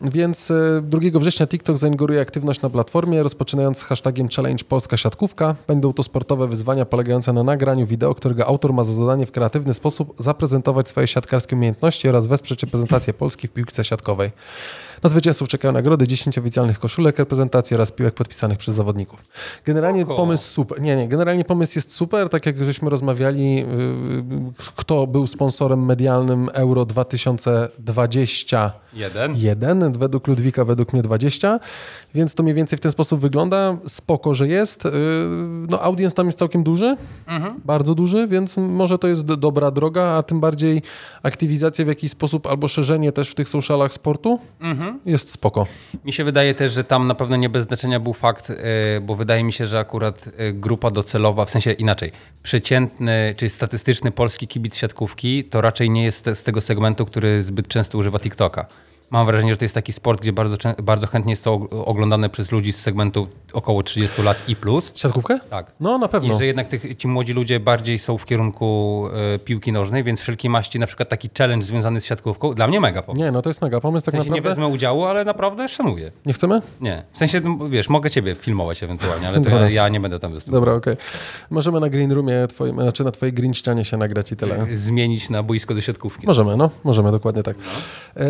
[0.00, 5.54] Więc e, 2 września TikTok zainguruje aktywność na platformie, rozpoczynając z hashtagiem Challenge Polska Siatkówka.
[5.68, 9.74] Będą to sportowe wyzwania polegające na nagraniu wideo, którego autor ma za zadanie w kreatywny
[9.74, 14.30] sposób zaprezentować swoje siatkarskie umiejętności oraz wesprzeć reprezentację Polski w piłce siatkowej.
[15.02, 19.24] Na zwycięzców czekają nagrody 10 oficjalnych koszulek reprezentacji oraz piłek podpisanych przez zawodników.
[19.64, 20.16] Generalnie Spoko.
[20.16, 20.80] pomysł super.
[20.80, 23.64] Nie, nie, generalnie pomysł jest super, tak jak żeśmy rozmawiali, yy,
[24.76, 29.34] kto był sponsorem medialnym Euro 2020 Jeden.
[29.36, 31.60] jeden, według Ludwika, według mnie 20,
[32.14, 33.76] więc to mniej więcej w ten sposób wygląda.
[33.86, 34.84] Spoko, że jest.
[34.84, 34.90] Yy,
[35.70, 36.96] No, audience tam jest całkiem duży,
[37.64, 40.82] bardzo duży, więc może to jest do- dobra droga, a tym bardziej
[41.22, 44.38] aktywizacja w jakiś sposób albo szerzenie też w tych socialach sportu
[45.06, 45.66] jest spoko.
[46.04, 48.54] Mi się wydaje też, że tam na pewno nie bez znaczenia był fakt, e,
[49.00, 52.12] bo wydaje mi się, że akurat e, grupa docelowa, w sensie inaczej,
[52.42, 57.68] przeciętny czy statystyczny polski kibic siatkówki to raczej nie jest z tego segmentu, który zbyt
[57.68, 58.66] często używa TikToka.
[59.10, 62.28] Mam wrażenie, że to jest taki sport, gdzie bardzo, bardzo chętnie jest to og- oglądane
[62.30, 64.92] przez ludzi z segmentu około 30 lat i plus.
[64.96, 65.38] Siatkówkę?
[65.50, 65.72] Tak.
[65.80, 66.38] No, na I pewno.
[66.38, 69.04] że jednak tych, ci młodzi ludzie bardziej są w kierunku
[69.34, 72.80] e, piłki nożnej, więc wszelkie maści, na przykład taki challenge związany z siatkówką, dla mnie
[72.80, 73.24] mega pomysł.
[73.24, 74.50] Nie, no to jest mega pomysł W tak sensie nie naprawdę.
[74.50, 76.12] wezmę udziału, ale naprawdę szanuję.
[76.26, 76.60] Nie chcemy?
[76.80, 77.02] Nie.
[77.12, 77.40] W sensie,
[77.70, 80.60] wiesz, mogę ciebie filmować ewentualnie, ale to ja, ja nie będę tam występował.
[80.60, 80.96] Dobra, okej.
[81.50, 84.66] Możemy na green roomie, twoim, znaczy na twojej green ścianie się nagrać i tyle.
[84.72, 86.26] Zmienić na boisko do siatkówki.
[86.26, 87.56] Możemy, no, możemy, dokładnie tak.
[88.16, 88.24] No,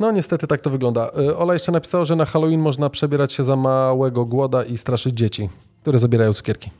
[0.00, 1.10] no niestety tak to wygląda.
[1.18, 5.14] E, Ola jeszcze napisała, że na Halloween można przebierać się za małego głoda i straszyć
[5.14, 5.48] dzieci,
[5.82, 6.70] które zabierają cukierki.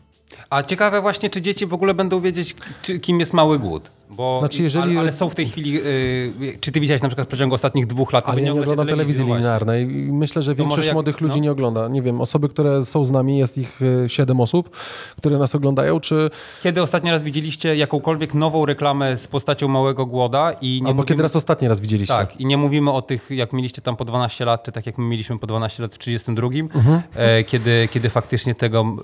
[0.50, 3.90] A ciekawe właśnie, czy dzieci w ogóle będą wiedzieć, czy, kim jest mały głód.
[4.10, 7.26] Bo, Znaczy, jeżeli- ale, ale są w tej chwili, y, czy ty widziałeś na przykład
[7.26, 10.56] w przeciągu ostatnich dwóch lat, Ale ja nie oglądam telewizji no linearnej myślę, że To
[10.56, 11.44] większość jak- młodych ludzi no.
[11.44, 11.88] nie ogląda.
[11.88, 14.70] Nie wiem, osoby, które są z nami, jest ich e, siedem osób,
[15.16, 16.30] które nas oglądają, czy
[16.62, 21.06] Kiedy ostatni raz widzieliście jakąkolwiek nową reklamę z postacią małego głoda i nie albo mówimy...
[21.08, 22.14] kiedy raz ostatni raz widzieliście.
[22.14, 24.98] Tak, i nie mówimy o tych, jak mieliście tam po 12 lat, czy tak jak
[24.98, 27.02] my mieliśmy po 12 lat w 32, Mhm.
[27.14, 28.96] e, kiedy, kiedy faktycznie tego...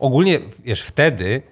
[0.00, 1.42] Ogólnie, wiesz, wtedy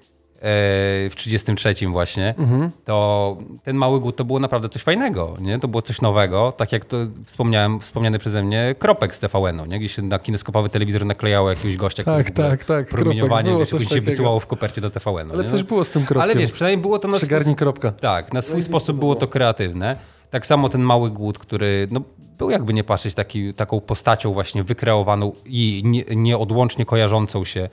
[1.11, 2.71] w 33 właśnie, Mhm.
[2.85, 5.59] to ten mały głód to było naprawdę coś fajnego, nie?
[5.59, 9.79] To było coś nowego, tak jak to wspomniałem, wspomniany przeze mnie kropek z TVN-u, nie?
[9.79, 13.71] Gdzieś się na kineskopowy telewizor naklejało jakiegoś gościa, Tak, który ogóle tak, tak, promieniowanie, Kropek,
[13.73, 14.05] wiesz, się takiego.
[14.11, 15.33] wysyłało w kopercie do TVN-u.
[15.33, 15.49] Ale nie?
[15.51, 16.23] coś było z tym kropkiem.
[16.23, 17.93] ale wiesz, przynajmniej było to na swój kropka.
[17.93, 19.97] Tak, na swój sposób było to kreatywne.
[20.31, 22.01] Tak samo ten mały głód, który no,
[22.39, 27.69] był jakby nie patrzeć taki, taką postacią właśnie wykreowaną i nie, nieodłącznie kojarzącą się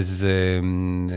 [0.00, 0.22] z,
[0.58, 1.10] mm,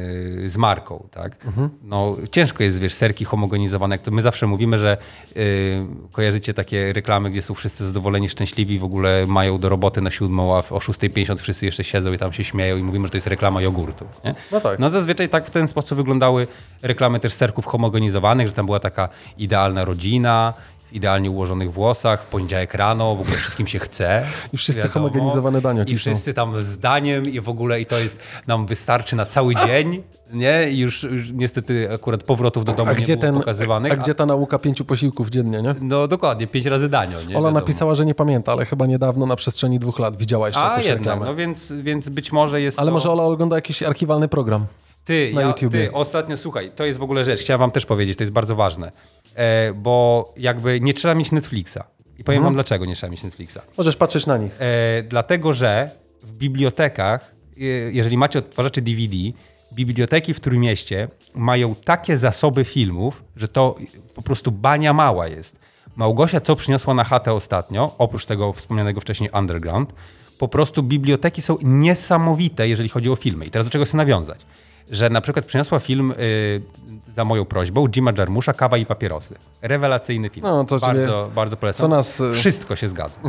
[0.45, 1.37] y, z marką, tak?
[1.83, 3.95] No, ciężko jest, wiesz, serki homogenizowane.
[3.95, 4.97] Jak to my zawsze mówimy, że
[5.37, 10.11] y, kojarzycie takie reklamy, gdzie są wszyscy zadowoleni, szczęśliwi, w ogóle mają do roboty na
[10.11, 13.17] siódmą, a o 6.50 wszyscy jeszcze siedzą i tam się śmieją i mówimy, że to
[13.17, 14.05] jest reklama jogurtu.
[14.25, 14.35] Nie?
[14.51, 14.79] No tak.
[14.79, 16.47] No zazwyczaj tak w ten sposób wyglądały
[16.81, 20.53] reklamy też serków homogenizowanych, że tam była taka idealna rodzina,
[20.93, 24.23] w idealnie ułożonych włosach, poniedziałek rano, w ogóle wszystkim się chce.
[24.53, 26.11] I wszyscy homogenizowane dania I cisną.
[26.13, 30.03] wszyscy tam z daniem i w ogóle i to jest, nam wystarczy na cały dzień,
[30.33, 30.69] nie?
[30.71, 33.91] I już, już niestety akurat powrotów do domu A nie gdzie, było ten, pokazywanych.
[33.93, 35.75] a gdzie ta nauka pięciu posiłków dziennie, nie?
[35.81, 37.23] No dokładnie, pięć razy danio, nie?
[37.23, 37.51] Ola Wiadomo.
[37.51, 40.97] napisała, że nie pamięta, ale chyba niedawno na przestrzeni dwóch lat widziała jeszcze A jednak,
[40.97, 41.25] reklamę.
[41.25, 42.93] no więc, więc być może jest Ale to...
[42.93, 44.65] może Ola ogląda jakiś archiwalny program.
[45.05, 45.79] Ty, na ja, YouTubie.
[45.87, 48.55] ty, ostatnio słuchaj, to jest w ogóle rzecz, chciałem wam też powiedzieć, to jest bardzo
[48.55, 48.91] ważne,
[49.35, 51.77] e, bo jakby nie trzeba mieć Netflixa.
[52.17, 52.43] I powiem Mhm.
[52.43, 53.57] wam dlaczego nie trzeba mieć Netflixa.
[53.77, 54.51] Możesz patrzeć na nich.
[54.59, 55.89] E, dlatego, że
[56.23, 59.15] w bibliotekach, e, jeżeli macie odtwarzacze DVD,
[59.73, 63.75] biblioteki w Trójmieście mają takie zasoby filmów, że to
[64.15, 65.55] po prostu bania mała jest.
[65.95, 69.93] Małgosia, co przyniosła na chatę ostatnio, oprócz tego wspomnianego wcześniej Underground,
[70.39, 73.45] po prostu biblioteki są niesamowite, jeżeli chodzi o filmy.
[73.45, 74.39] I teraz do czego chcę nawiązać?
[74.91, 76.61] Że na przykład przyniosła film y,
[77.11, 79.35] za moją prośbą Jima Jarmusza Kawa i papierosy.
[79.61, 80.45] Rewelacyjny film.
[80.47, 81.77] No, ciebie- bardzo, bardzo polecam.
[81.89, 83.19] co nas, y- Wszystko się zgadza.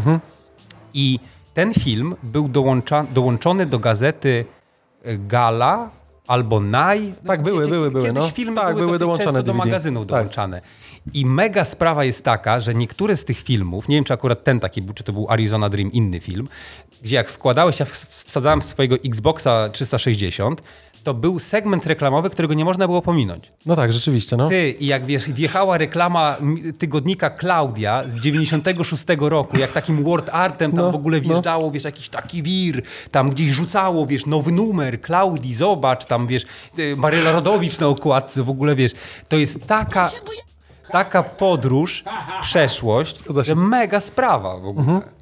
[0.95, 1.19] I
[1.55, 4.45] ten film był dołącza, dołączony do gazety
[5.05, 5.91] e, Gala
[6.27, 7.15] albo Naj.
[7.27, 8.31] Tak, były, były, były, Kiedyś no.
[8.31, 10.09] filmy Tak, były, były dołączane często do magazynów Tak.
[10.11, 10.61] dołączane.
[11.15, 14.61] I mega sprawa jest taka, że niektóre z tych filmów, nie wiem czy akurat ten
[14.61, 16.49] taki był, czy to był Arizona Dream, inny film,
[17.03, 20.63] gdzie jak wkładałeś, ja wsadzałem swojego Xboxa 360,
[21.05, 23.53] to był segment reklamowy, którego nie można było pominąć.
[23.67, 24.49] No tak, rzeczywiście, no.
[24.49, 26.37] Ty, i jak wiesz, wjechała reklama
[26.79, 31.29] tygodnika Klaudia z 96 roku, jak takim word artem tam No, w ogóle no.
[31.29, 36.45] wjeżdżało, wiesz, jakiś taki wir, tam gdzieś rzucało, wiesz, nowy numer, Klaudii, zobacz, tam wiesz,
[36.79, 38.93] y, Maryla Rodowicz na okładce, w ogóle wiesz,
[39.29, 40.11] to jest taka,
[40.93, 42.05] taka podróż
[42.41, 43.21] w przeszłość.
[43.29, 43.45] Mhm.
[43.45, 45.01] że mega sprawa w ogóle.
[45.01, 45.14] I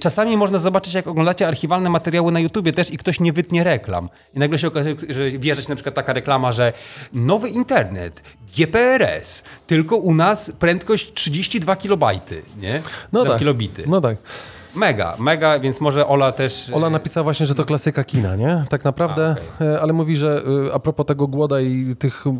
[0.00, 4.08] Czasami można zobaczyć, jak oglądacie archiwalne materiały na YouTubie też i ktoś nie wytnie reklam.
[4.34, 6.72] I nagle się okazuje, że wjeżdżać na przykład taka reklama, że
[7.12, 8.22] nowy internet,
[8.56, 12.82] GPRS, tylko u nas prędkość 32 kilobajty, nie?
[13.12, 13.38] No tak.
[13.38, 13.84] kilobity.
[13.86, 14.16] No tak.
[14.76, 16.70] Mega, mega, więc może Ola też...
[16.72, 18.64] Ola napisała właśnie, że to klasyka kina, nie?
[18.68, 22.30] Tak naprawdę, e, ale mówi, że e, a propos tego głoda i tych, e,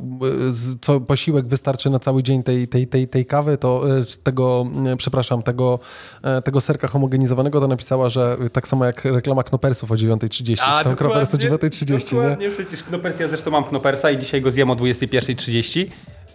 [0.80, 4.96] co posiłek wystarczy na cały dzień tej, tej, tej, tej kawy, to e, tego, e,
[4.96, 5.78] przepraszam, tego,
[6.22, 10.56] e, tego serka homogenizowanego, to napisała, że e, tak samo jak reklama Knopersów o 9.30,
[10.78, 12.20] czy tam Knopersy o 9.30, nie?
[12.22, 15.86] Dokładnie, przecież Knopersa, ja zresztą mam Knopersa i dzisiaj go zjem o 21.30.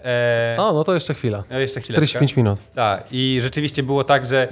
[0.04, 1.44] Eee, O, no to jeszcze chwila.
[1.52, 2.06] no jeszcze chwileczkę.
[2.08, 2.60] 45 minut.
[2.76, 4.48] Tak, i rzeczywiście było tak, że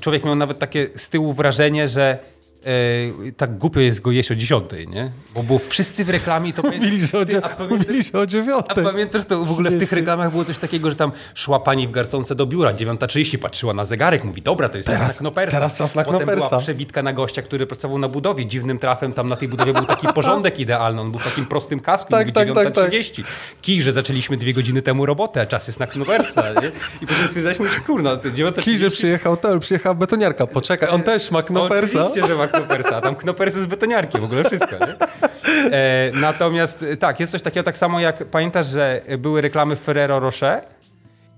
[0.00, 2.18] człowiek miał nawet takie z tyłu wrażenie, że
[2.64, 5.10] e, tak głupio jest go jeść o 10, nie?
[5.34, 6.62] Bo było wszyscy w reklamie i to...
[6.72, 8.66] Mówili, że o, Ty, a mówili, że o a 9.
[8.84, 9.94] pamiętasz, to w ogóle w tych 30.
[9.96, 13.84] reklamach było coś takiego, że tam szła pani w garconce do biura, 9.30, patrzyła na
[13.84, 15.56] zegarek, mówi, dobra, to jest Teraz- czas na Knopersa.
[15.56, 16.48] teraz czas na Potem Knopersa.
[16.48, 18.46] była przebitka na gościa, który pracował na budowie.
[18.46, 21.80] Dziwnym trafem tam na tej budowie był taki porządek idealny, on był w takim prostym
[21.80, 23.24] kasku, Tak, mówi tak, tak, 9.30.
[23.62, 26.68] Kij, że zaczęliśmy dwie godziny temu robotę, a czas jest na Knopersa, nie?
[27.02, 28.62] I potem stwierdziliśmy, że kurna, 9.30...
[28.62, 30.46] Kij, że przyjechał ten, przyjechała betoniarka.
[30.46, 32.00] Poczekaj, on też ma Knopersa.
[32.00, 32.96] Oczywiście, że ma knopersa.
[32.96, 34.76] a Tam knopersy z betoniarki, w ogóle wszystko.
[35.72, 40.60] E, natomiast tak, jest coś takiego tak samo jak pamiętasz, że były reklamy Ferrero Rocher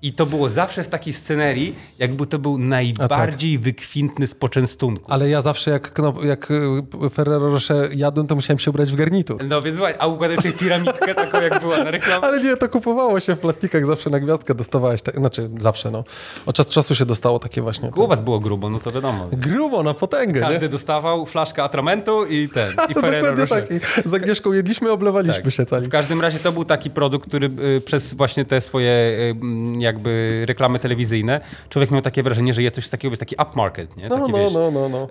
[0.04, 5.12] i to było zawsze w takiej scenerii, jakby to był najbardziej wykwintny z poczęstunku.
[5.12, 8.94] Ale ja zawsze jak, knop, jak y, Ferrero Rocher jadłem, to musiałem się ubrać w
[8.94, 9.44] garnitur.
[9.48, 12.24] No więc słuchaj, a układać sobie piramidkę taką jak była na reklamie.
[12.24, 16.04] Ale nie, to kupowało się w plastikach, zawsze na gwiazdkę dostawałeś, te, znaczy zawsze no.
[16.46, 17.90] Od czas czasu się dostało takie właśnie.
[17.96, 19.28] U was było grubo, no to wiadomo.
[19.32, 20.46] Grubo, na potęgę, nie?
[20.46, 23.48] Każdy dostawał flaszkę atramentu i ten, i Ferrero Rocher.
[23.48, 23.74] taki.
[24.04, 25.52] Z Agnieszką jedliśmy, oblewaliśmy Tak.
[25.52, 25.86] się cali.
[25.86, 29.80] W każdym razie to był taki produkt, który y, przez właśnie te swoje y, mm,
[29.94, 34.08] jakby reklamy telewizyjne, człowiek miał takie wrażenie, że jest coś takiego, jest taki upmarket, nie?
[34.08, 35.08] No, Taki, no, wiesz, no, no, no.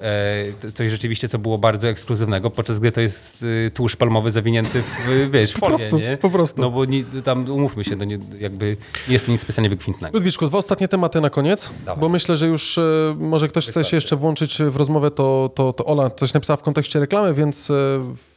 [0.67, 4.81] E, coś rzeczywiście, co było bardzo ekskluzywnego, podczas gdy to jest y, tłuszcz palmowy zawinięty
[4.81, 6.17] w, wiesz, Po folię, prostu, nie?
[6.17, 6.61] po prostu.
[6.61, 8.77] No bo nie, tam, umówmy się, to nie, jakby
[9.07, 10.17] nie jest to nic specjalnie wykwintnego.
[10.17, 12.01] Ludwiczku, dwa ostatnie tematy na koniec, Dawaj.
[12.01, 12.81] bo myślę, że już e,
[13.19, 16.61] może ktoś chce się jeszcze włączyć w rozmowę, to, to, to Ola coś napisała w
[16.61, 17.73] kontekście reklamy, więc e,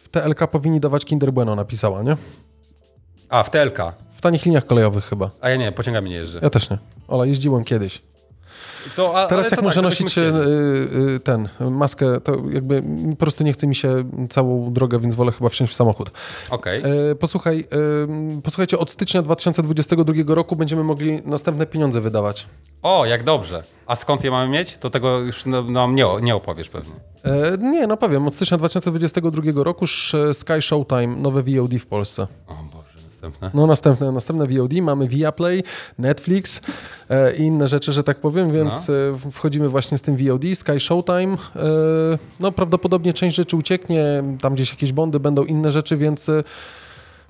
[0.02, 2.16] w TLK powinni dawać Kinder Bueno, napisała, nie?
[3.28, 3.78] A, w TLK.
[4.16, 5.30] W tanich liniach kolejowych chyba.
[5.40, 6.38] A ja nie, pociągami nie jeżdżę.
[6.43, 6.78] Ja też nie.
[7.09, 8.02] Ola, jeździłem kiedyś.
[8.97, 10.22] To, a, Teraz jak to muszę tak, nosić y,
[11.16, 15.32] y, ten, maskę, to jakby po prostu nie chce mi się całą drogę, więc wolę
[15.32, 16.10] chyba wsiąść w samochód.
[16.51, 16.82] Okej.
[17.10, 17.64] E, Posłuchaj,
[18.38, 22.47] e, posłuchajcie, od stycznia 2022 roku będziemy mogli następne pieniądze wydawać.
[22.82, 23.64] O, jak dobrze.
[23.86, 24.76] A skąd je mamy mieć?
[24.78, 26.93] To tego już no, nam nie, nie opowiesz pewnie.
[27.24, 32.26] E, Nie, no powiem, od stycznia 2022 roku już Sky Showtime, nowe VOD w Polsce.
[32.47, 32.85] O Boże,
[33.27, 33.61] następne.
[33.61, 35.62] No następne, następne VOD, mamy Viaplay,
[35.98, 36.61] Netflix
[37.11, 38.93] e, i inne rzeczy, że tak powiem, więc e,
[39.32, 41.36] wchodzimy właśnie z tym VOD, Sky Showtime.
[41.57, 41.61] E,
[42.40, 46.31] no prawdopodobnie część rzeczy ucieknie, tam gdzieś jakieś bondy będą, inne rzeczy, więc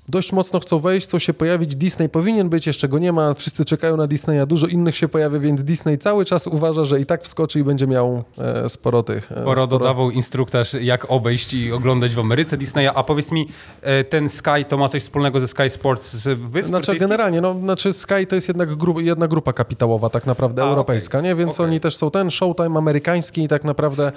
[0.08, 1.76] dość mocno chcą wejść, chcą się pojawić.
[1.76, 5.38] Disney powinien być, jeszcze go nie ma, wszyscy czekają na Disneya, dużo innych się pojawia,
[5.38, 9.32] więc Disney cały czas uważa, że i tak wskoczy i będzie miał e, sporo tych...
[9.32, 12.88] e, Sporo dodawał instruktaż, jak obejść i oglądać w Ameryce Disneya.
[12.94, 13.48] A powiedz mi,
[13.82, 17.54] e, ten Sky to ma coś wspólnego ze Sky Sports z Wysp Znaczy generalnie, no,
[17.54, 21.34] znaczy Sky to jest jednak gru, jedna grupa kapitałowa tak naprawdę, A, europejska, okej, nie?
[21.36, 21.66] Więc okej.
[21.66, 24.12] oni też są ten Showtime amerykański i tak naprawdę,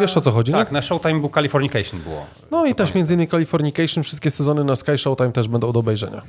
[0.00, 0.74] wiesz o co chodzi, Tak, nie?
[0.74, 2.26] na Showtime był Californication było.
[2.50, 6.22] No i też między innymi Californication, wszystkie sezony na Sky Showtime też będą do obejrzenia.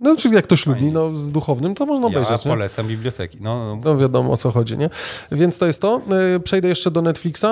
[0.00, 2.50] No, czyli jak ktoś lubi, no z duchownym, to można Ja obejrzeć, nie?
[2.52, 3.38] polecam biblioteki.
[3.40, 3.80] No, no.
[3.84, 4.90] No wiadomo o co chodzi, nie?
[5.32, 6.00] Więc to jest to.
[6.36, 7.44] E, Przejdę jeszcze do Netflixa.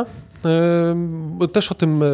[1.43, 2.07] E, Też o tym e,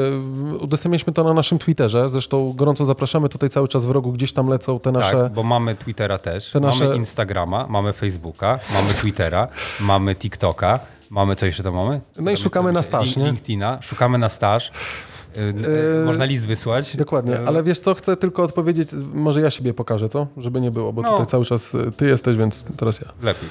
[0.59, 2.09] udostępniliśmy to na naszym Twitterze.
[2.09, 5.23] Zresztą gorąco zapraszamy tutaj cały czas w rogu, gdzieś tam lecą te nasze...
[5.23, 9.49] Tak, bo mamy Twittera też, Te nasze- mamy Instagrama, mamy Facebooka, mamy Twittera,
[9.81, 10.81] mamy TikToka,
[11.11, 12.01] mamy co jeszcze tam mamy?
[12.17, 13.27] No i szukamy na staż, Link- nie?
[13.27, 14.71] LinkedIna, szukamy na staż.
[15.37, 15.41] Y,
[16.03, 16.97] y, Można list wysłać.
[16.97, 20.27] Dokładnie, ale wiesz co, chcę tylko odpowiedzieć, może ja siebie pokażę, co?
[20.37, 21.11] Żeby nie było, bo No.
[21.11, 23.13] tutaj cały czas e, ty jesteś, więc teraz ja.
[23.23, 23.49] Lepiej.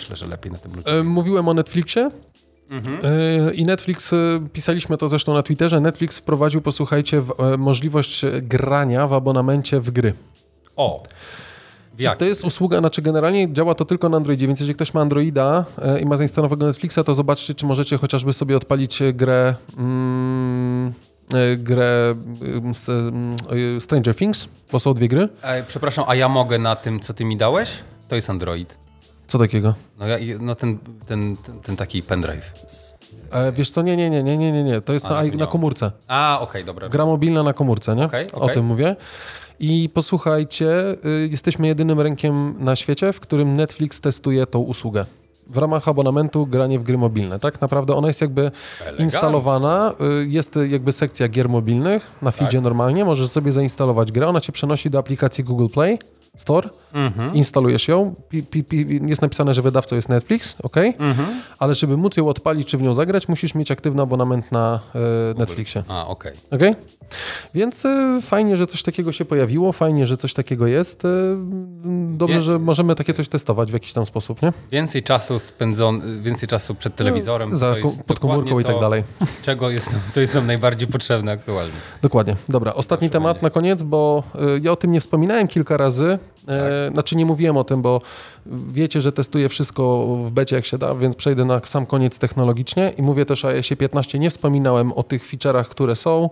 [0.00, 0.90] Myślę, że lepiej na tym ludzie.
[0.90, 2.10] E, Mówiłem o Netflixie
[2.70, 3.54] Mhm.
[3.54, 4.16] i Netflix, e,
[4.52, 9.90] pisaliśmy to zresztą na Twitterze, Netflix wprowadził, posłuchajcie, e, możliwość e, grania w abonamencie w
[9.90, 10.12] gry.
[10.76, 11.02] O!
[11.98, 12.18] Jak?
[12.18, 15.64] To jest usługa, znaczy generalnie działa to tylko na Androidzie, więc jeżeli ktoś ma Androida
[15.82, 20.71] e, i ma zainstalowanego Netflixa, to zobaczcie, czy możecie chociażby sobie odpalić grę mm,
[21.58, 23.36] grę mm, s- mm,
[23.76, 25.28] e, Stranger Things, bo są dwie gry.
[25.42, 27.70] E, przepraszam, a ja mogę na tym, co ty mi dałeś?
[28.08, 28.78] To jest Android.
[29.26, 29.74] Co takiego?
[29.98, 32.52] No, ja, no ten, ten, ten, ten taki pendrive.
[33.32, 34.80] E, wiesz co, nie, nie, nie, nie, nie, nie, nie.
[34.80, 35.92] to jest A, na, na komórce.
[36.08, 36.88] A, okej, dobra.
[36.88, 38.04] Gra mobilna na komórce, nie?
[38.04, 38.54] Okej, O okej.
[38.54, 38.96] tym mówię.
[39.60, 45.06] I posłuchajcie, y, jesteśmy jedynym rynkiem na świecie, w którym Netflix testuje tą usługę.
[45.52, 47.38] W ramach abonamentu granie w gry mobilne.
[47.38, 48.42] Tak naprawdę ona jest jakby
[48.80, 49.02] Elegancko.
[49.02, 49.92] instalowana,
[50.22, 52.64] y, jest y, jakby sekcja gier mobilnych na feedzie Tak.
[52.64, 55.98] normalnie, możesz sobie zainstalować grę, ona cię przenosi do aplikacji Google Play
[56.36, 57.34] Store, Mhm.
[57.34, 60.76] instalujesz ją, pi, pi, pi, jest napisane, że wydawcą jest Netflix, ok?
[60.76, 61.28] Mhm.
[61.58, 64.80] ale żeby móc ją odpalić czy w nią zagrać, musisz mieć aktywny abonament na
[65.34, 65.82] y, Netflixie.
[65.88, 66.32] A, okej.
[66.50, 66.74] Okej?
[67.54, 71.04] Więc y, fajnie, że coś takiego się pojawiło, fajnie, że coś takiego jest.
[71.04, 71.08] Y,
[72.16, 74.52] dobrze, Wie- że możemy takie coś testować w jakiś tam sposób, nie?
[74.70, 77.50] Więcej czasu spędzony, więcej czasu przed telewizorem.
[77.50, 77.74] No, Za,
[78.06, 79.02] pod komórką i tak dalej.
[79.42, 81.72] Czego jest, co jest nam najbardziej potrzebne aktualnie.
[82.02, 82.36] Dokładnie.
[82.48, 86.18] Dobra, ostatni temat na koniec, bo y, ja o tym nie wspominałem kilka razy.
[86.46, 86.56] Tak.
[86.56, 88.00] E, znaczy nie mówiłem o tym, bo
[88.46, 92.92] wiecie, że testuję wszystko w becie jak się da, więc przejdę na sam koniec technologicznie
[92.96, 94.18] i mówię też o iOSie 15.
[94.18, 96.30] Nie wspominałem o tych feature'ach, które są.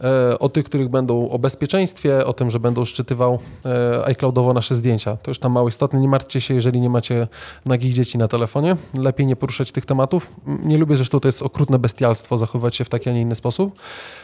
[0.00, 4.76] E, O tych, których będą o bezpieczeństwie, o tym, że będą szczytywał e, iCloudowo nasze
[4.76, 5.16] zdjęcia.
[5.16, 6.00] To już tam mało istotne.
[6.00, 7.28] Nie martwcie się, jeżeli nie macie
[7.66, 8.76] nagich dzieci na telefonie.
[8.98, 10.32] Lepiej nie poruszać tych tematów.
[10.46, 13.78] Nie lubię zresztą, to jest okrutne bestialstwo zachowywać się w taki, a nie inny sposób.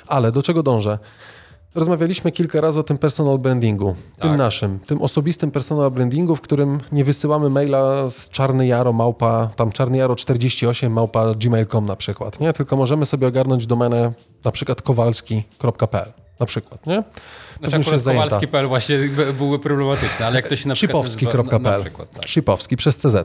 [0.06, 0.98] Ale do czego dążę?
[1.74, 4.38] Rozmawialiśmy kilka razy o tym personal brandingu, tym Tak.
[4.38, 9.72] naszym, tym osobistym personal brandingu, w którym nie wysyłamy maila z czarny jaro małpa, tam
[9.72, 12.52] czarny jaro 48 małpa gmail.com na przykład, nie?
[12.52, 14.12] Tylko możemy sobie ogarnąć domenę
[14.44, 17.02] na przykład kowalski.pl na przykład, nie?
[17.02, 18.24] To Znaczy już jest akurat.
[18.24, 21.04] Kowalski.pl właśnie by- były problematyczne, ale jak ktoś na przykład...
[21.04, 22.76] nazywa- Na, na Shipowski.pl przykład, tak.
[22.78, 23.16] Przez CZ.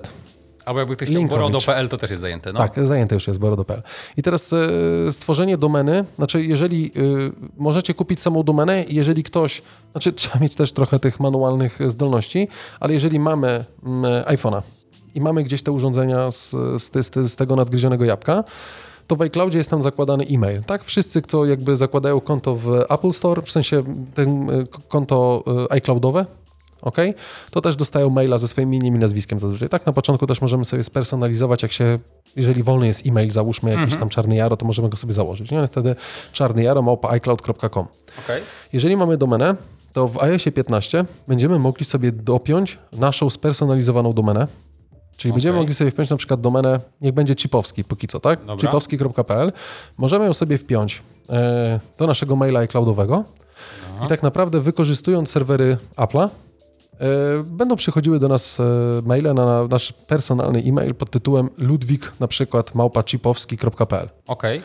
[0.68, 2.54] Albo jakby ktoś chciał borodo.pl, to też jest zajęte.
[2.54, 2.60] No.
[2.60, 3.82] Tak, zajęte już jest borodo.pl.
[4.18, 4.58] I teraz e,
[5.12, 6.92] stworzenie domeny, znaczy jeżeli e,
[7.58, 9.62] możecie kupić samą domenę, jeżeli ktoś,
[9.92, 12.48] znaczy trzeba mieć też trochę tych manualnych e, zdolności,
[12.80, 13.66] ale jeżeli mamy
[14.26, 14.62] iPhone'a
[15.16, 18.44] i mamy gdzieś te urządzenia z, z, z, z tego nadgryzionego jabłka,
[19.08, 20.64] to w iCloudzie jest tam zakładany e-mail.
[20.64, 23.84] Tak, wszyscy, kto jakby zakładają konto w Apple Store, w sensie
[24.16, 24.48] ten,
[24.88, 26.26] konto iCloudowe,
[26.82, 26.98] ok?
[27.52, 29.70] To też dostają maila ze swoim imieniem i nazwiskiem zazwyczaj.
[29.70, 32.00] Tak, na początku też możemy sobie spersonalizować, jak się,
[32.36, 35.52] jeżeli wolny jest e-mail, załóżmy jakiś tam czarny jaro, to możemy go sobie założyć.
[35.52, 35.68] Nie?
[35.68, 35.96] Wtedy
[36.32, 37.88] czarny jaro małpa iCloud.com.
[38.26, 38.42] Okej.
[38.74, 39.56] Jeżeli mamy domenę,
[39.94, 44.48] to w iOSie 15 będziemy mogli sobie dopiąć naszą spersonalizowaną domenę.
[45.18, 45.62] Czyli będziemy Okej.
[45.62, 48.40] mogli sobie wpiąć na przykład domenę, niech będzie chipowski póki co, tak?
[48.40, 48.58] Dobra.
[48.58, 49.52] chipowski.pl.
[49.98, 53.24] Możemy ją sobie wpiąć e, do naszego maila iCloudowego
[54.06, 56.30] I tak naprawdę wykorzystując serwery Apple'a,
[57.44, 58.64] będą przychodziły do nas e,
[59.06, 64.10] maile na nasz personalny e-mail pod tytułem ludwik na przykład małpacipowski.pl.
[64.28, 64.62] Okej.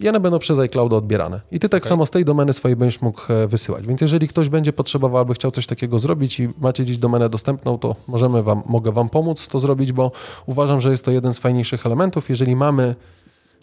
[0.00, 1.40] I one będą przez iClouda odbierane.
[1.52, 1.88] I ty tak Okej.
[1.88, 3.86] samo z tej domeny swojej będziesz mógł e, wysyłać.
[3.86, 7.78] Więc jeżeli ktoś będzie potrzebował albo chciał coś takiego zrobić i macie gdzieś domenę dostępną,
[7.78, 10.12] to możemy wam, mogę wam pomóc to zrobić, bo
[10.46, 12.30] uważam, że jest to jeden z fajniejszych elementów.
[12.30, 12.94] Jeżeli mamy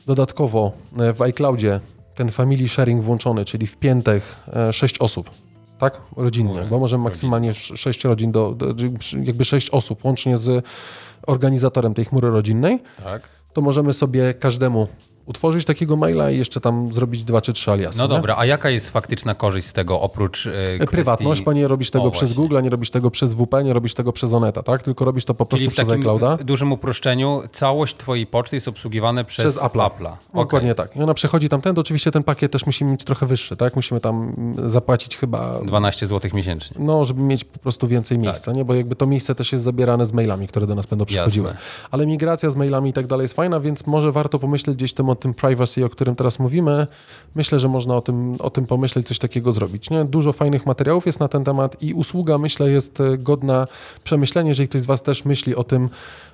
[0.06, 1.80] dodatkowo e, w iCloudzie
[2.16, 4.40] ten family sharing włączony, czyli wpiętych
[4.72, 5.32] 6 osób,
[5.84, 6.02] tak?
[6.18, 8.66] Rodzinnie, Oj, bo możemy maksymalnie 6 rodzin, do, do,
[9.24, 10.66] jakby 6 osób łącznie z
[11.28, 13.30] organizatorem tej chmury rodzinnej Tak.
[13.54, 14.88] to możemy sobie każdemu
[15.26, 18.00] utworzyć takiego maila i jeszcze tam zrobić dwa czy trzy aliasy.
[18.00, 18.10] No nie?
[18.10, 20.88] dobra, a jaka jest faktyczna korzyść z tego oprócz e, kwestii...
[20.88, 22.44] Prywatność, bo nie robisz tego O, przez właśnie.
[22.44, 24.82] Google, nie robisz tego przez WP, nie robisz tego przez Oneta, tak?
[24.82, 26.38] Tylko robisz to po prostu Czyli w przez iClouda.
[26.38, 29.86] dużym uproszczeniu całość twojej poczty jest obsługiwane przez, Przez Apple'a.
[30.06, 30.18] Okej.
[30.34, 30.96] Dokładnie tak.
[30.96, 33.76] I ona przechodzi tamten, oczywiście ten pakiet też musimy mieć trochę wyższy, tak?
[33.76, 36.78] Musimy tam mm, zapłacić chyba 12 zł miesięcznie.
[36.80, 38.66] no, żeby mieć po prostu więcej miejsca, nie?
[38.66, 41.48] Bo jakby to miejsce też jest zabierane z mailami, które do nas będą przychodziły.
[41.48, 41.62] Jasne.
[41.92, 45.10] Ale migracja z mailami i tak dalej jest fajna, więc może warto pomyśleć gdzieś tym
[45.14, 46.88] o tym privacy, o którym teraz mówimy.
[47.36, 50.06] Myślę, że można o tym, o tym pomyśleć, coś takiego zrobić, nie?
[50.06, 53.68] Dużo fajnych materiałów jest na ten temat i usługa, myślę, jest e, godna
[54.04, 55.90] przemyślenia, jeżeli ktoś z Was też myśli o tym,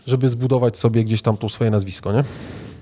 [0.08, 2.24] żeby zbudować sobie gdzieś tam tu swoje nazwisko, nie?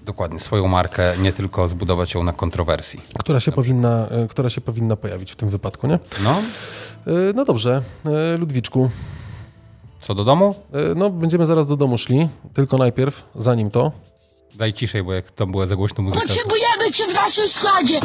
[0.05, 3.01] Dokładnie, swoją markę, nie tylko zbudować ją na kontrowersji.
[3.19, 5.99] Która się, powinna, e, która się powinna pojawić w tym wypadku, nie?
[6.23, 6.35] No,
[7.07, 7.81] E, No dobrze,
[8.39, 8.89] Ludwiczku,
[10.01, 10.55] co do domu?
[10.95, 13.91] no będziemy zaraz do domu szli, tylko najpierw, zanim to,
[14.57, 16.21] Daj ciszej, bo jak to była za głośno muzyka.
[16.27, 17.99] Potrzebujemy cię w naszym składzie!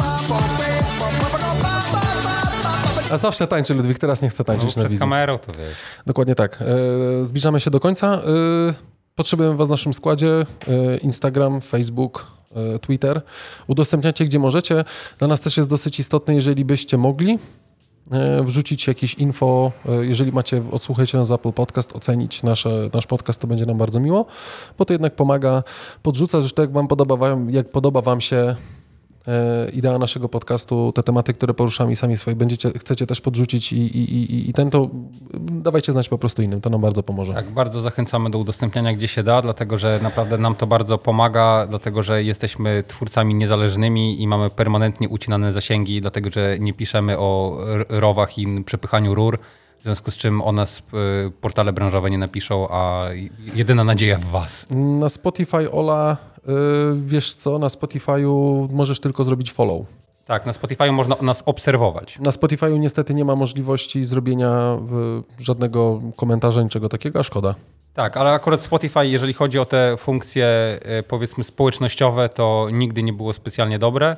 [3.11, 4.99] A zawsze tańczy Ludwik, teraz nie chce No, tańczyć na przed wizji.
[4.99, 5.75] kamerą to wiesz.
[6.05, 6.59] Dokładnie tak.
[6.61, 8.07] E, zbliżamy się do końca.
[8.15, 8.19] E,
[9.15, 10.45] potrzebujemy Was w naszym składzie.
[10.67, 12.27] E, Instagram, Facebook,
[12.81, 13.21] Twitter.
[13.67, 14.85] Udostępniacie gdzie możecie.
[15.17, 17.39] Dla nas też jest dosyć istotne, jeżeli byście mogli
[18.43, 23.47] wrzucić jakieś info, e, jeżeli macie, odsłuchajcie nas Apple Podcast, ocenić nasze, nasz podcast, to
[23.47, 24.25] będzie nam bardzo miło,
[24.77, 25.63] bo to jednak pomaga,
[26.03, 28.55] podrzuca, zresztą jak Wam podoba, jak podoba Wam się e,
[29.73, 33.77] idea naszego podcastu, te tematy, które poruszamy i sami swoje będziecie, chcecie też podrzucić i,
[33.77, 34.89] i, i, i ten, to
[35.39, 37.33] dawajcie znać po prostu innym, to nam bardzo pomoże.
[37.33, 41.67] Tak, bardzo zachęcamy do udostępniania gdzie się da, dlatego że naprawdę nam to bardzo pomaga,
[41.69, 47.59] dlatego że jesteśmy twórcami niezależnymi i mamy permanentnie ucinane zasięgi, dlatego że nie piszemy o
[47.89, 49.39] rowach i przepychaniu rur,
[49.83, 50.79] w związku z czym o nas
[51.27, 53.07] y, portale branżowe nie napiszą, a
[53.55, 54.67] jedyna nadzieja w was.
[54.69, 56.51] Na Spotify, Ola, y,
[57.05, 59.85] wiesz co, na Spotify'u możesz tylko zrobić follow.
[60.25, 62.19] Tak, na Spotify można nas obserwować.
[62.19, 64.77] Na Spotify'u niestety nie ma możliwości zrobienia
[65.39, 67.55] żadnego komentarza, niczego takiego, a szkoda.
[67.93, 73.13] Tak, ale akurat Spotify, jeżeli chodzi o te funkcje y, powiedzmy społecznościowe, to nigdy nie
[73.13, 74.15] było specjalnie dobre.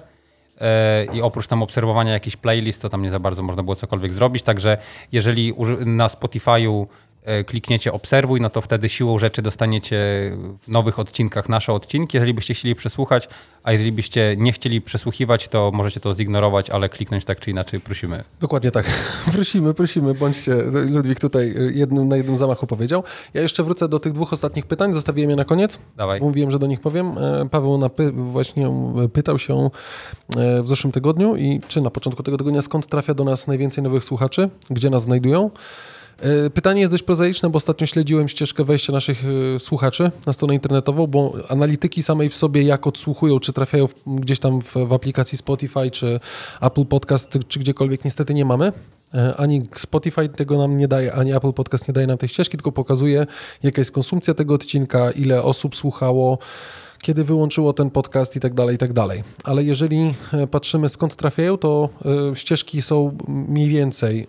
[0.62, 4.14] E, I oprócz tam obserwowania jakichś playlist, to tam nie za bardzo można było cokolwiek
[4.14, 4.44] zrobić.
[4.44, 4.78] Także
[5.12, 5.54] jeżeli
[5.86, 6.88] na Spotify'u
[7.46, 9.98] klikniecie obserwuj, no to wtedy siłą rzeczy dostaniecie
[10.62, 13.30] w nowych odcinkach nasze odcinki, jeżeli byście chcieli przesłuchać,
[13.66, 17.80] a jeżeli byście nie chcieli przesłuchiwać, to możecie to zignorować, ale kliknąć tak czy inaczej
[17.80, 18.24] prosimy.
[18.40, 18.86] Dokładnie tak.
[19.34, 20.56] prosimy, prosimy, bądźcie.
[20.90, 23.04] Ludwik tutaj y, jednym, na jednym zamachu powiedział.
[23.34, 25.80] Ja jeszcze wrócę do tych dwóch ostatnich pytań, zostawiłem je na koniec.
[25.98, 26.22] Dawaj.
[26.22, 27.18] Mówiłem, że do nich powiem.
[27.18, 29.70] E, Paweł napy- właśnie e, pytał się
[30.38, 33.84] e, w zeszłym tygodniu i czy na początku tego tygodnia, skąd trafia do nas najwięcej
[33.84, 35.52] nowych słuchaczy, gdzie nas znajdują.
[36.20, 39.24] E, Pytanie jest dość prozaiczne, bo ostatnio śledziłem ścieżkę wejścia naszych
[39.56, 44.40] e, słuchaczy na stronę internetową, bo analityki samej w sobie jak odsłuchują, czy trafiają gdzieś
[44.40, 46.20] tam w, w aplikacji Spotify, czy
[46.62, 48.72] Apple Podcast, czy, czy gdziekolwiek, niestety nie mamy.
[49.14, 52.58] E, Ani Spotify tego nam nie daje, ani Apple Podcast nie daje nam tej ścieżki,
[52.58, 53.28] tylko pokazuje,
[53.64, 56.38] jaka jest konsumpcja tego odcinka, ile osób słuchało,
[57.02, 59.24] kiedy wyłączyło ten podcast i tak dalej, i tak dalej.
[59.44, 61.90] Ale jeżeli e, patrzymy skąd trafiają, to
[62.32, 64.28] e, ścieżki są mniej więcej,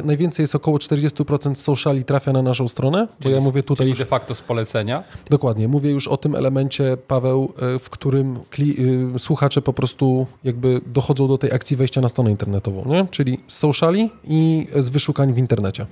[0.00, 3.90] e, najwięcej jest około 40% sociali trafia na naszą stronę, bo ja mówię tutaj Czyli
[3.90, 5.04] już de facto z polecenia.
[5.30, 5.68] Dokładnie.
[5.68, 11.38] Mówię już o tym elemencie, Paweł, w którym kli- słuchacze po prostu jakby dochodzą do
[11.38, 13.06] tej akcji wejścia na stronę internetową, nie?
[13.10, 15.86] Czyli z sociali i z wyszukań w internecie.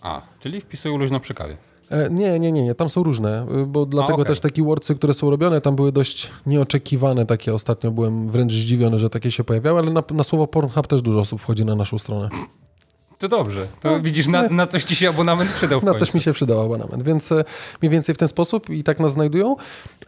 [0.00, 1.56] A, czyli wpisują luźno przy kawie.
[1.92, 4.26] E, Nie, nie, nie, nie, tam są różne, y, bo dlatego okej.
[4.26, 7.54] też te keywordsy, które są robione, tam były dość nieoczekiwane takie.
[7.54, 11.20] Ostatnio byłem wręcz zdziwiony, że takie się pojawiały, ale na, na słowo Pornhub też dużo
[11.20, 12.28] osób wchodzi na naszą stronę.
[13.18, 13.66] To dobrze.
[13.80, 16.60] To No, widzisz, na, na coś ci się abonament przydał Na coś mi się przydał
[16.60, 17.44] abonament, więc e,
[17.82, 19.56] mniej więcej w ten sposób i tak nas znajdują.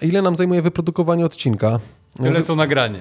[0.03, 1.81] Ile nam zajmuje wyprodukowanie odcinka?
[2.23, 2.99] Tyle co nagranie.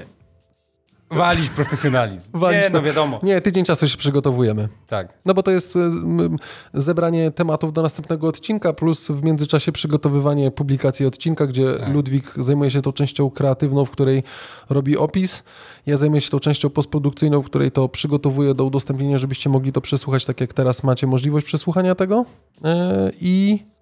[1.13, 2.29] Walić profesjonalizm.
[2.39, 3.19] Walić nie, no wiadomo.
[3.23, 4.69] Nie, tydzień czasu się przygotowujemy.
[4.87, 5.13] Tak.
[5.25, 6.37] No bo to jest m,
[6.73, 11.93] zebranie tematów do następnego odcinka, plus w międzyczasie przygotowywanie publikacji odcinka, gdzie Tak.
[11.93, 14.23] Ludwik zajmuje się tą częścią kreatywną, w której
[14.69, 15.43] robi opis.
[15.85, 19.81] Ja zajmuję się tą częścią postprodukcyjną, w której to przygotowuję do udostępnienia, żebyście mogli to
[19.81, 22.25] przesłuchać, tak jak teraz macie możliwość przesłuchania tego.
[22.63, 23.72] E, I e,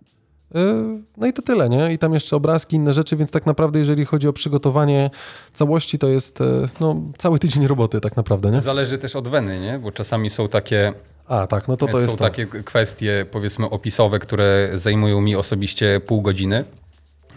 [1.18, 1.94] no i to tyle, nie?
[1.94, 5.10] I tam jeszcze obrazki, inne rzeczy, więc tak naprawdę jeżeli chodzi o przygotowanie
[5.54, 6.46] całości, to jest e,
[6.80, 8.62] no, cały tydzień roboty tak naprawdę, nie?
[8.62, 9.80] Zależy też od weny, nie?
[9.80, 10.94] Bo czasami są takie,
[11.28, 12.24] A, tak, no to to są jest to.
[12.24, 16.66] takie kwestie, powiedzmy, opisowe, które zajmują mi osobiście pół godziny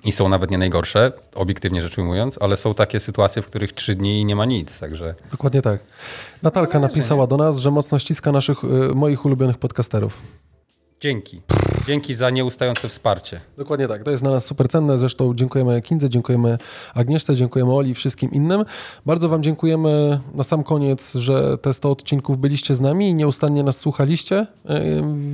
[0.05, 3.95] i są nawet nie najgorsze, obiektywnie rzecz ujmując, ale są takie sytuacje, w których trzy
[3.95, 5.81] dni nie ma nic, także Dokładnie tak.
[6.43, 10.23] Natalka napisała do nas, że mocno ściska naszych, y, moich ulubionych podcasterów.
[11.05, 11.41] Dzięki.
[11.87, 13.41] Dzięki za nieustające wsparcie.
[13.57, 14.03] Dokładnie tak.
[14.03, 14.99] To jest dla nas super cenne.
[14.99, 16.59] Zresztą dziękujemy Kindze, dziękujemy
[16.95, 18.65] Agnieszce, dziękujemy Oli i wszystkim innym.
[19.07, 23.63] Bardzo Wam dziękujemy na sam koniec, że te 100 odcinków byliście z nami i nieustannie
[23.63, 24.47] nas słuchaliście.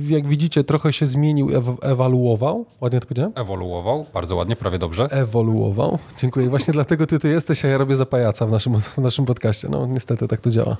[0.07, 2.65] Jak widzicie, trochę się zmienił, ew- ewaluował.
[2.81, 3.31] Ładnie to powiedziałem?
[3.35, 5.07] Ewoluował, bardzo ładnie, prawie dobrze.
[5.11, 5.99] Ewoluował.
[6.17, 6.49] Dziękuję.
[6.49, 9.69] Właśnie dlatego ty tu jesteś, a ja robię za pajaca w naszym, w naszym podcaście.
[9.69, 10.77] No niestety tak to działa.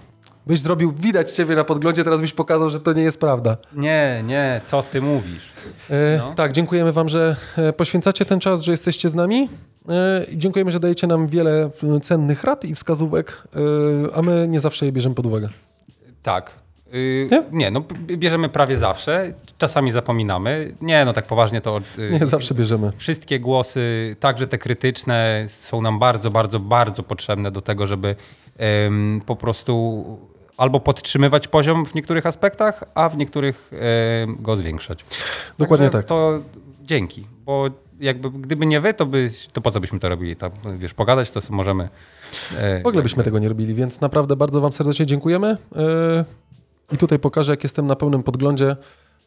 [0.47, 3.57] Byś zrobił, widać ciebie na podglądzie, teraz byś pokazał, że to nie jest prawda.
[3.73, 5.51] Nie, nie, co ty mówisz?
[5.89, 6.33] E, No.
[6.33, 9.49] Tak, dziękujemy Wam, że e, poświęcacie ten czas, że jesteście z nami.
[9.89, 13.43] E, Dziękujemy, że dajecie nam wiele e, cennych rad i wskazówek,
[14.11, 15.49] e, a my nie zawsze je bierzemy pod uwagę.
[16.23, 16.51] Tak.
[16.93, 17.43] Yy, Nie?
[17.51, 17.71] nie?
[17.71, 20.71] no bierzemy prawie zawsze, czasami zapominamy.
[20.81, 21.81] Nie, no tak poważnie to...
[21.97, 22.91] yy, Nie zawsze bierzemy.
[22.97, 28.15] Wszystkie głosy, także te krytyczne, są nam bardzo, bardzo, bardzo potrzebne do tego, żeby
[28.57, 30.05] em, po prostu
[30.61, 33.71] albo podtrzymywać poziom w niektórych aspektach, a w niektórych
[34.23, 35.05] em, go zwiększać.
[35.59, 36.05] Dokładnie Także tak.
[36.09, 36.39] To
[36.81, 37.65] dzięki, bo
[37.99, 40.35] jakby gdyby nie wy, to, by, to po co byśmy to robili?
[40.35, 41.89] Tam, wiesz, pogadać to możemy.
[42.57, 45.57] e, W ogóle byśmy tego nie robili, więc naprawdę bardzo Wam serdecznie dziękujemy.
[45.75, 46.25] E,
[46.93, 48.75] I tutaj pokażę, jak jestem na pełnym podglądzie.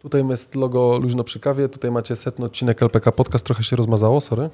[0.02, 4.20] Tutaj jest logo Luźno przy kawie, tutaj macie setny odcinek LPK Podcast, trochę się rozmazało,
[4.20, 4.50] sorry.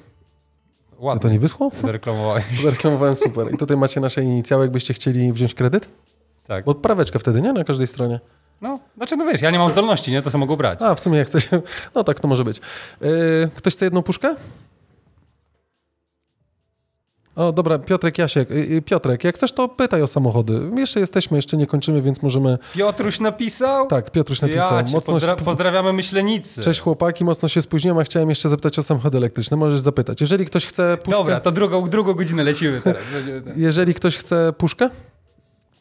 [0.99, 1.21] A Ładnie.
[1.21, 1.71] to nie wyschło?
[1.81, 2.43] Zareklamowałeś.
[2.63, 3.53] Zareklamowałem super.
[3.53, 5.89] I tutaj macie nasze inicjały, jakbyście chcieli wziąć kredyt.
[6.51, 6.65] Tak.
[6.65, 7.53] Bo praweczkę wtedy, nie?
[7.53, 8.19] Na każdej stronie.
[8.61, 10.21] No, znaczy, no wiesz, ja nie mam zdolności, nie?
[10.21, 10.81] To sobie mogą brać.
[10.81, 11.61] A, w sumie jak chcecie.
[11.95, 12.61] No tak, to może być.
[13.01, 14.35] Yy, ktoś chce jedną puszkę?
[17.35, 18.49] O, dobra, Piotrek Jasiek.
[18.49, 20.61] Yy, yy, Piotrek, jak chcesz, to pytaj o samochody.
[20.77, 22.57] Jeszcze jesteśmy, jeszcze nie kończymy, więc możemy...
[22.73, 23.87] Piotruś napisał?
[23.87, 24.77] Tak, Piotruś napisał.
[24.77, 26.61] Ja mocno pozdra- pozdrawiamy Myślenicy.
[26.61, 29.57] Cześć chłopaki, mocno się spóźniłem, a chciałem jeszcze zapytać o samochody elektryczne.
[29.57, 30.21] Możesz zapytać.
[30.21, 31.11] Jeżeli ktoś chce puszkę...
[31.11, 33.01] Dobra, to drugą, drugą godzinę lecimy teraz.
[33.55, 34.89] Jeżeli ktoś chce puszkę,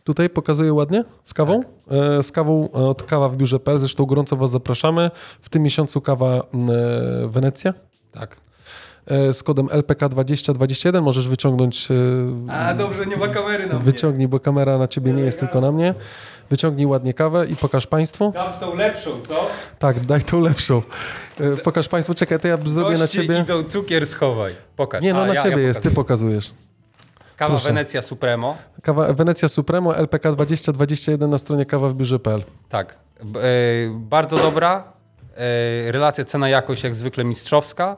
[0.05, 1.61] tutaj pokazuję ładnie, z kawą.
[1.91, 3.79] E, z kawą od kawa w biurze.pl.
[3.79, 5.11] Zresztą gorąco Was zapraszamy.
[5.41, 6.43] W tym miesiącu kawa e,
[7.29, 7.75] Wenecja.
[8.13, 8.37] tak.
[9.07, 11.89] E, z kodem LPK2021 możesz wyciągnąć.
[11.91, 13.85] e, A dobrze, nie ma kamery na mnie.
[13.85, 15.95] Wyciągnij, bo kamera na ciebie nie jest tylko na mnie.
[16.51, 18.31] Wyciągnij ładnie kawę i pokaż Państwu.
[18.35, 19.47] Dam tą lepszą, co?
[19.79, 20.83] Tak, daj tą lepszą.
[21.41, 23.41] E, Pokaż Państwu, czekaj, to ja zrobię na Goście ciebie.
[23.41, 24.55] idą, cukier schowaj.
[24.77, 25.03] Pokaż.
[25.03, 26.51] Nie, no A, na ja- ciebie ja jest, ty pokazujesz.
[27.41, 27.69] Kawa proszę.
[27.69, 28.57] Wenecja Supremo.
[28.83, 32.43] Kawa Wenecja Supremo, LPK2021 na stronie kawa w biurze.pl.
[32.69, 32.95] Tak.
[33.21, 33.25] E,
[33.95, 34.85] bardzo dobra.
[35.37, 37.97] E, relacja cena-jakość jak zwykle mistrzowska.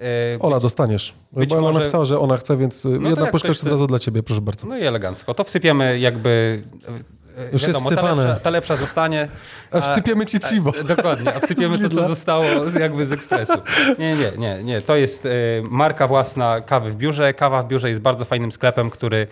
[0.00, 0.04] E,
[0.40, 1.14] Ola, dostaniesz.
[1.32, 3.86] być Bo ona może- napisała, że ona chce, więc to jedna puszka jest od razu
[3.86, 4.66] dla ciebie, proszę bardzo.
[4.66, 5.34] No i elegancko.
[5.34, 6.62] To wsypiemy jakby...
[7.38, 8.24] e, Już jest wiadomo, ta wsypane.
[8.24, 9.28] lepsza, ta lepsza zostanie.
[9.70, 10.72] A wsypiemy ci cibo.
[10.80, 12.44] E, Dokładnie, a wsypiemy to, co zostało
[12.80, 13.52] jakby z ekspresu.
[13.98, 14.82] Nie, nie, nie, nie.
[14.82, 15.30] To jest e,
[15.70, 17.34] marka własna kawy w biurze.
[17.34, 19.26] Kawa w biurze jest bardzo fajnym sklepem, który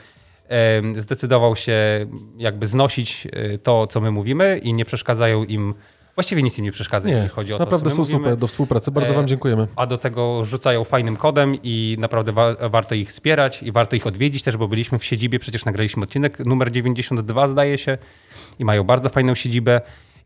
[0.96, 2.06] zdecydował się
[2.36, 3.28] jakby znosić
[3.62, 5.74] to, co my mówimy i nie przeszkadzają im,
[6.14, 8.18] właściwie nic im nie przeszkadza, Nie, jeśli chodzi o to, naprawdę są my mówimy.
[8.18, 8.90] super do współpracy.
[8.90, 9.66] Bardzo E, wam dziękujemy.
[9.76, 14.06] A do tego rzucają fajnym kodem i naprawdę wa- warto ich wspierać i warto ich
[14.06, 17.98] odwiedzić też, bo byliśmy w siedzibie, przecież nagraliśmy odcinek numer 92 zdaje się
[18.58, 19.80] i mają bardzo fajną siedzibę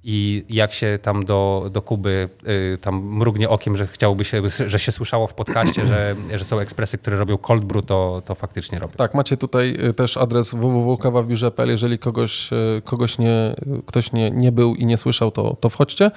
[0.09, 4.79] i jak się tam do, do Kuby y, tam mrugnie okiem, że chciałoby się, że
[4.79, 8.79] się słyszało w podcaście, że, że są ekspresy, które robią cold brew, to, to faktycznie
[8.79, 8.95] robią.
[8.97, 11.69] Tak, macie tutaj y, też adres www.kawawbiurze.pl.
[11.69, 13.55] Jeżeli kogoś, y, kogoś nie,
[13.87, 16.11] ktoś nie, nie był i nie słyszał, to, to wchodźcie.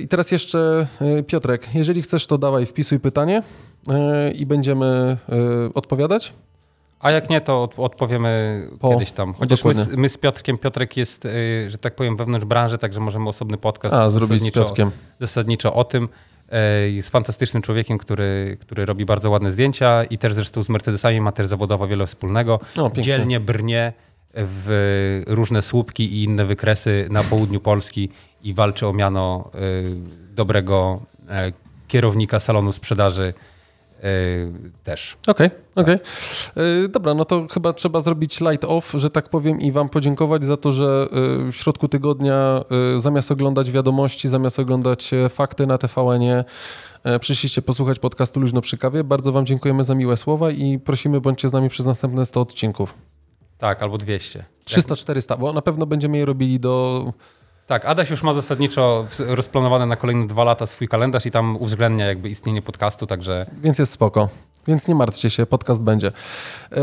[0.00, 0.86] I teraz jeszcze
[1.26, 3.42] Piotrek, jeżeli chcesz, to dawaj, wpisuj pytanie
[4.34, 5.16] i będziemy
[5.74, 6.32] odpowiadać.
[7.00, 9.34] A jak nie, to od, odpowiemy Po- kiedyś tam.
[9.34, 13.00] Chociaż my, z- my z Piotrkiem, Piotrek jest, y, że tak powiem, wewnątrz branży, także
[13.00, 14.90] możemy osobny podcast A, zrobić z Piotrkiem.
[15.20, 16.08] zasadniczo o tym.
[16.52, 21.20] E, Jest fantastycznym człowiekiem, który, który robi bardzo ładne zdjęcia i też zresztą z Mercedesami
[21.20, 22.54] ma też zawodowo wiele wspólnego.
[22.54, 23.02] O, pięknie.
[23.02, 23.92] Dzielnie brnie
[24.34, 28.10] w różne słupki i inne wykresy na południu Polski
[28.42, 29.58] i walczy o miano e,
[30.34, 31.52] dobrego e,
[31.88, 33.34] kierownika salonu sprzedaży
[34.84, 35.16] też.
[35.26, 35.98] Okej, okej.
[36.84, 40.44] Y, Dobra, no to chyba trzeba zrobić light off, że tak powiem, i wam podziękować
[40.44, 41.08] za to, że
[41.48, 42.64] y, w środku tygodnia
[42.96, 46.44] zamiast oglądać wiadomości, zamiast oglądać e, fakty na TVN-ie,
[47.04, 49.04] e, przyszliście posłuchać podcastu Luźno przy kawie.
[49.04, 52.94] Bardzo wam dziękujemy za miłe słowa i prosimy, bądźcie z nami przez następne 100 odcinków.
[53.58, 54.44] Tak, albo 200.
[54.66, 57.12] 300-400, bo na pewno będziemy je robili do...
[57.66, 62.06] Tak, Adaś już ma zasadniczo rozplanowane na kolejne dwa lata swój kalendarz i tam uwzględnia
[62.06, 64.28] jakby istnienie podcastu, także Więc jest spoko.
[64.66, 66.12] Więc nie martwcie się, podcast będzie.
[66.72, 66.80] E,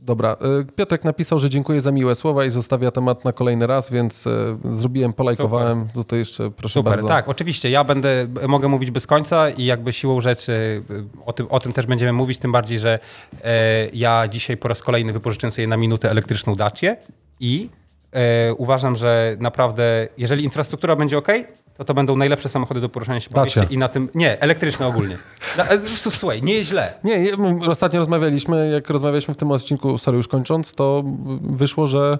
[0.00, 3.90] dobra, e, Piotrek napisał, że dziękuję za miłe słowa i zostawia temat na kolejny raz,
[3.90, 5.88] więc e, zrobiłem, polajkowałem.
[5.94, 6.92] Tutaj jeszcze proszę super.
[6.92, 7.08] bardzo.
[7.08, 10.82] Tak, oczywiście, ja będę, mogę mówić bez końca i jakby siłą rzeczy
[11.26, 12.98] o tym, o tym też będziemy mówić, tym bardziej, że
[13.44, 16.96] e, ja dzisiaj po raz kolejny wypożyczyłem sobie na minutę elektryczną Dacię
[17.40, 17.68] i
[18.56, 21.28] uważam, że naprawdę, jeżeli infrastruktura będzie ok,
[21.76, 23.60] to to będą najlepsze samochody do poruszania się po Dacia.
[23.60, 25.18] mieście i na tym, nie, elektryczne ogólnie.
[25.58, 26.94] E, słuchaj, nie jest źle.
[27.04, 27.26] Nie,
[27.68, 31.02] ostatnio rozmawialiśmy, jak rozmawialiśmy w tym odcinku, sorry, już kończąc, to
[31.42, 32.18] wyszło, że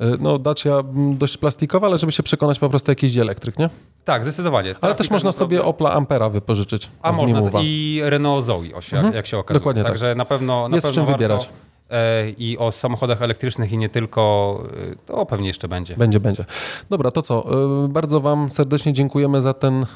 [0.00, 3.70] e, no Dacia dość plastikowa, ale żeby się przekonać po prostu jakiś elektryk, nie?
[4.04, 4.74] Tak, zdecydowanie.
[4.80, 6.88] Ale też tak można sobie Opla Ampera wypożyczyć.
[7.02, 9.56] A można i Renault Zoe, o się, jak, jak się okazuje.
[9.56, 9.60] Mhm.
[9.60, 9.92] Dokładnie tak.
[9.92, 11.48] Także na pewno na Jest w pewno czym warto, wybierać.
[11.90, 14.62] E, I o samochodach elektrycznych i nie tylko,
[14.92, 15.96] e, to pewnie jeszcze będzie.
[15.96, 16.44] Będzie, będzie.
[16.90, 17.44] Dobra, to co?
[17.84, 19.86] Y, Bardzo Wam serdecznie dziękujemy za ten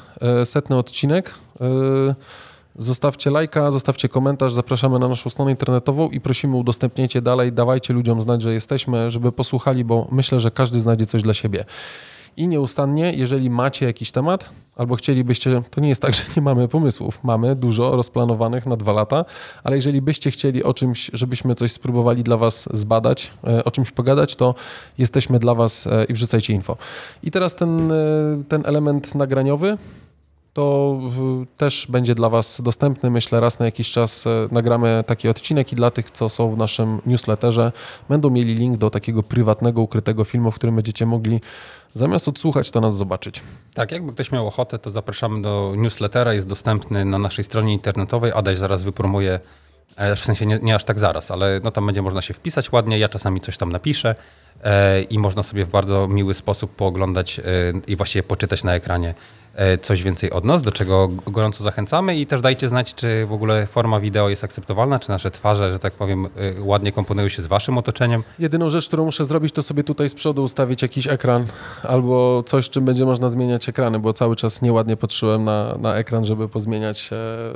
[0.43, 1.33] setny odcinek.
[2.77, 8.21] Zostawcie lajka, zostawcie komentarz, zapraszamy na naszą stronę internetową i prosimy udostępniajcie dalej, dawajcie ludziom
[8.21, 11.65] znać, że jesteśmy, żeby posłuchali, bo myślę, że każdy znajdzie coś dla siebie.
[12.37, 16.67] I nieustannie, jeżeli macie jakiś temat, albo chcielibyście, to nie jest tak, że nie mamy
[16.67, 17.23] pomysłów.
[17.23, 19.25] Mamy dużo rozplanowanych na dwa lata,
[19.63, 23.91] ale jeżeli byście chcieli o czymś, żebyśmy coś spróbowali dla Was zbadać, e, o czymś
[23.91, 24.55] pogadać, to
[24.97, 26.77] jesteśmy dla Was e, i wrzucajcie info.
[27.23, 27.95] I teraz ten, e,
[28.49, 29.77] ten element nagraniowy,
[30.53, 30.99] to
[31.57, 33.09] też będzie dla Was dostępny.
[33.09, 37.01] Myślę, raz na jakiś czas nagramy taki odcinek i dla tych, co są w naszym
[37.05, 37.71] newsletterze,
[38.09, 41.41] będą mieli link do takiego prywatnego, ukrytego filmu, w którym będziecie mogli
[41.93, 43.41] zamiast odsłuchać, to nas zobaczyć.
[43.73, 48.31] Tak, jakby ktoś miał ochotę, to zapraszamy do newslettera, jest dostępny na naszej stronie internetowej.
[48.35, 49.39] Adaś zaraz wypromuje,
[49.95, 52.71] e, w sensie nie, nie aż tak zaraz, ale no tam będzie można się wpisać
[52.71, 54.15] ładnie, ja czasami coś tam napiszę
[54.63, 57.43] e, i można sobie w bardzo miły sposób pooglądać e,
[57.87, 59.13] i właściwie poczytać na ekranie
[59.81, 63.67] coś więcej od nas, do czego gorąco zachęcamy i też dajcie znać, czy w ogóle
[63.67, 66.29] forma wideo jest akceptowalna, czy nasze twarze, że tak powiem, e,
[66.61, 68.23] ładnie komponują się z waszym otoczeniem.
[68.39, 71.45] Jedyną rzecz, którą muszę zrobić, to sobie tutaj z przodu ustawić jakiś ekran
[71.83, 76.25] albo coś, czym będzie można zmieniać ekrany, bo cały czas nieładnie patrzyłem na, na ekran,
[76.25, 77.09] żeby pozmieniać,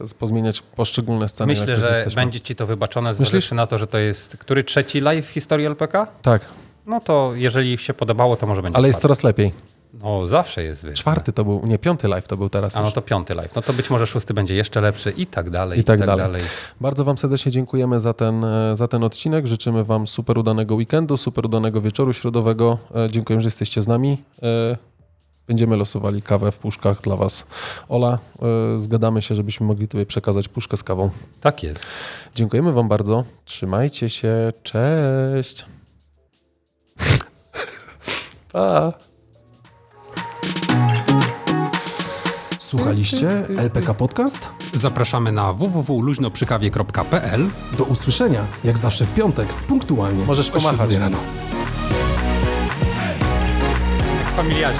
[0.04, 1.48] e, pozmieniać poszczególne sceny.
[1.48, 2.22] Myślę, że jesteśmy.
[2.22, 5.66] będzie ci to wybaczone, zważywszy na to, że to jest który trzeci live w historii
[5.66, 6.08] LPK?
[6.22, 6.46] Tak,
[6.86, 9.52] No to jeżeli się podobało, to może będzie ale jest coraz lepiej.
[10.04, 11.00] No zawsze jest, wiesz.
[11.00, 12.94] Czwarty to był, nie, piąty live to był teraz A no już.
[12.94, 13.56] to piąty live.
[13.56, 16.42] No to być może szósty będzie jeszcze lepszy i tak dalej, I tak dalej.
[16.82, 19.48] Bardzo Wam serdecznie dziękujemy za ten, e, za ten odcinek.
[19.48, 22.78] Życzymy Wam super udanego weekendu, super udanego wieczoru środowego.
[22.96, 24.24] E, Dziękuję, że jesteście z nami.
[24.44, 24.78] E,
[25.48, 27.46] Będziemy losowali kawę w puszkach dla Was.
[27.90, 28.20] Ola,
[28.78, 31.10] zgadamy się, żebyśmy mogli Tobie przekazać puszkę z kawą.
[31.42, 31.86] Tak jest.
[32.36, 33.24] Dziękujemy Wam bardzo.
[33.46, 34.54] Trzymajcie się.
[34.64, 35.66] Cześć.
[38.52, 39.07] Pa.
[42.68, 44.50] Słuchaliście LPK Podcast?
[44.74, 50.26] Zapraszamy na www.luźnoprzykawie.pl Do usłyszenia, jak zawsze w piątek, punktualnie.
[50.26, 50.94] Możesz pomachać.
[50.94, 51.18] rano.
[54.34, 54.80] W familiadzie.